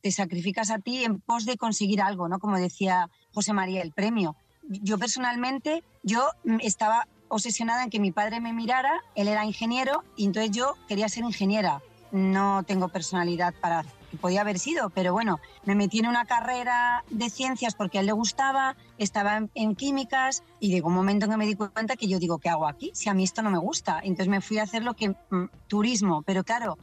te 0.00 0.12
sacrificas 0.12 0.70
a 0.70 0.78
ti 0.78 1.02
en 1.02 1.20
pos 1.20 1.46
de 1.46 1.56
conseguir 1.56 2.00
algo, 2.00 2.28
¿no? 2.28 2.38
Como 2.38 2.58
decía 2.58 3.10
José 3.34 3.52
María, 3.52 3.82
el 3.82 3.90
premio. 3.90 4.36
Yo 4.68 4.98
personalmente, 4.98 5.82
yo 6.04 6.28
estaba 6.60 7.08
obsesionada 7.26 7.82
en 7.82 7.90
que 7.90 7.98
mi 7.98 8.12
padre 8.12 8.40
me 8.40 8.52
mirara, 8.52 9.02
él 9.16 9.26
era 9.26 9.44
ingeniero 9.44 10.04
y 10.16 10.26
entonces 10.26 10.52
yo 10.52 10.76
quería 10.86 11.08
ser 11.08 11.24
ingeniera. 11.24 11.82
No 12.12 12.62
tengo 12.62 12.88
personalidad 12.88 13.52
para 13.60 13.84
que 14.10 14.16
podía 14.16 14.40
haber 14.40 14.58
sido, 14.58 14.90
pero 14.90 15.12
bueno, 15.12 15.40
me 15.64 15.74
metí 15.74 16.00
en 16.00 16.06
una 16.06 16.24
carrera 16.24 17.04
de 17.10 17.30
ciencias 17.30 17.74
porque 17.74 17.98
a 17.98 18.00
él 18.00 18.06
le 18.06 18.12
gustaba, 18.12 18.76
estaba 18.98 19.40
en, 19.54 19.74
químicas 19.76 20.42
y 20.58 20.68
llegó 20.68 20.88
un 20.88 20.94
momento 20.94 21.26
en 21.26 21.32
que 21.32 21.36
me 21.36 21.46
di 21.46 21.54
cuenta 21.54 21.96
que 21.96 22.08
yo 22.08 22.18
digo, 22.18 22.38
¿qué 22.38 22.48
hago 22.48 22.66
aquí? 22.66 22.90
Si 22.94 23.08
a 23.08 23.14
mí 23.14 23.24
esto 23.24 23.42
no 23.42 23.50
me 23.50 23.58
gusta. 23.58 24.00
Entonces 24.02 24.28
me 24.28 24.40
fui 24.40 24.58
a 24.58 24.64
hacer 24.64 24.82
lo 24.82 24.94
que, 24.94 25.10
mm, 25.10 25.48
turismo, 25.68 26.22
pero 26.22 26.44
claro, 26.44 26.78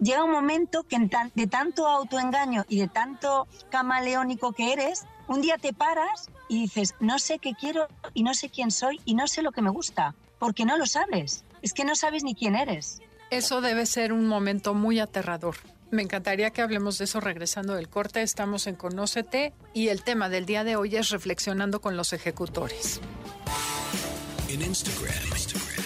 llega, 0.00 0.24
un 0.24 0.30
momento 0.30 0.84
que 0.84 0.98
de 1.34 1.46
tanto 1.46 1.86
autoengaño 1.86 2.64
y 2.68 2.78
de 2.78 2.88
tanto 2.88 3.46
camaleónico 3.70 4.52
que 4.52 4.72
eres, 4.72 5.04
un 5.28 5.40
día 5.40 5.58
te 5.58 5.72
paras 5.72 6.28
y 6.48 6.62
dices, 6.62 6.94
no 7.00 7.18
sé 7.18 7.38
qué 7.38 7.54
quiero 7.54 7.88
y 8.12 8.22
no 8.22 8.34
sé 8.34 8.48
quién 8.48 8.70
soy 8.70 9.00
y 9.04 9.14
no 9.14 9.26
sé 9.26 9.42
lo 9.42 9.52
que 9.52 9.62
me 9.62 9.70
gusta, 9.70 10.14
porque 10.38 10.64
no 10.64 10.76
lo 10.76 10.86
sabes. 10.86 11.44
Es 11.62 11.72
que 11.72 11.84
no 11.84 11.94
sabes 11.94 12.24
ni 12.24 12.34
quién 12.34 12.56
eres. 12.56 13.00
Eso 13.30 13.60
debe 13.60 13.86
ser 13.86 14.12
un 14.12 14.28
momento 14.28 14.74
muy 14.74 15.00
aterrador. 15.00 15.56
Me 15.94 16.02
encantaría 16.02 16.50
que 16.50 16.60
hablemos 16.60 16.98
de 16.98 17.04
eso 17.04 17.20
regresando 17.20 17.76
del 17.76 17.88
corte. 17.88 18.20
Estamos 18.20 18.66
en 18.66 18.74
Conócete 18.74 19.52
y 19.72 19.90
el 19.90 20.02
tema 20.02 20.28
del 20.28 20.44
día 20.44 20.64
de 20.64 20.74
hoy 20.74 20.96
es 20.96 21.10
reflexionando 21.10 21.80
con 21.80 21.96
los 21.96 22.12
ejecutores. 22.12 23.00
En 24.48 24.60
Instagram, 24.60 25.14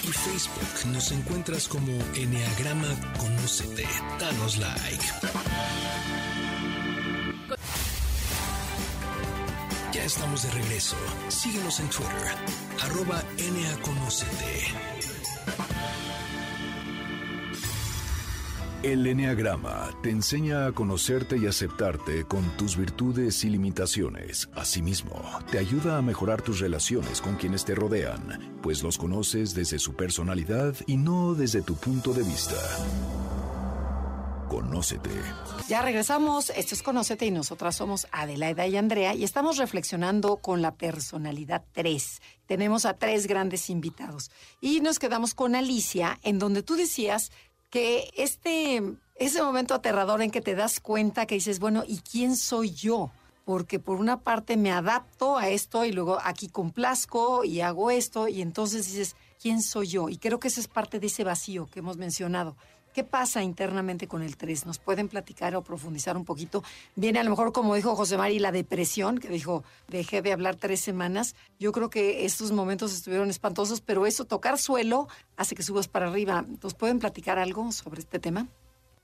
y 0.02 0.06
Facebook 0.06 0.92
nos 0.94 1.12
encuentras 1.12 1.68
como 1.68 1.92
Enneagrama 2.14 2.88
Conócete. 3.18 3.86
Danos 4.18 4.56
like. 4.56 5.04
Ya 9.92 10.04
estamos 10.04 10.42
de 10.42 10.50
regreso. 10.52 10.96
Síguenos 11.28 11.80
en 11.80 11.90
Twitter, 11.90 12.32
arroba 12.80 13.22
El 18.84 19.04
Enneagrama 19.08 19.90
te 20.04 20.10
enseña 20.10 20.66
a 20.66 20.72
conocerte 20.72 21.36
y 21.36 21.48
aceptarte 21.48 22.24
con 22.24 22.44
tus 22.56 22.76
virtudes 22.76 23.42
y 23.42 23.50
limitaciones. 23.50 24.48
Asimismo, 24.54 25.20
te 25.50 25.58
ayuda 25.58 25.98
a 25.98 26.02
mejorar 26.02 26.42
tus 26.42 26.60
relaciones 26.60 27.20
con 27.20 27.34
quienes 27.34 27.64
te 27.64 27.74
rodean, 27.74 28.56
pues 28.62 28.84
los 28.84 28.96
conoces 28.96 29.52
desde 29.52 29.80
su 29.80 29.96
personalidad 29.96 30.76
y 30.86 30.96
no 30.96 31.34
desde 31.34 31.60
tu 31.60 31.74
punto 31.74 32.12
de 32.12 32.22
vista. 32.22 32.54
Conócete. 34.48 35.10
Ya 35.68 35.82
regresamos, 35.82 36.50
esto 36.50 36.74
es 36.74 36.82
Conócete 36.82 37.26
y 37.26 37.30
nosotras 37.30 37.76
somos 37.76 38.06
Adelaida 38.12 38.66
y 38.66 38.76
Andrea 38.76 39.14
y 39.14 39.24
estamos 39.24 39.58
reflexionando 39.58 40.36
con 40.36 40.62
la 40.62 40.74
personalidad 40.74 41.64
3. 41.72 42.22
Tenemos 42.46 42.86
a 42.86 42.94
tres 42.94 43.26
grandes 43.26 43.68
invitados 43.68 44.30
y 44.62 44.80
nos 44.80 44.98
quedamos 44.98 45.34
con 45.34 45.54
Alicia, 45.54 46.18
en 46.22 46.38
donde 46.38 46.62
tú 46.62 46.76
decías 46.76 47.30
que 47.70 48.10
este, 48.16 48.82
ese 49.16 49.42
momento 49.42 49.74
aterrador 49.74 50.22
en 50.22 50.30
que 50.30 50.40
te 50.40 50.54
das 50.54 50.80
cuenta 50.80 51.26
que 51.26 51.34
dices, 51.34 51.58
bueno, 51.58 51.84
¿y 51.86 51.98
quién 51.98 52.36
soy 52.36 52.70
yo? 52.72 53.10
Porque 53.44 53.78
por 53.78 53.98
una 53.98 54.20
parte 54.20 54.56
me 54.56 54.72
adapto 54.72 55.38
a 55.38 55.48
esto 55.48 55.84
y 55.84 55.92
luego 55.92 56.18
aquí 56.22 56.48
complazco 56.48 57.44
y 57.44 57.60
hago 57.60 57.90
esto 57.90 58.28
y 58.28 58.42
entonces 58.42 58.86
dices, 58.86 59.16
¿quién 59.40 59.62
soy 59.62 59.88
yo? 59.88 60.08
Y 60.08 60.18
creo 60.18 60.38
que 60.38 60.48
esa 60.48 60.60
es 60.60 60.68
parte 60.68 61.00
de 61.00 61.06
ese 61.06 61.24
vacío 61.24 61.66
que 61.70 61.80
hemos 61.80 61.96
mencionado. 61.96 62.56
¿Qué 62.98 63.04
pasa 63.04 63.44
internamente 63.44 64.08
con 64.08 64.22
el 64.22 64.36
3? 64.36 64.66
¿Nos 64.66 64.80
pueden 64.80 65.06
platicar 65.06 65.54
o 65.54 65.62
profundizar 65.62 66.16
un 66.16 66.24
poquito? 66.24 66.64
Viene 66.96 67.20
a 67.20 67.22
lo 67.22 67.30
mejor, 67.30 67.52
como 67.52 67.76
dijo 67.76 67.94
José 67.94 68.18
Mari, 68.18 68.40
la 68.40 68.50
depresión, 68.50 69.18
que 69.18 69.28
dijo, 69.28 69.62
dejé 69.86 70.20
de 70.20 70.32
hablar 70.32 70.56
tres 70.56 70.80
semanas. 70.80 71.36
Yo 71.60 71.70
creo 71.70 71.90
que 71.90 72.24
estos 72.24 72.50
momentos 72.50 72.92
estuvieron 72.92 73.30
espantosos, 73.30 73.82
pero 73.82 74.04
eso, 74.04 74.24
tocar 74.24 74.58
suelo, 74.58 75.06
hace 75.36 75.54
que 75.54 75.62
subas 75.62 75.86
para 75.86 76.08
arriba. 76.08 76.44
¿Nos 76.60 76.74
pueden 76.74 76.98
platicar 76.98 77.38
algo 77.38 77.70
sobre 77.70 78.00
este 78.00 78.18
tema? 78.18 78.48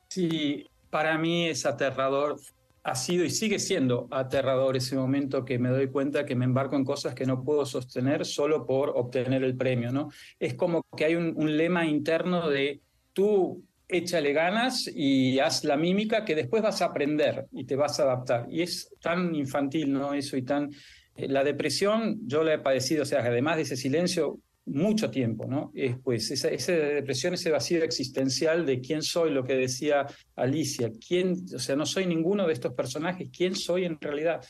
Sí, 0.09 0.67
para 0.91 1.17
mí 1.17 1.47
es 1.47 1.65
aterrador. 1.65 2.41
Ha 2.83 2.97
sido 2.97 3.25
y 3.25 3.31
sigue 3.31 3.61
siendo 3.61 4.09
aterrador 4.11 4.77
ese 4.77 4.97
momento 4.97 5.45
que 5.45 5.61
me 5.61 5.69
doy 5.69 5.87
cuenta 5.87 6.27
que 6.27 6.35
me 6.35 6.47
embarco 6.47 6.75
en 6.75 6.85
cosas 6.85 7.15
que 7.15 7.27
no 7.27 7.45
puedo 7.45 7.65
sostener 7.65 8.27
solo 8.27 8.67
por 8.67 8.91
obtener 8.97 9.45
el 9.45 9.57
premio, 9.57 9.93
¿no? 9.93 10.11
Es 10.41 10.55
como 10.55 10.83
que 10.97 11.05
hay 11.05 11.15
un, 11.15 11.33
un 11.37 11.57
lema 11.57 11.87
interno 11.87 12.51
de 12.51 12.81
tú 13.13 13.63
échale 13.89 14.33
ganas 14.33 14.91
y 14.93 15.39
haz 15.39 15.65
la 15.65 15.77
mímica 15.77 16.25
que 16.25 16.35
después 16.35 16.63
vas 16.63 16.83
a 16.83 16.87
aprender 16.87 17.47
y 17.53 17.65
te 17.65 17.77
vas 17.77 18.01
a 18.01 18.05
adaptar. 18.05 18.47
Y 18.51 18.63
es 18.63 18.91
tan 19.01 19.35
infantil, 19.35 19.93
¿no? 19.93 20.15
Eso 20.15 20.37
y 20.37 20.43
tan... 20.43 20.71
Eh, 21.17 21.29
la 21.29 21.45
depresión 21.45 22.21
yo 22.27 22.43
la 22.43 22.55
he 22.55 22.59
padecido, 22.59 23.03
o 23.03 23.07
sea, 23.07 23.21
además 23.21 23.57
de 23.57 23.63
ese 23.63 23.77
silencio, 23.77 24.41
mucho 24.67 25.11
tiempo, 25.11 25.47
¿no? 25.47 25.71
Es 25.75 25.97
pues 26.03 26.31
esa, 26.31 26.49
esa, 26.49 26.73
depresión, 26.73 27.35
ese 27.35 27.51
vacío 27.51 27.85
existencial 27.85 28.65
de 28.65 28.81
quién 28.81 29.03
soy, 29.03 29.31
lo 29.31 29.45
que 29.45 29.55
decía 29.55 30.07
Alicia, 30.37 30.91
quién, 31.07 31.37
o 31.55 31.59
sea, 31.59 31.77
no 31.77 31.85
soy 31.85 32.07
ninguno 32.07 32.47
de 32.47 32.55
estos 32.55 32.73
personajes, 32.73 33.29
quién 33.31 33.55
soy 33.55 33.85
en 33.85 34.01
realidad. 34.01 34.41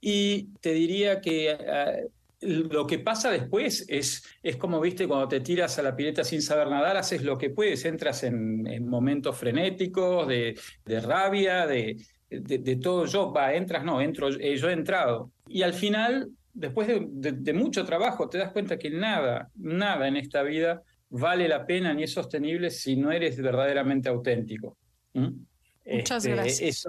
Y 0.00 0.50
te 0.60 0.72
diría 0.72 1.20
que 1.20 1.56
eh, 1.58 2.08
lo 2.40 2.86
que 2.86 2.98
pasa 2.98 3.30
después 3.30 3.84
es, 3.88 4.22
es 4.42 4.56
como, 4.56 4.80
viste, 4.80 5.08
cuando 5.08 5.28
te 5.28 5.40
tiras 5.40 5.78
a 5.78 5.82
la 5.82 5.96
pileta 5.96 6.22
sin 6.22 6.42
saber 6.42 6.68
nadar, 6.68 6.96
haces 6.96 7.22
lo 7.22 7.38
que 7.38 7.50
puedes, 7.50 7.84
entras 7.84 8.24
en, 8.24 8.86
momentos 8.86 9.36
frenéticos, 9.36 10.28
de, 10.28 10.54
rabia, 11.00 11.66
de, 11.66 11.96
de, 12.28 12.76
todo 12.76 13.06
yo, 13.06 13.32
va, 13.32 13.54
entras, 13.54 13.84
no, 13.84 14.00
entro, 14.00 14.28
eh, 14.28 14.56
yo 14.56 14.68
he 14.68 14.74
entrado. 14.74 15.30
Y 15.48 15.62
al 15.62 15.72
final, 15.72 16.30
después 16.52 16.88
de, 16.88 17.52
mucho 17.54 17.84
trabajo, 17.84 18.28
te 18.28 18.38
das 18.38 18.52
cuenta 18.52 18.78
que 18.78 18.90
nada, 18.90 19.50
nada 19.54 20.06
en 20.06 20.16
esta 20.16 20.42
vida 20.42 20.82
vale 21.08 21.48
la 21.48 21.64
pena 21.64 21.94
ni 21.94 22.02
es 22.02 22.12
sostenible 22.12 22.70
si 22.70 22.96
no 22.96 23.12
eres 23.12 23.40
verdaderamente 23.40 24.08
auténtico. 24.08 24.76
Muchas 25.14 26.24
este, 26.24 26.30
gracias. 26.32 26.88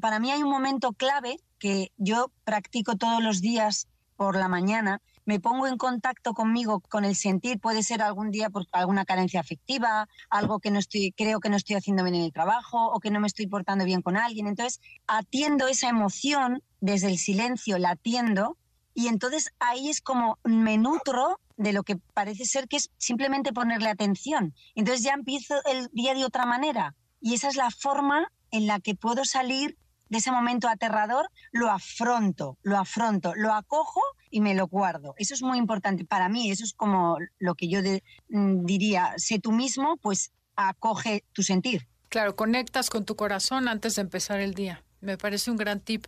Para 0.00 0.20
mí 0.20 0.30
hay 0.30 0.42
un 0.42 0.50
momento 0.50 0.92
clave 0.92 1.36
que 1.58 1.90
yo 1.96 2.30
practico 2.44 2.96
todos 2.96 3.22
los 3.22 3.40
días 3.40 3.88
por 4.18 4.34
la 4.34 4.48
mañana 4.48 5.00
me 5.24 5.38
pongo 5.38 5.68
en 5.68 5.76
contacto 5.76 6.34
conmigo, 6.34 6.80
con 6.80 7.04
el 7.04 7.14
sentir, 7.14 7.60
puede 7.60 7.84
ser 7.84 8.02
algún 8.02 8.30
día 8.30 8.50
por 8.50 8.64
alguna 8.72 9.04
carencia 9.04 9.38
afectiva, 9.40 10.08
algo 10.28 10.58
que 10.58 10.72
no 10.72 10.80
estoy, 10.80 11.12
creo 11.12 11.38
que 11.38 11.50
no 11.50 11.56
estoy 11.56 11.76
haciendo 11.76 12.02
bien 12.02 12.16
en 12.16 12.22
el 12.22 12.32
trabajo 12.32 12.88
o 12.88 12.98
que 12.98 13.12
no 13.12 13.20
me 13.20 13.28
estoy 13.28 13.46
portando 13.46 13.84
bien 13.84 14.02
con 14.02 14.16
alguien. 14.16 14.48
Entonces, 14.48 14.80
atiendo 15.06 15.68
esa 15.68 15.88
emoción 15.88 16.62
desde 16.80 17.06
el 17.06 17.18
silencio, 17.18 17.78
la 17.78 17.90
atiendo 17.90 18.56
y 18.92 19.06
entonces 19.06 19.50
ahí 19.60 19.88
es 19.88 20.00
como 20.00 20.38
me 20.42 20.78
nutro 20.78 21.38
de 21.56 21.72
lo 21.72 21.84
que 21.84 21.96
parece 22.14 22.44
ser 22.44 22.66
que 22.66 22.78
es 22.78 22.90
simplemente 22.98 23.52
ponerle 23.52 23.90
atención. 23.90 24.54
Entonces 24.74 25.04
ya 25.04 25.12
empiezo 25.12 25.54
el 25.66 25.90
día 25.92 26.14
de 26.14 26.24
otra 26.24 26.44
manera 26.44 26.96
y 27.20 27.34
esa 27.34 27.48
es 27.48 27.56
la 27.56 27.70
forma 27.70 28.32
en 28.50 28.66
la 28.66 28.80
que 28.80 28.96
puedo 28.96 29.24
salir 29.24 29.76
de 30.08 30.18
ese 30.18 30.30
momento 30.30 30.68
aterrador, 30.68 31.28
lo 31.52 31.70
afronto, 31.70 32.58
lo 32.62 32.78
afronto, 32.78 33.34
lo 33.36 33.52
acojo 33.52 34.00
y 34.30 34.40
me 34.40 34.54
lo 34.54 34.66
guardo. 34.66 35.14
Eso 35.18 35.34
es 35.34 35.42
muy 35.42 35.58
importante 35.58 36.04
para 36.04 36.28
mí, 36.28 36.50
eso 36.50 36.64
es 36.64 36.72
como 36.72 37.18
lo 37.38 37.54
que 37.54 37.68
yo 37.68 37.80
mm, 38.28 38.64
diría, 38.64 39.14
sé 39.16 39.38
tú 39.38 39.52
mismo, 39.52 39.96
pues 39.98 40.32
acoge 40.56 41.24
tu 41.32 41.42
sentir. 41.42 41.88
Claro, 42.08 42.36
conectas 42.36 42.90
con 42.90 43.04
tu 43.04 43.16
corazón 43.16 43.68
antes 43.68 43.96
de 43.96 44.02
empezar 44.02 44.40
el 44.40 44.54
día. 44.54 44.82
Me 45.00 45.18
parece 45.18 45.50
un 45.50 45.56
gran 45.56 45.80
tip. 45.80 46.06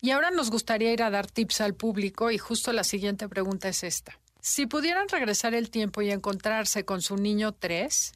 Y 0.00 0.12
ahora 0.12 0.30
nos 0.30 0.50
gustaría 0.50 0.92
ir 0.92 1.02
a 1.02 1.10
dar 1.10 1.26
tips 1.26 1.60
al 1.60 1.74
público 1.74 2.30
y 2.30 2.38
justo 2.38 2.72
la 2.72 2.84
siguiente 2.84 3.28
pregunta 3.28 3.68
es 3.68 3.82
esta. 3.82 4.18
Si 4.40 4.66
pudieran 4.66 5.08
regresar 5.08 5.54
el 5.54 5.70
tiempo 5.70 6.00
y 6.00 6.10
encontrarse 6.10 6.84
con 6.86 7.02
su 7.02 7.16
niño 7.16 7.52
3, 7.52 8.12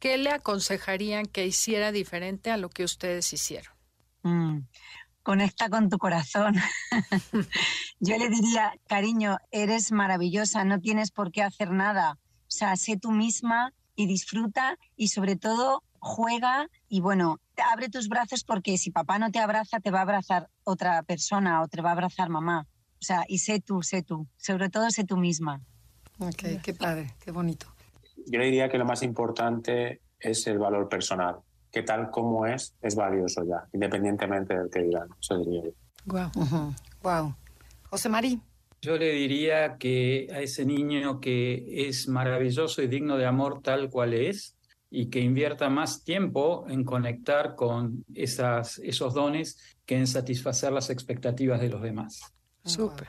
¿qué 0.00 0.18
le 0.18 0.30
aconsejarían 0.30 1.26
que 1.26 1.46
hiciera 1.46 1.92
diferente 1.92 2.50
a 2.50 2.56
lo 2.56 2.68
que 2.70 2.82
ustedes 2.82 3.32
hicieron? 3.32 3.77
Mm, 4.22 4.60
conecta 5.22 5.68
con 5.68 5.88
tu 5.88 5.98
corazón. 5.98 6.54
Yo 8.00 8.16
le 8.16 8.28
diría, 8.28 8.72
cariño, 8.86 9.36
eres 9.50 9.92
maravillosa, 9.92 10.64
no 10.64 10.80
tienes 10.80 11.10
por 11.10 11.32
qué 11.32 11.42
hacer 11.42 11.70
nada. 11.70 12.18
O 12.22 12.50
sea, 12.50 12.76
sé 12.76 12.96
tú 12.96 13.10
misma 13.10 13.74
y 13.94 14.06
disfruta 14.06 14.78
y 14.96 15.08
sobre 15.08 15.36
todo 15.36 15.82
juega 15.98 16.68
y 16.88 17.00
bueno, 17.00 17.40
abre 17.72 17.88
tus 17.88 18.08
brazos 18.08 18.44
porque 18.44 18.78
si 18.78 18.90
papá 18.90 19.18
no 19.18 19.30
te 19.30 19.38
abraza, 19.38 19.80
te 19.80 19.90
va 19.90 19.98
a 19.98 20.02
abrazar 20.02 20.48
otra 20.64 21.02
persona 21.02 21.62
o 21.62 21.68
te 21.68 21.82
va 21.82 21.90
a 21.90 21.92
abrazar 21.92 22.30
mamá. 22.30 22.66
O 23.00 23.04
sea, 23.04 23.24
y 23.28 23.38
sé 23.38 23.60
tú, 23.60 23.82
sé 23.82 24.02
tú. 24.02 24.26
Sobre 24.36 24.70
todo 24.70 24.90
sé 24.90 25.04
tú 25.04 25.16
misma. 25.16 25.60
Ok, 26.18 26.62
qué 26.62 26.74
padre, 26.74 27.14
qué 27.20 27.30
bonito. 27.30 27.66
Yo 28.26 28.38
le 28.38 28.46
diría 28.46 28.68
que 28.68 28.78
lo 28.78 28.84
más 28.84 29.02
importante 29.02 30.00
es 30.18 30.46
el 30.46 30.58
valor 30.58 30.88
personal 30.88 31.36
que 31.70 31.82
tal 31.82 32.10
como 32.10 32.46
es, 32.46 32.74
es 32.82 32.94
valioso 32.94 33.44
ya, 33.44 33.66
independientemente 33.72 34.56
del 34.56 34.70
que 34.70 34.82
digan. 34.82 35.08
Eso 35.20 35.38
diría 35.38 35.64
yo. 35.64 35.70
Wow. 36.06 36.74
wow. 37.02 37.34
José 37.90 38.08
Marí. 38.08 38.40
Yo 38.80 38.96
le 38.96 39.12
diría 39.12 39.76
que 39.76 40.28
a 40.32 40.40
ese 40.40 40.64
niño 40.64 41.20
que 41.20 41.88
es 41.88 42.06
maravilloso 42.08 42.80
y 42.80 42.86
digno 42.86 43.16
de 43.16 43.26
amor 43.26 43.60
tal 43.62 43.90
cual 43.90 44.14
es, 44.14 44.56
y 44.90 45.06
que 45.10 45.20
invierta 45.20 45.68
más 45.68 46.04
tiempo 46.04 46.64
en 46.68 46.84
conectar 46.84 47.54
con 47.54 48.04
esas, 48.14 48.78
esos 48.78 49.14
dones 49.14 49.58
que 49.84 49.96
en 49.96 50.06
satisfacer 50.06 50.72
las 50.72 50.90
expectativas 50.90 51.60
de 51.60 51.68
los 51.68 51.82
demás. 51.82 52.20
Súper. 52.64 53.08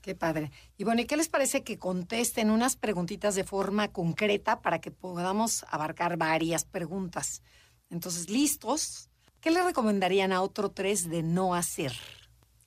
Qué 0.00 0.14
padre. 0.14 0.50
Y 0.78 0.84
bueno, 0.84 1.02
¿y 1.02 1.04
qué 1.04 1.16
les 1.16 1.28
parece 1.28 1.62
que 1.62 1.78
contesten 1.78 2.50
unas 2.50 2.76
preguntitas 2.76 3.34
de 3.34 3.44
forma 3.44 3.88
concreta 3.88 4.62
para 4.62 4.80
que 4.80 4.90
podamos 4.90 5.66
abarcar 5.68 6.16
varias 6.16 6.64
preguntas? 6.64 7.42
Entonces, 7.90 8.30
listos. 8.30 9.08
¿Qué 9.40 9.50
le 9.50 9.62
recomendarían 9.62 10.32
a 10.32 10.42
otro 10.42 10.70
tres 10.70 11.08
de 11.08 11.22
no 11.22 11.54
hacer? 11.54 11.92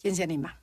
¿Quién 0.01 0.15
se 0.15 0.23
anima? 0.23 0.59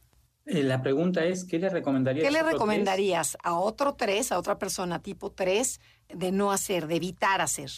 Eh, 0.47 0.63
la 0.63 0.83
pregunta 0.83 1.25
es, 1.25 1.45
¿qué 1.45 1.59
le 1.59 1.69
recomendarías? 1.69 2.25
¿Qué 2.25 2.31
le 2.31 2.43
recomendarías 2.43 3.39
a 3.43 3.55
otro 3.55 3.95
tres, 3.95 4.33
a 4.33 4.39
otra 4.39 4.59
persona 4.59 5.01
tipo 5.01 5.31
tres, 5.31 5.81
de 6.09 6.33
no 6.33 6.51
hacer, 6.51 6.87
de 6.89 6.97
evitar 6.97 7.41
hacer? 7.41 7.71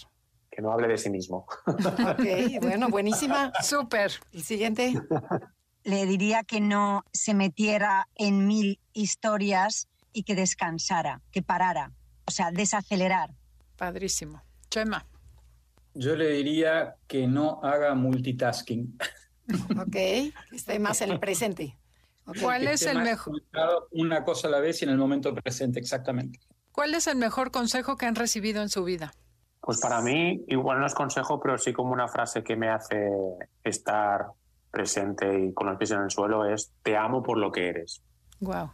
Que 0.50 0.62
no 0.62 0.72
hable 0.72 0.88
de 0.88 0.98
sí 0.98 1.10
mismo. 1.10 1.46
Ok, 1.66 2.60
bueno, 2.62 2.88
buenísima. 2.88 3.52
Súper. 3.62 4.12
El 4.32 4.42
siguiente. 4.42 4.94
Le 5.84 6.06
diría 6.06 6.44
que 6.44 6.60
no 6.60 7.04
se 7.12 7.34
metiera 7.34 8.08
en 8.14 8.46
mil 8.46 8.80
historias 8.92 9.88
y 10.12 10.22
que 10.22 10.34
descansara, 10.34 11.20
que 11.30 11.42
parara. 11.42 11.92
O 12.26 12.30
sea, 12.30 12.50
desacelerar. 12.52 13.34
Padrísimo. 13.76 14.42
Chema. 14.70 15.06
Yo 15.94 16.16
le 16.16 16.28
diría 16.30 16.96
que 17.06 17.26
no 17.26 17.60
haga 17.62 17.94
multitasking. 17.94 18.98
Ok, 19.76 19.90
que 19.90 20.32
esté 20.52 20.78
más 20.78 21.02
en 21.02 21.10
el 21.10 21.20
presente. 21.20 21.76
¿Cuál 22.40 22.68
es 22.68 22.82
el 22.82 23.02
mejor? 23.02 23.42
Una 23.90 24.24
cosa 24.24 24.48
a 24.48 24.50
la 24.52 24.60
vez 24.60 24.80
y 24.80 24.84
en 24.84 24.92
el 24.92 24.96
momento 24.98 25.34
presente, 25.34 25.80
exactamente. 25.80 26.38
¿Cuál 26.70 26.94
es 26.94 27.06
el 27.06 27.16
mejor 27.16 27.50
consejo 27.50 27.96
que 27.96 28.06
han 28.06 28.14
recibido 28.14 28.62
en 28.62 28.68
su 28.68 28.84
vida? 28.84 29.12
Pues 29.60 29.80
para 29.80 30.00
mí, 30.00 30.44
igual 30.48 30.80
no 30.80 30.86
es 30.86 30.94
consejo, 30.94 31.40
pero 31.40 31.58
sí 31.58 31.72
como 31.72 31.92
una 31.92 32.08
frase 32.08 32.42
que 32.42 32.56
me 32.56 32.70
hace 32.70 33.10
estar 33.62 34.26
presente 34.70 35.46
y 35.46 35.52
con 35.52 35.66
los 35.66 35.76
pies 35.76 35.90
en 35.90 36.00
el 36.00 36.10
suelo 36.10 36.46
es 36.46 36.72
te 36.82 36.96
amo 36.96 37.22
por 37.22 37.38
lo 37.38 37.52
que 37.52 37.68
eres. 37.68 38.02
Wow. 38.40 38.70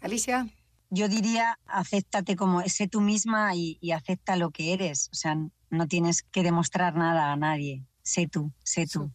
Alicia. 0.00 0.46
Yo 0.88 1.08
diría, 1.08 1.58
acéptate 1.66 2.36
como 2.36 2.62
sé 2.62 2.88
tú 2.88 3.00
misma 3.00 3.54
y, 3.54 3.78
y 3.80 3.92
acepta 3.92 4.36
lo 4.36 4.50
que 4.50 4.72
eres. 4.72 5.08
O 5.12 5.14
sea, 5.14 5.36
no 5.70 5.86
tienes 5.86 6.22
que 6.22 6.42
demostrar 6.42 6.94
nada 6.94 7.32
a 7.32 7.36
nadie. 7.36 7.84
Sé 8.02 8.28
tú, 8.28 8.52
sé 8.62 8.86
tú. 8.86 9.10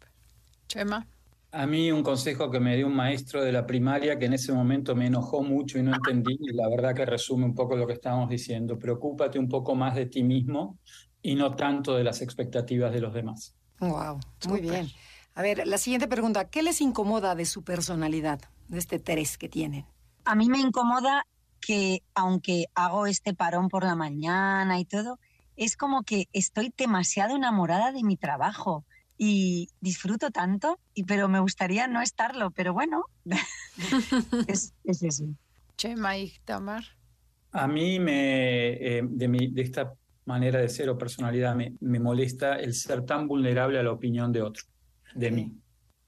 Chema. 0.68 1.08
A 1.54 1.66
mí 1.66 1.92
un 1.92 2.02
consejo 2.02 2.50
que 2.50 2.62
me 2.62 2.78
dio 2.78 2.88
un 2.88 2.96
maestro 2.96 3.44
de 3.44 3.52
la 3.52 3.66
primaria 3.66 4.18
que 4.18 4.26
en 4.26 4.34
ese 4.34 4.54
momento 4.54 4.96
me 4.96 5.08
enojó 5.08 5.44
mucho 5.44 5.78
y 5.78 5.84
no 5.84 5.94
entendí, 5.94 6.38
y 6.40 6.54
la 6.54 6.70
verdad 6.70 6.96
que 6.96 7.06
resume 7.06 7.44
un 7.44 7.54
poco 7.54 7.76
lo 7.76 7.86
que 7.86 7.94
estábamos 7.94 8.30
diciendo. 8.30 8.80
Preocúpate 8.80 9.38
un 9.38 9.50
poco 9.50 9.76
más 9.76 9.96
de 9.96 10.06
ti 10.06 10.24
mismo 10.24 10.78
y 11.22 11.36
no 11.36 11.56
tanto 11.56 11.96
de 11.96 12.06
las 12.06 12.22
expectativas 12.22 12.94
de 12.94 13.02
los 13.02 13.14
demás. 13.14 13.54
Wow, 13.80 14.20
muy 14.48 14.62
bien. 14.62 14.88
A 15.36 15.42
ver, 15.42 15.68
la 15.68 15.78
siguiente 15.78 16.08
pregunta, 16.08 16.50
¿qué 16.50 16.62
les 16.62 16.80
incomoda 16.80 17.36
de 17.36 17.46
su 17.46 17.64
personalidad, 17.64 18.40
de 18.70 18.78
este 18.78 19.00
tres 19.00 19.38
que 19.38 19.50
tienen? 19.50 19.86
A 20.24 20.36
mí 20.36 20.48
me 20.50 20.60
incomoda 20.60 21.26
que 21.60 22.04
aunque 22.16 22.66
hago 22.76 23.08
este 23.08 23.34
parón 23.34 23.70
por 23.70 23.84
la 23.84 23.96
mañana 23.96 24.80
y 24.80 24.86
todo, 24.86 25.20
es 25.62 25.78
como 25.78 26.02
que 26.02 26.28
estoy 26.34 26.74
demasiado 26.76 27.36
enamorada 27.36 27.92
de 27.92 28.04
mi 28.04 28.18
trabajo 28.18 28.84
y 29.16 29.70
disfruto 29.80 30.32
tanto, 30.32 30.80
y, 30.96 31.04
pero 31.04 31.30
me 31.30 31.40
gustaría 31.40 31.86
no 31.86 32.02
estarlo, 32.02 32.50
pero 32.50 32.74
bueno, 32.74 33.04
es, 34.48 34.74
es, 34.84 35.04
eso. 35.04 35.26
Chema 35.78 36.18
y 36.18 36.34
Tamar. 36.46 36.84
A 37.52 37.68
mí 37.68 38.00
me, 38.00 38.70
eh, 38.70 39.04
de, 39.04 39.28
mi, 39.28 39.52
de 39.52 39.62
esta 39.62 39.94
manera 40.26 40.60
de 40.60 40.68
ser 40.68 40.90
o 40.90 40.98
personalidad 40.98 41.54
me, 41.54 41.76
me, 41.80 42.00
molesta 42.00 42.56
el 42.56 42.74
ser 42.74 43.06
tan 43.06 43.28
vulnerable 43.28 43.78
a 43.78 43.84
la 43.84 43.92
opinión 43.92 44.32
de 44.32 44.42
otro, 44.42 44.64
de 45.14 45.30
mí, 45.30 45.56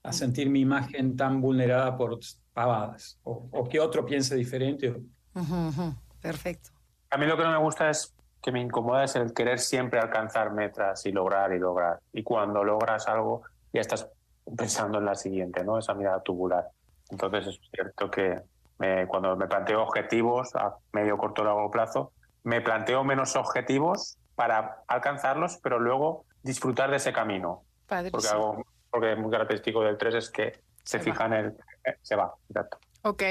a 0.02 0.12
sentir 0.12 0.50
mi 0.50 0.62
imagen 0.62 1.16
tan 1.16 1.40
vulnerada 1.42 1.96
por 1.96 2.20
pavadas 2.54 3.20
o, 3.22 3.50
o 3.52 3.70
que 3.70 3.80
otro 3.80 4.04
piense 4.04 4.36
diferente. 4.36 4.96
Perfecto. 6.20 6.72
A 7.12 7.18
mí 7.20 7.28
lo 7.28 7.38
que 7.38 7.44
no 7.44 7.52
me 7.52 7.60
gusta 7.60 7.92
es 7.92 8.16
que 8.44 8.52
me 8.52 8.60
incomoda 8.60 9.06
es 9.06 9.16
el 9.16 9.34
querer 9.34 9.58
siempre 9.58 10.00
alcanzar 10.00 10.52
metas 10.52 11.06
y 11.06 11.14
lograr 11.14 11.54
y 11.54 11.60
lograr. 11.60 12.00
Y 12.12 12.24
cuando 12.24 12.64
logras 12.64 13.08
algo, 13.08 13.44
ya 13.72 13.80
estás 13.80 14.10
pensando 14.58 15.00
en 15.00 15.06
la 15.06 15.16
siguiente, 15.16 15.64
¿no? 15.64 15.80
Esa 15.80 15.94
mirada 15.94 16.22
tubular. 16.22 16.68
Entonces 17.10 17.48
es 17.48 17.60
cierto 17.72 18.12
que 18.12 18.42
cuando 19.08 19.38
me 19.38 19.48
planteo 19.48 19.82
objetivos 19.82 20.54
a 20.56 20.76
medio, 20.92 21.18
corto, 21.18 21.46
largo 21.46 21.72
plazo, 21.72 22.12
me 22.44 22.60
planteo 22.60 23.06
menos 23.06 23.38
objetivos 23.38 24.18
para 24.36 24.84
alcanzarlos, 24.88 25.58
pero 25.64 25.80
luego 25.80 26.26
disfrutar 26.42 26.92
de 26.92 26.98
ese 26.98 27.14
camino. 27.14 27.64
Porque 27.88 28.28
algo 28.28 28.66
porque 28.92 29.14
es 29.14 29.18
muy 29.18 29.32
característico 29.32 29.82
del 29.82 29.98
3 29.98 30.16
es 30.16 30.30
que 30.30 30.60
se, 30.84 31.00
fija 31.00 31.26
en 31.26 31.34
el... 31.34 31.48
Eh, 31.86 31.96
se 32.02 32.16
va, 32.16 32.36
exacto. 32.50 32.78
Ok, 33.02 33.24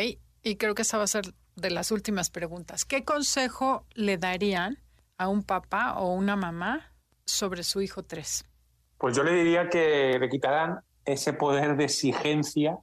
y 0.42 0.56
creo 0.56 0.74
que 0.74 0.82
esa 0.82 0.96
va 0.98 1.04
a 1.04 1.06
ser 1.06 1.34
de 1.54 1.70
las 1.70 1.92
últimas 1.92 2.30
preguntas. 2.30 2.84
¿Qué 2.84 3.04
consejo 3.04 3.84
le 3.94 4.16
darían 4.16 4.81
a 5.22 5.28
un 5.28 5.42
papá 5.42 5.94
o 5.98 6.12
una 6.12 6.36
mamá 6.36 6.92
sobre 7.24 7.62
su 7.62 7.80
hijo 7.80 8.02
3? 8.04 8.44
Pues 8.98 9.16
yo 9.16 9.22
le 9.22 9.32
diría 9.32 9.68
que 9.68 10.18
le 10.18 10.28
quitaran 10.28 10.80
ese 11.04 11.32
poder 11.32 11.76
de 11.76 11.84
exigencia 11.84 12.78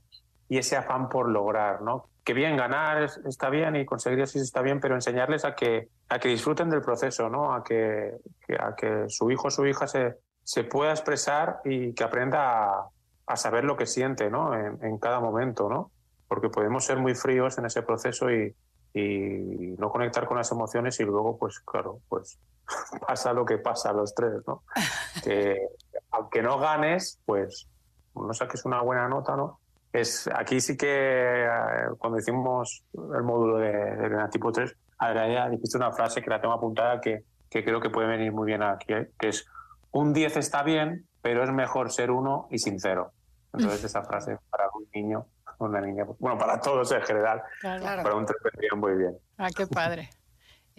y 0.47 0.57
ese 0.57 0.75
afán 0.75 1.09
por 1.09 1.29
lograr, 1.29 1.81
¿no? 1.81 2.09
Que 2.23 2.33
bien, 2.33 2.57
ganar 2.57 3.09
está 3.25 3.49
bien 3.49 3.75
y 3.75 3.85
conseguir 3.85 4.19
eso 4.19 4.39
está 4.39 4.61
bien, 4.61 4.79
pero 4.79 4.95
enseñarles 4.95 5.45
a 5.45 5.55
que, 5.55 5.89
a 6.09 6.19
que 6.19 6.29
disfruten 6.29 6.69
del 6.69 6.81
proceso, 6.81 7.29
¿no? 7.29 7.53
A 7.53 7.63
que, 7.63 8.17
a 8.59 8.75
que 8.75 9.05
su 9.07 9.31
hijo 9.31 9.47
o 9.47 9.51
su 9.51 9.65
hija 9.65 9.87
se, 9.87 10.15
se 10.43 10.63
pueda 10.63 10.91
expresar 10.91 11.61
y 11.65 11.93
que 11.93 12.03
aprenda 12.03 12.73
a, 12.73 12.89
a 13.27 13.35
saber 13.37 13.63
lo 13.63 13.77
que 13.77 13.85
siente, 13.85 14.29
¿no? 14.29 14.53
En, 14.53 14.83
en, 14.83 14.97
cada 14.97 15.19
momento, 15.19 15.69
¿no? 15.69 15.91
Porque 16.27 16.49
podemos 16.49 16.83
ser 16.83 16.97
muy 16.97 17.15
fríos 17.15 17.57
en 17.57 17.65
ese 17.65 17.81
proceso 17.81 18.29
y, 18.29 18.53
y 18.93 19.75
no 19.77 19.89
conectar 19.91 20.25
con 20.25 20.37
las 20.37 20.51
emociones 20.51 20.99
y 20.99 21.03
luego, 21.03 21.37
pues 21.37 21.59
claro, 21.59 21.99
pues 22.09 22.39
pasa 23.07 23.33
lo 23.33 23.45
que 23.45 23.57
pasa 23.57 23.89
a 23.89 23.93
los 23.93 24.13
tres, 24.13 24.41
¿no? 24.47 24.63
Que 25.23 25.67
aunque 26.11 26.41
no 26.41 26.59
ganes, 26.59 27.19
pues 27.25 27.67
no 28.15 28.33
saques 28.33 28.65
una 28.65 28.81
buena 28.81 29.07
nota, 29.07 29.35
¿no? 29.35 29.59
es, 29.93 30.29
aquí 30.33 30.61
sí 30.61 30.77
que 30.77 31.45
eh, 31.45 31.49
cuando 31.97 32.19
hicimos 32.19 32.83
el 32.93 33.23
módulo 33.23 33.57
de, 33.57 33.73
de 33.73 34.27
tipo 34.29 34.51
3, 34.51 34.75
Adriana 34.97 35.49
dijiste 35.49 35.77
una 35.77 35.91
frase 35.91 36.21
que 36.21 36.29
la 36.29 36.39
tengo 36.39 36.53
apuntada 36.53 37.01
que, 37.01 37.23
que 37.49 37.63
creo 37.63 37.79
que 37.81 37.89
puede 37.89 38.07
venir 38.07 38.31
muy 38.31 38.45
bien 38.45 38.61
aquí, 38.61 38.93
¿eh? 38.93 39.11
que 39.17 39.29
es 39.29 39.45
un 39.91 40.13
10 40.13 40.37
está 40.37 40.63
bien, 40.63 41.07
pero 41.21 41.43
es 41.43 41.51
mejor 41.51 41.91
ser 41.91 42.11
uno 42.11 42.47
y 42.51 42.59
sincero. 42.59 43.11
Entonces 43.51 43.83
esa 43.83 44.03
frase 44.03 44.37
para 44.51 44.65
un 44.73 44.87
niño, 44.93 45.25
una 45.59 45.81
niña, 45.81 46.05
bueno, 46.19 46.37
para 46.37 46.59
todos 46.59 46.91
en 46.91 47.01
general, 47.01 47.41
para 47.61 48.15
un 48.15 48.25
3 48.25 48.37
vendría 48.43 48.75
muy 48.75 48.97
bien. 48.97 49.17
Ah, 49.37 49.49
qué 49.55 49.67
padre. 49.67 50.09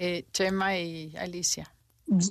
Eh, 0.03 0.25
Chema 0.33 0.79
y 0.79 1.15
Alicia. 1.15 1.75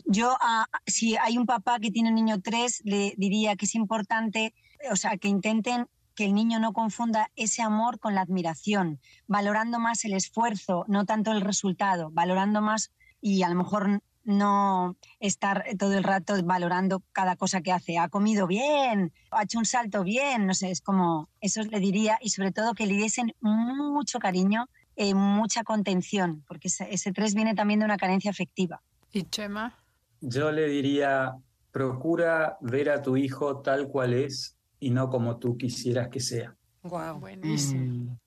Yo, 0.08 0.36
ah, 0.42 0.66
si 0.88 1.16
hay 1.18 1.38
un 1.38 1.46
papá 1.46 1.78
que 1.80 1.92
tiene 1.92 2.10
un 2.10 2.16
niño 2.16 2.42
3, 2.42 2.82
le 2.84 3.14
diría 3.16 3.56
que 3.56 3.66
es 3.66 3.76
importante, 3.76 4.56
o 4.92 4.96
sea, 4.96 5.18
que 5.18 5.28
intenten 5.28 5.88
que 6.16 6.26
el 6.26 6.34
niño 6.34 6.60
no 6.60 6.74
confunda 6.74 7.30
ese 7.36 7.62
amor 7.62 8.00
con 8.00 8.16
la 8.16 8.22
admiración, 8.22 9.00
valorando 9.28 9.78
más 9.78 10.04
el 10.04 10.14
esfuerzo, 10.14 10.84
no 10.88 11.06
tanto 11.06 11.32
el 11.32 11.42
resultado, 11.42 12.10
valorando 12.12 12.60
más 12.60 12.92
y 13.22 13.44
a 13.44 13.50
lo 13.50 13.56
mejor 13.56 14.02
no 14.24 14.96
estar 15.20 15.66
todo 15.78 15.98
el 15.98 16.04
rato 16.04 16.34
valorando 16.44 17.04
cada 17.12 17.36
cosa 17.36 17.62
que 17.62 17.72
hace. 17.72 17.98
Ha 17.98 18.10
comido 18.10 18.48
bien, 18.48 19.12
ha 19.32 19.44
hecho 19.44 19.60
un 19.60 19.66
salto 19.66 20.04
bien, 20.04 20.46
no 20.46 20.54
sé, 20.54 20.72
es 20.72 20.82
como, 20.82 21.30
eso 21.42 21.62
le 21.64 21.80
diría, 21.80 22.18
y 22.22 22.30
sobre 22.30 22.52
todo 22.52 22.74
que 22.74 22.86
le 22.86 22.96
diesen 22.96 23.34
mucho 23.42 24.20
cariño, 24.20 24.68
eh, 24.96 25.14
mucha 25.14 25.64
contención, 25.64 26.44
porque 26.48 26.68
ese, 26.68 26.88
ese 26.92 27.12
tres 27.12 27.34
viene 27.34 27.56
también 27.56 27.80
de 27.80 27.86
una 27.86 27.98
carencia 27.98 28.32
afectiva. 28.32 28.82
¿Y 29.12 29.24
Chema? 29.24 29.78
Yo 30.22 30.52
le 30.52 30.68
diría, 30.68 31.36
procura 31.72 32.58
ver 32.62 32.90
a 32.90 33.02
tu 33.02 33.18
hijo 33.18 33.62
tal 33.62 33.88
cual 33.88 34.14
es 34.14 34.58
y 34.80 34.92
no 34.92 35.10
como 35.10 35.38
tú 35.38 35.58
quisieras 35.58 36.10
que 36.10 36.20
sea. 36.20 36.56
Wow. 36.84 37.20
Buenísimo. 37.20 38.12
Mm. 38.12 38.18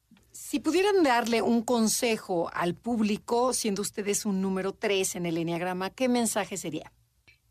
Si 0.53 0.61
pudieran 0.61 1.03
darle 1.03 1.41
un 1.41 1.63
consejo 1.63 2.51
al 2.53 2.75
público, 2.75 3.55
siendo 3.55 3.81
ustedes 3.81 4.27
un 4.27 4.43
número 4.43 4.75
3 4.75 5.17
en 5.17 5.25
el 5.25 5.39
Enneagrama, 5.39 5.89
¿qué 5.89 6.11
mensaje 6.11 6.59
sería? 6.59 6.93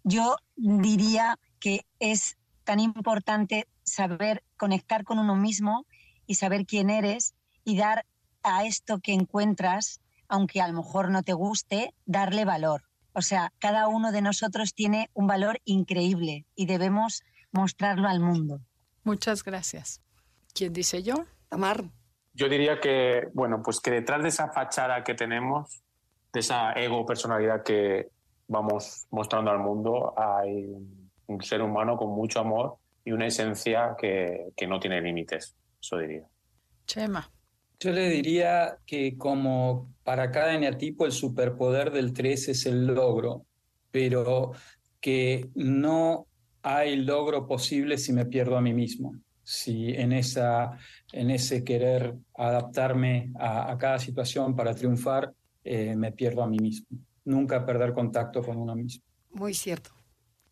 Yo 0.04 0.36
diría 0.56 1.40
que 1.60 1.88
es 1.98 2.38
tan 2.64 2.80
importante 2.80 3.68
saber 3.82 4.44
conectar 4.56 5.04
con 5.04 5.18
uno 5.18 5.36
mismo 5.36 5.88
y 6.28 6.36
saber 6.36 6.68
quién 6.68 6.92
eres 6.92 7.34
y 7.64 7.76
dar 7.76 8.06
a 8.44 8.66
esto 8.66 9.00
que 9.00 9.14
encuentras, 9.14 10.00
aunque 10.28 10.62
a 10.62 10.68
lo 10.68 10.76
mejor 10.76 11.10
no 11.10 11.24
te 11.24 11.34
guste, 11.34 11.96
darle 12.06 12.46
valor. 12.46 12.84
O 13.14 13.24
sea, 13.24 13.52
cada 13.58 13.88
uno 13.88 14.12
de 14.12 14.22
nosotros 14.22 14.76
tiene 14.76 15.10
un 15.16 15.26
valor 15.26 15.60
increíble 15.66 16.46
y 16.54 16.68
debemos 16.68 17.24
mostrarlo 17.52 18.08
al 18.08 18.20
mundo. 18.20 18.62
Muchas 19.04 19.44
gracias. 19.44 20.02
¿Quién 20.54 20.72
dice 20.72 21.02
yo? 21.02 21.26
Tamar. 21.50 21.90
Yo 22.34 22.48
diría 22.48 22.80
que, 22.80 23.28
bueno, 23.34 23.62
pues 23.64 23.80
que 23.80 23.92
detrás 23.92 24.24
de 24.24 24.30
esa 24.30 24.52
fachada 24.52 25.04
que 25.04 25.14
tenemos, 25.14 25.84
de 26.34 26.40
esa 26.40 26.74
ego 26.74 27.06
personalidad 27.06 27.64
que 27.64 28.10
vamos 28.48 29.06
mostrando 29.12 29.52
al 29.52 29.60
mundo, 29.60 30.14
hay 30.18 30.76
un 31.28 31.42
ser 31.42 31.62
humano 31.62 31.98
con 31.98 32.10
mucho 32.10 32.40
amor 32.40 32.78
y 33.04 33.12
una 33.12 33.28
esencia 33.28 33.96
que, 33.98 34.48
que 34.56 34.68
no 34.68 34.80
tiene 34.80 35.02
límites, 35.02 35.56
eso 35.82 35.98
diría. 35.98 36.26
Chema. 36.86 37.30
Yo 37.80 37.92
le 37.92 38.10
diría 38.10 38.78
que 38.86 39.18
como 39.18 39.92
para 40.04 40.30
cada 40.30 40.54
eneatipo 40.54 41.06
el 41.06 41.12
superpoder 41.12 41.92
del 41.92 42.14
3 42.14 42.50
es 42.50 42.66
el 42.68 42.86
logro, 42.86 43.46
pero 43.90 44.52
que 45.00 45.50
no 45.56 46.28
hay 46.62 46.96
logro 46.96 47.48
posible 47.48 47.98
si 47.98 48.14
me 48.14 48.26
pierdo 48.26 48.56
a 48.56 48.62
mí 48.62 48.74
mismo, 48.74 49.16
si 49.52 49.90
en, 49.90 50.14
ese 50.14 51.64
querer 51.66 52.16
adaptarme 52.34 53.34
a, 53.38 53.70
a 53.70 53.78
cada 53.78 54.00
situación 54.00 54.56
para 54.56 54.74
triunfar, 54.74 55.34
eh, 55.66 55.94
me 55.98 56.14
pierdo 56.14 56.42
a 56.42 56.48
mí 56.48 56.58
mismo. 56.58 56.88
Nunca 57.26 57.66
perder 57.66 57.94
contacto 57.94 58.42
con 58.42 58.56
uno 58.56 58.76
mismo. 58.76 59.04
Muy 59.30 59.54
cierto. 59.54 59.92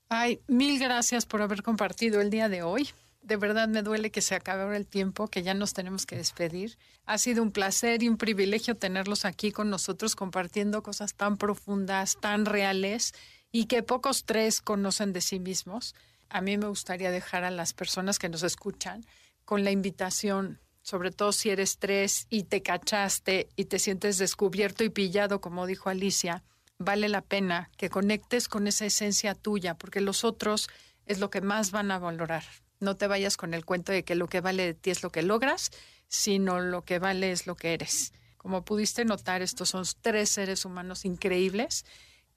Ay, 0.09 0.41
mil 0.47 0.79
gracias 0.79 1.25
por 1.25 1.41
haber 1.41 1.63
compartido 1.63 2.19
el 2.19 2.29
día 2.29 2.49
de 2.49 2.61
hoy. 2.61 2.89
De 3.21 3.37
verdad 3.37 3.69
me 3.69 3.83
duele 3.83 4.11
que 4.11 4.21
se 4.21 4.35
acabe 4.35 4.63
ahora 4.63 4.75
el 4.75 4.87
tiempo, 4.87 5.29
que 5.29 5.43
ya 5.43 5.53
nos 5.53 5.71
tenemos 5.71 6.05
que 6.05 6.17
despedir. 6.17 6.77
Ha 7.05 7.17
sido 7.17 7.41
un 7.41 7.51
placer 7.51 8.03
y 8.03 8.09
un 8.09 8.17
privilegio 8.17 8.75
tenerlos 8.75 9.23
aquí 9.23 9.53
con 9.53 9.69
nosotros 9.69 10.17
compartiendo 10.17 10.83
cosas 10.83 11.13
tan 11.13 11.37
profundas, 11.37 12.17
tan 12.19 12.45
reales 12.45 13.13
y 13.49 13.65
que 13.65 13.81
pocos 13.81 14.25
tres 14.25 14.59
conocen 14.59 15.13
de 15.13 15.21
sí 15.21 15.39
mismos. 15.39 15.95
A 16.29 16.41
mí 16.41 16.57
me 16.57 16.67
gustaría 16.67 17.11
dejar 17.11 17.43
a 17.43 17.51
las 17.51 17.73
personas 17.73 18.19
que 18.19 18.29
nos 18.29 18.43
escuchan 18.43 19.05
con 19.45 19.63
la 19.63 19.71
invitación, 19.71 20.59
sobre 20.81 21.11
todo 21.11 21.31
si 21.31 21.49
eres 21.49 21.79
tres 21.79 22.27
y 22.29 22.43
te 22.43 22.61
cachaste 22.61 23.49
y 23.55 23.65
te 23.65 23.79
sientes 23.79 24.17
descubierto 24.17 24.83
y 24.83 24.89
pillado, 24.89 25.41
como 25.41 25.65
dijo 25.65 25.89
Alicia, 25.89 26.43
vale 26.77 27.09
la 27.09 27.21
pena 27.21 27.71
que 27.77 27.89
conectes 27.89 28.47
con 28.47 28.67
esa 28.67 28.85
esencia 28.85 29.35
tuya, 29.35 29.75
porque 29.75 30.01
los 30.01 30.23
otros 30.23 30.69
es 31.05 31.19
lo 31.19 31.29
que 31.29 31.41
más 31.41 31.71
van 31.71 31.91
a 31.91 31.99
valorar. 31.99 32.43
No 32.79 32.95
te 32.95 33.07
vayas 33.07 33.35
con 33.35 33.53
el 33.53 33.65
cuento 33.65 33.91
de 33.91 34.03
que 34.03 34.15
lo 34.15 34.27
que 34.27 34.41
vale 34.41 34.65
de 34.65 34.73
ti 34.73 34.91
es 34.91 35.03
lo 35.03 35.11
que 35.11 35.23
logras, 35.23 35.71
sino 36.07 36.59
lo 36.59 36.85
que 36.85 36.99
vale 36.99 37.31
es 37.31 37.47
lo 37.47 37.55
que 37.55 37.73
eres. 37.73 38.13
Como 38.37 38.63
pudiste 38.63 39.03
notar, 39.03 39.41
estos 39.41 39.69
son 39.69 39.83
tres 40.01 40.29
seres 40.29 40.63
humanos 40.63 41.03
increíbles 41.05 41.85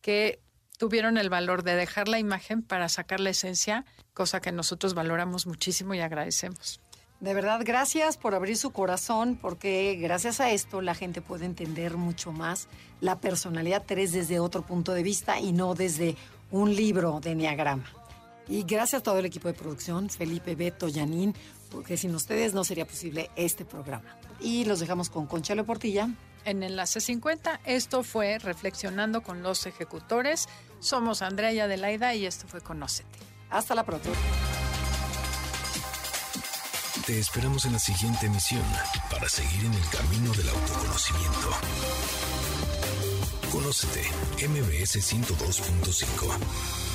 que 0.01 0.41
tuvieron 0.83 1.17
el 1.17 1.31
valor 1.31 1.63
de 1.63 1.77
dejar 1.77 2.09
la 2.09 2.19
imagen 2.19 2.61
para 2.61 2.89
sacar 2.89 3.21
la 3.21 3.31
esencia, 3.31 3.85
cosa 4.15 4.41
que 4.41 4.51
nosotros 4.51 4.95
valoramos 4.95 5.47
muchísimo 5.47 5.95
y 5.95 6.01
agradecemos. 6.01 6.81
De 7.21 7.35
verdad, 7.35 7.61
gracias 7.65 8.17
por 8.17 8.35
abrir 8.35 8.57
su 8.57 8.73
corazón, 8.73 9.39
porque 9.41 9.97
gracias 10.03 10.41
a 10.41 10.51
esto 10.51 10.81
la 10.81 10.97
gente 10.97 11.23
puede 11.23 11.45
entender 11.45 11.97
mucho 11.97 12.33
más 12.33 12.67
la 13.01 13.21
personalidad 13.21 13.85
3 13.87 14.11
desde 14.11 14.41
otro 14.41 14.63
punto 14.63 14.93
de 14.93 15.05
vista 15.05 15.39
y 15.39 15.53
no 15.53 15.77
desde 15.77 16.17
un 16.51 16.75
libro 16.75 17.21
de 17.21 17.31
Enneagrama. 17.31 17.89
Y 18.49 18.65
gracias 18.65 19.03
a 19.03 19.05
todo 19.05 19.21
el 19.21 19.27
equipo 19.27 19.47
de 19.47 19.55
producción, 19.55 20.11
Felipe, 20.11 20.57
Beto, 20.57 20.89
Yanin, 20.89 21.33
porque 21.71 21.97
sin 21.97 22.13
ustedes 22.13 22.55
no 22.55 22.65
sería 22.65 22.89
posible 22.89 23.31
este 23.37 23.65
programa. 23.65 24.19
Y 24.41 24.65
los 24.65 24.81
dejamos 24.81 25.11
con 25.11 25.29
Conchelo 25.29 25.65
Portilla. 25.65 26.09
En 26.45 26.65
Enlace 26.65 27.01
50, 27.01 27.61
esto 27.67 28.03
fue 28.03 28.41
Reflexionando 28.41 29.23
con 29.23 29.45
los 29.45 29.65
Ejecutores. 29.65 30.49
Somos 30.83 31.23
Andrea 31.23 31.53
y 31.53 31.61
Adelaida 31.61 32.13
y 32.13 32.27
esto 32.27 32.49
fue 32.49 32.61
Conócete. 32.61 33.21
Hasta 33.51 33.75
la 33.77 33.85
próxima. 33.85 34.17
Te 37.07 37.21
esperamos 37.21 37.65
en 37.67 37.73
la 37.75 37.79
siguiente 37.79 38.27
emisión 38.27 38.63
para 39.09 39.29
seguir 39.29 39.65
en 39.65 39.75
el 39.75 39.89
camino 39.91 40.33
del 40.33 40.49
autoconocimiento. 40.49 41.51
Conócete, 43.53 44.03
MBS 44.49 44.99
102.5. 44.99 46.92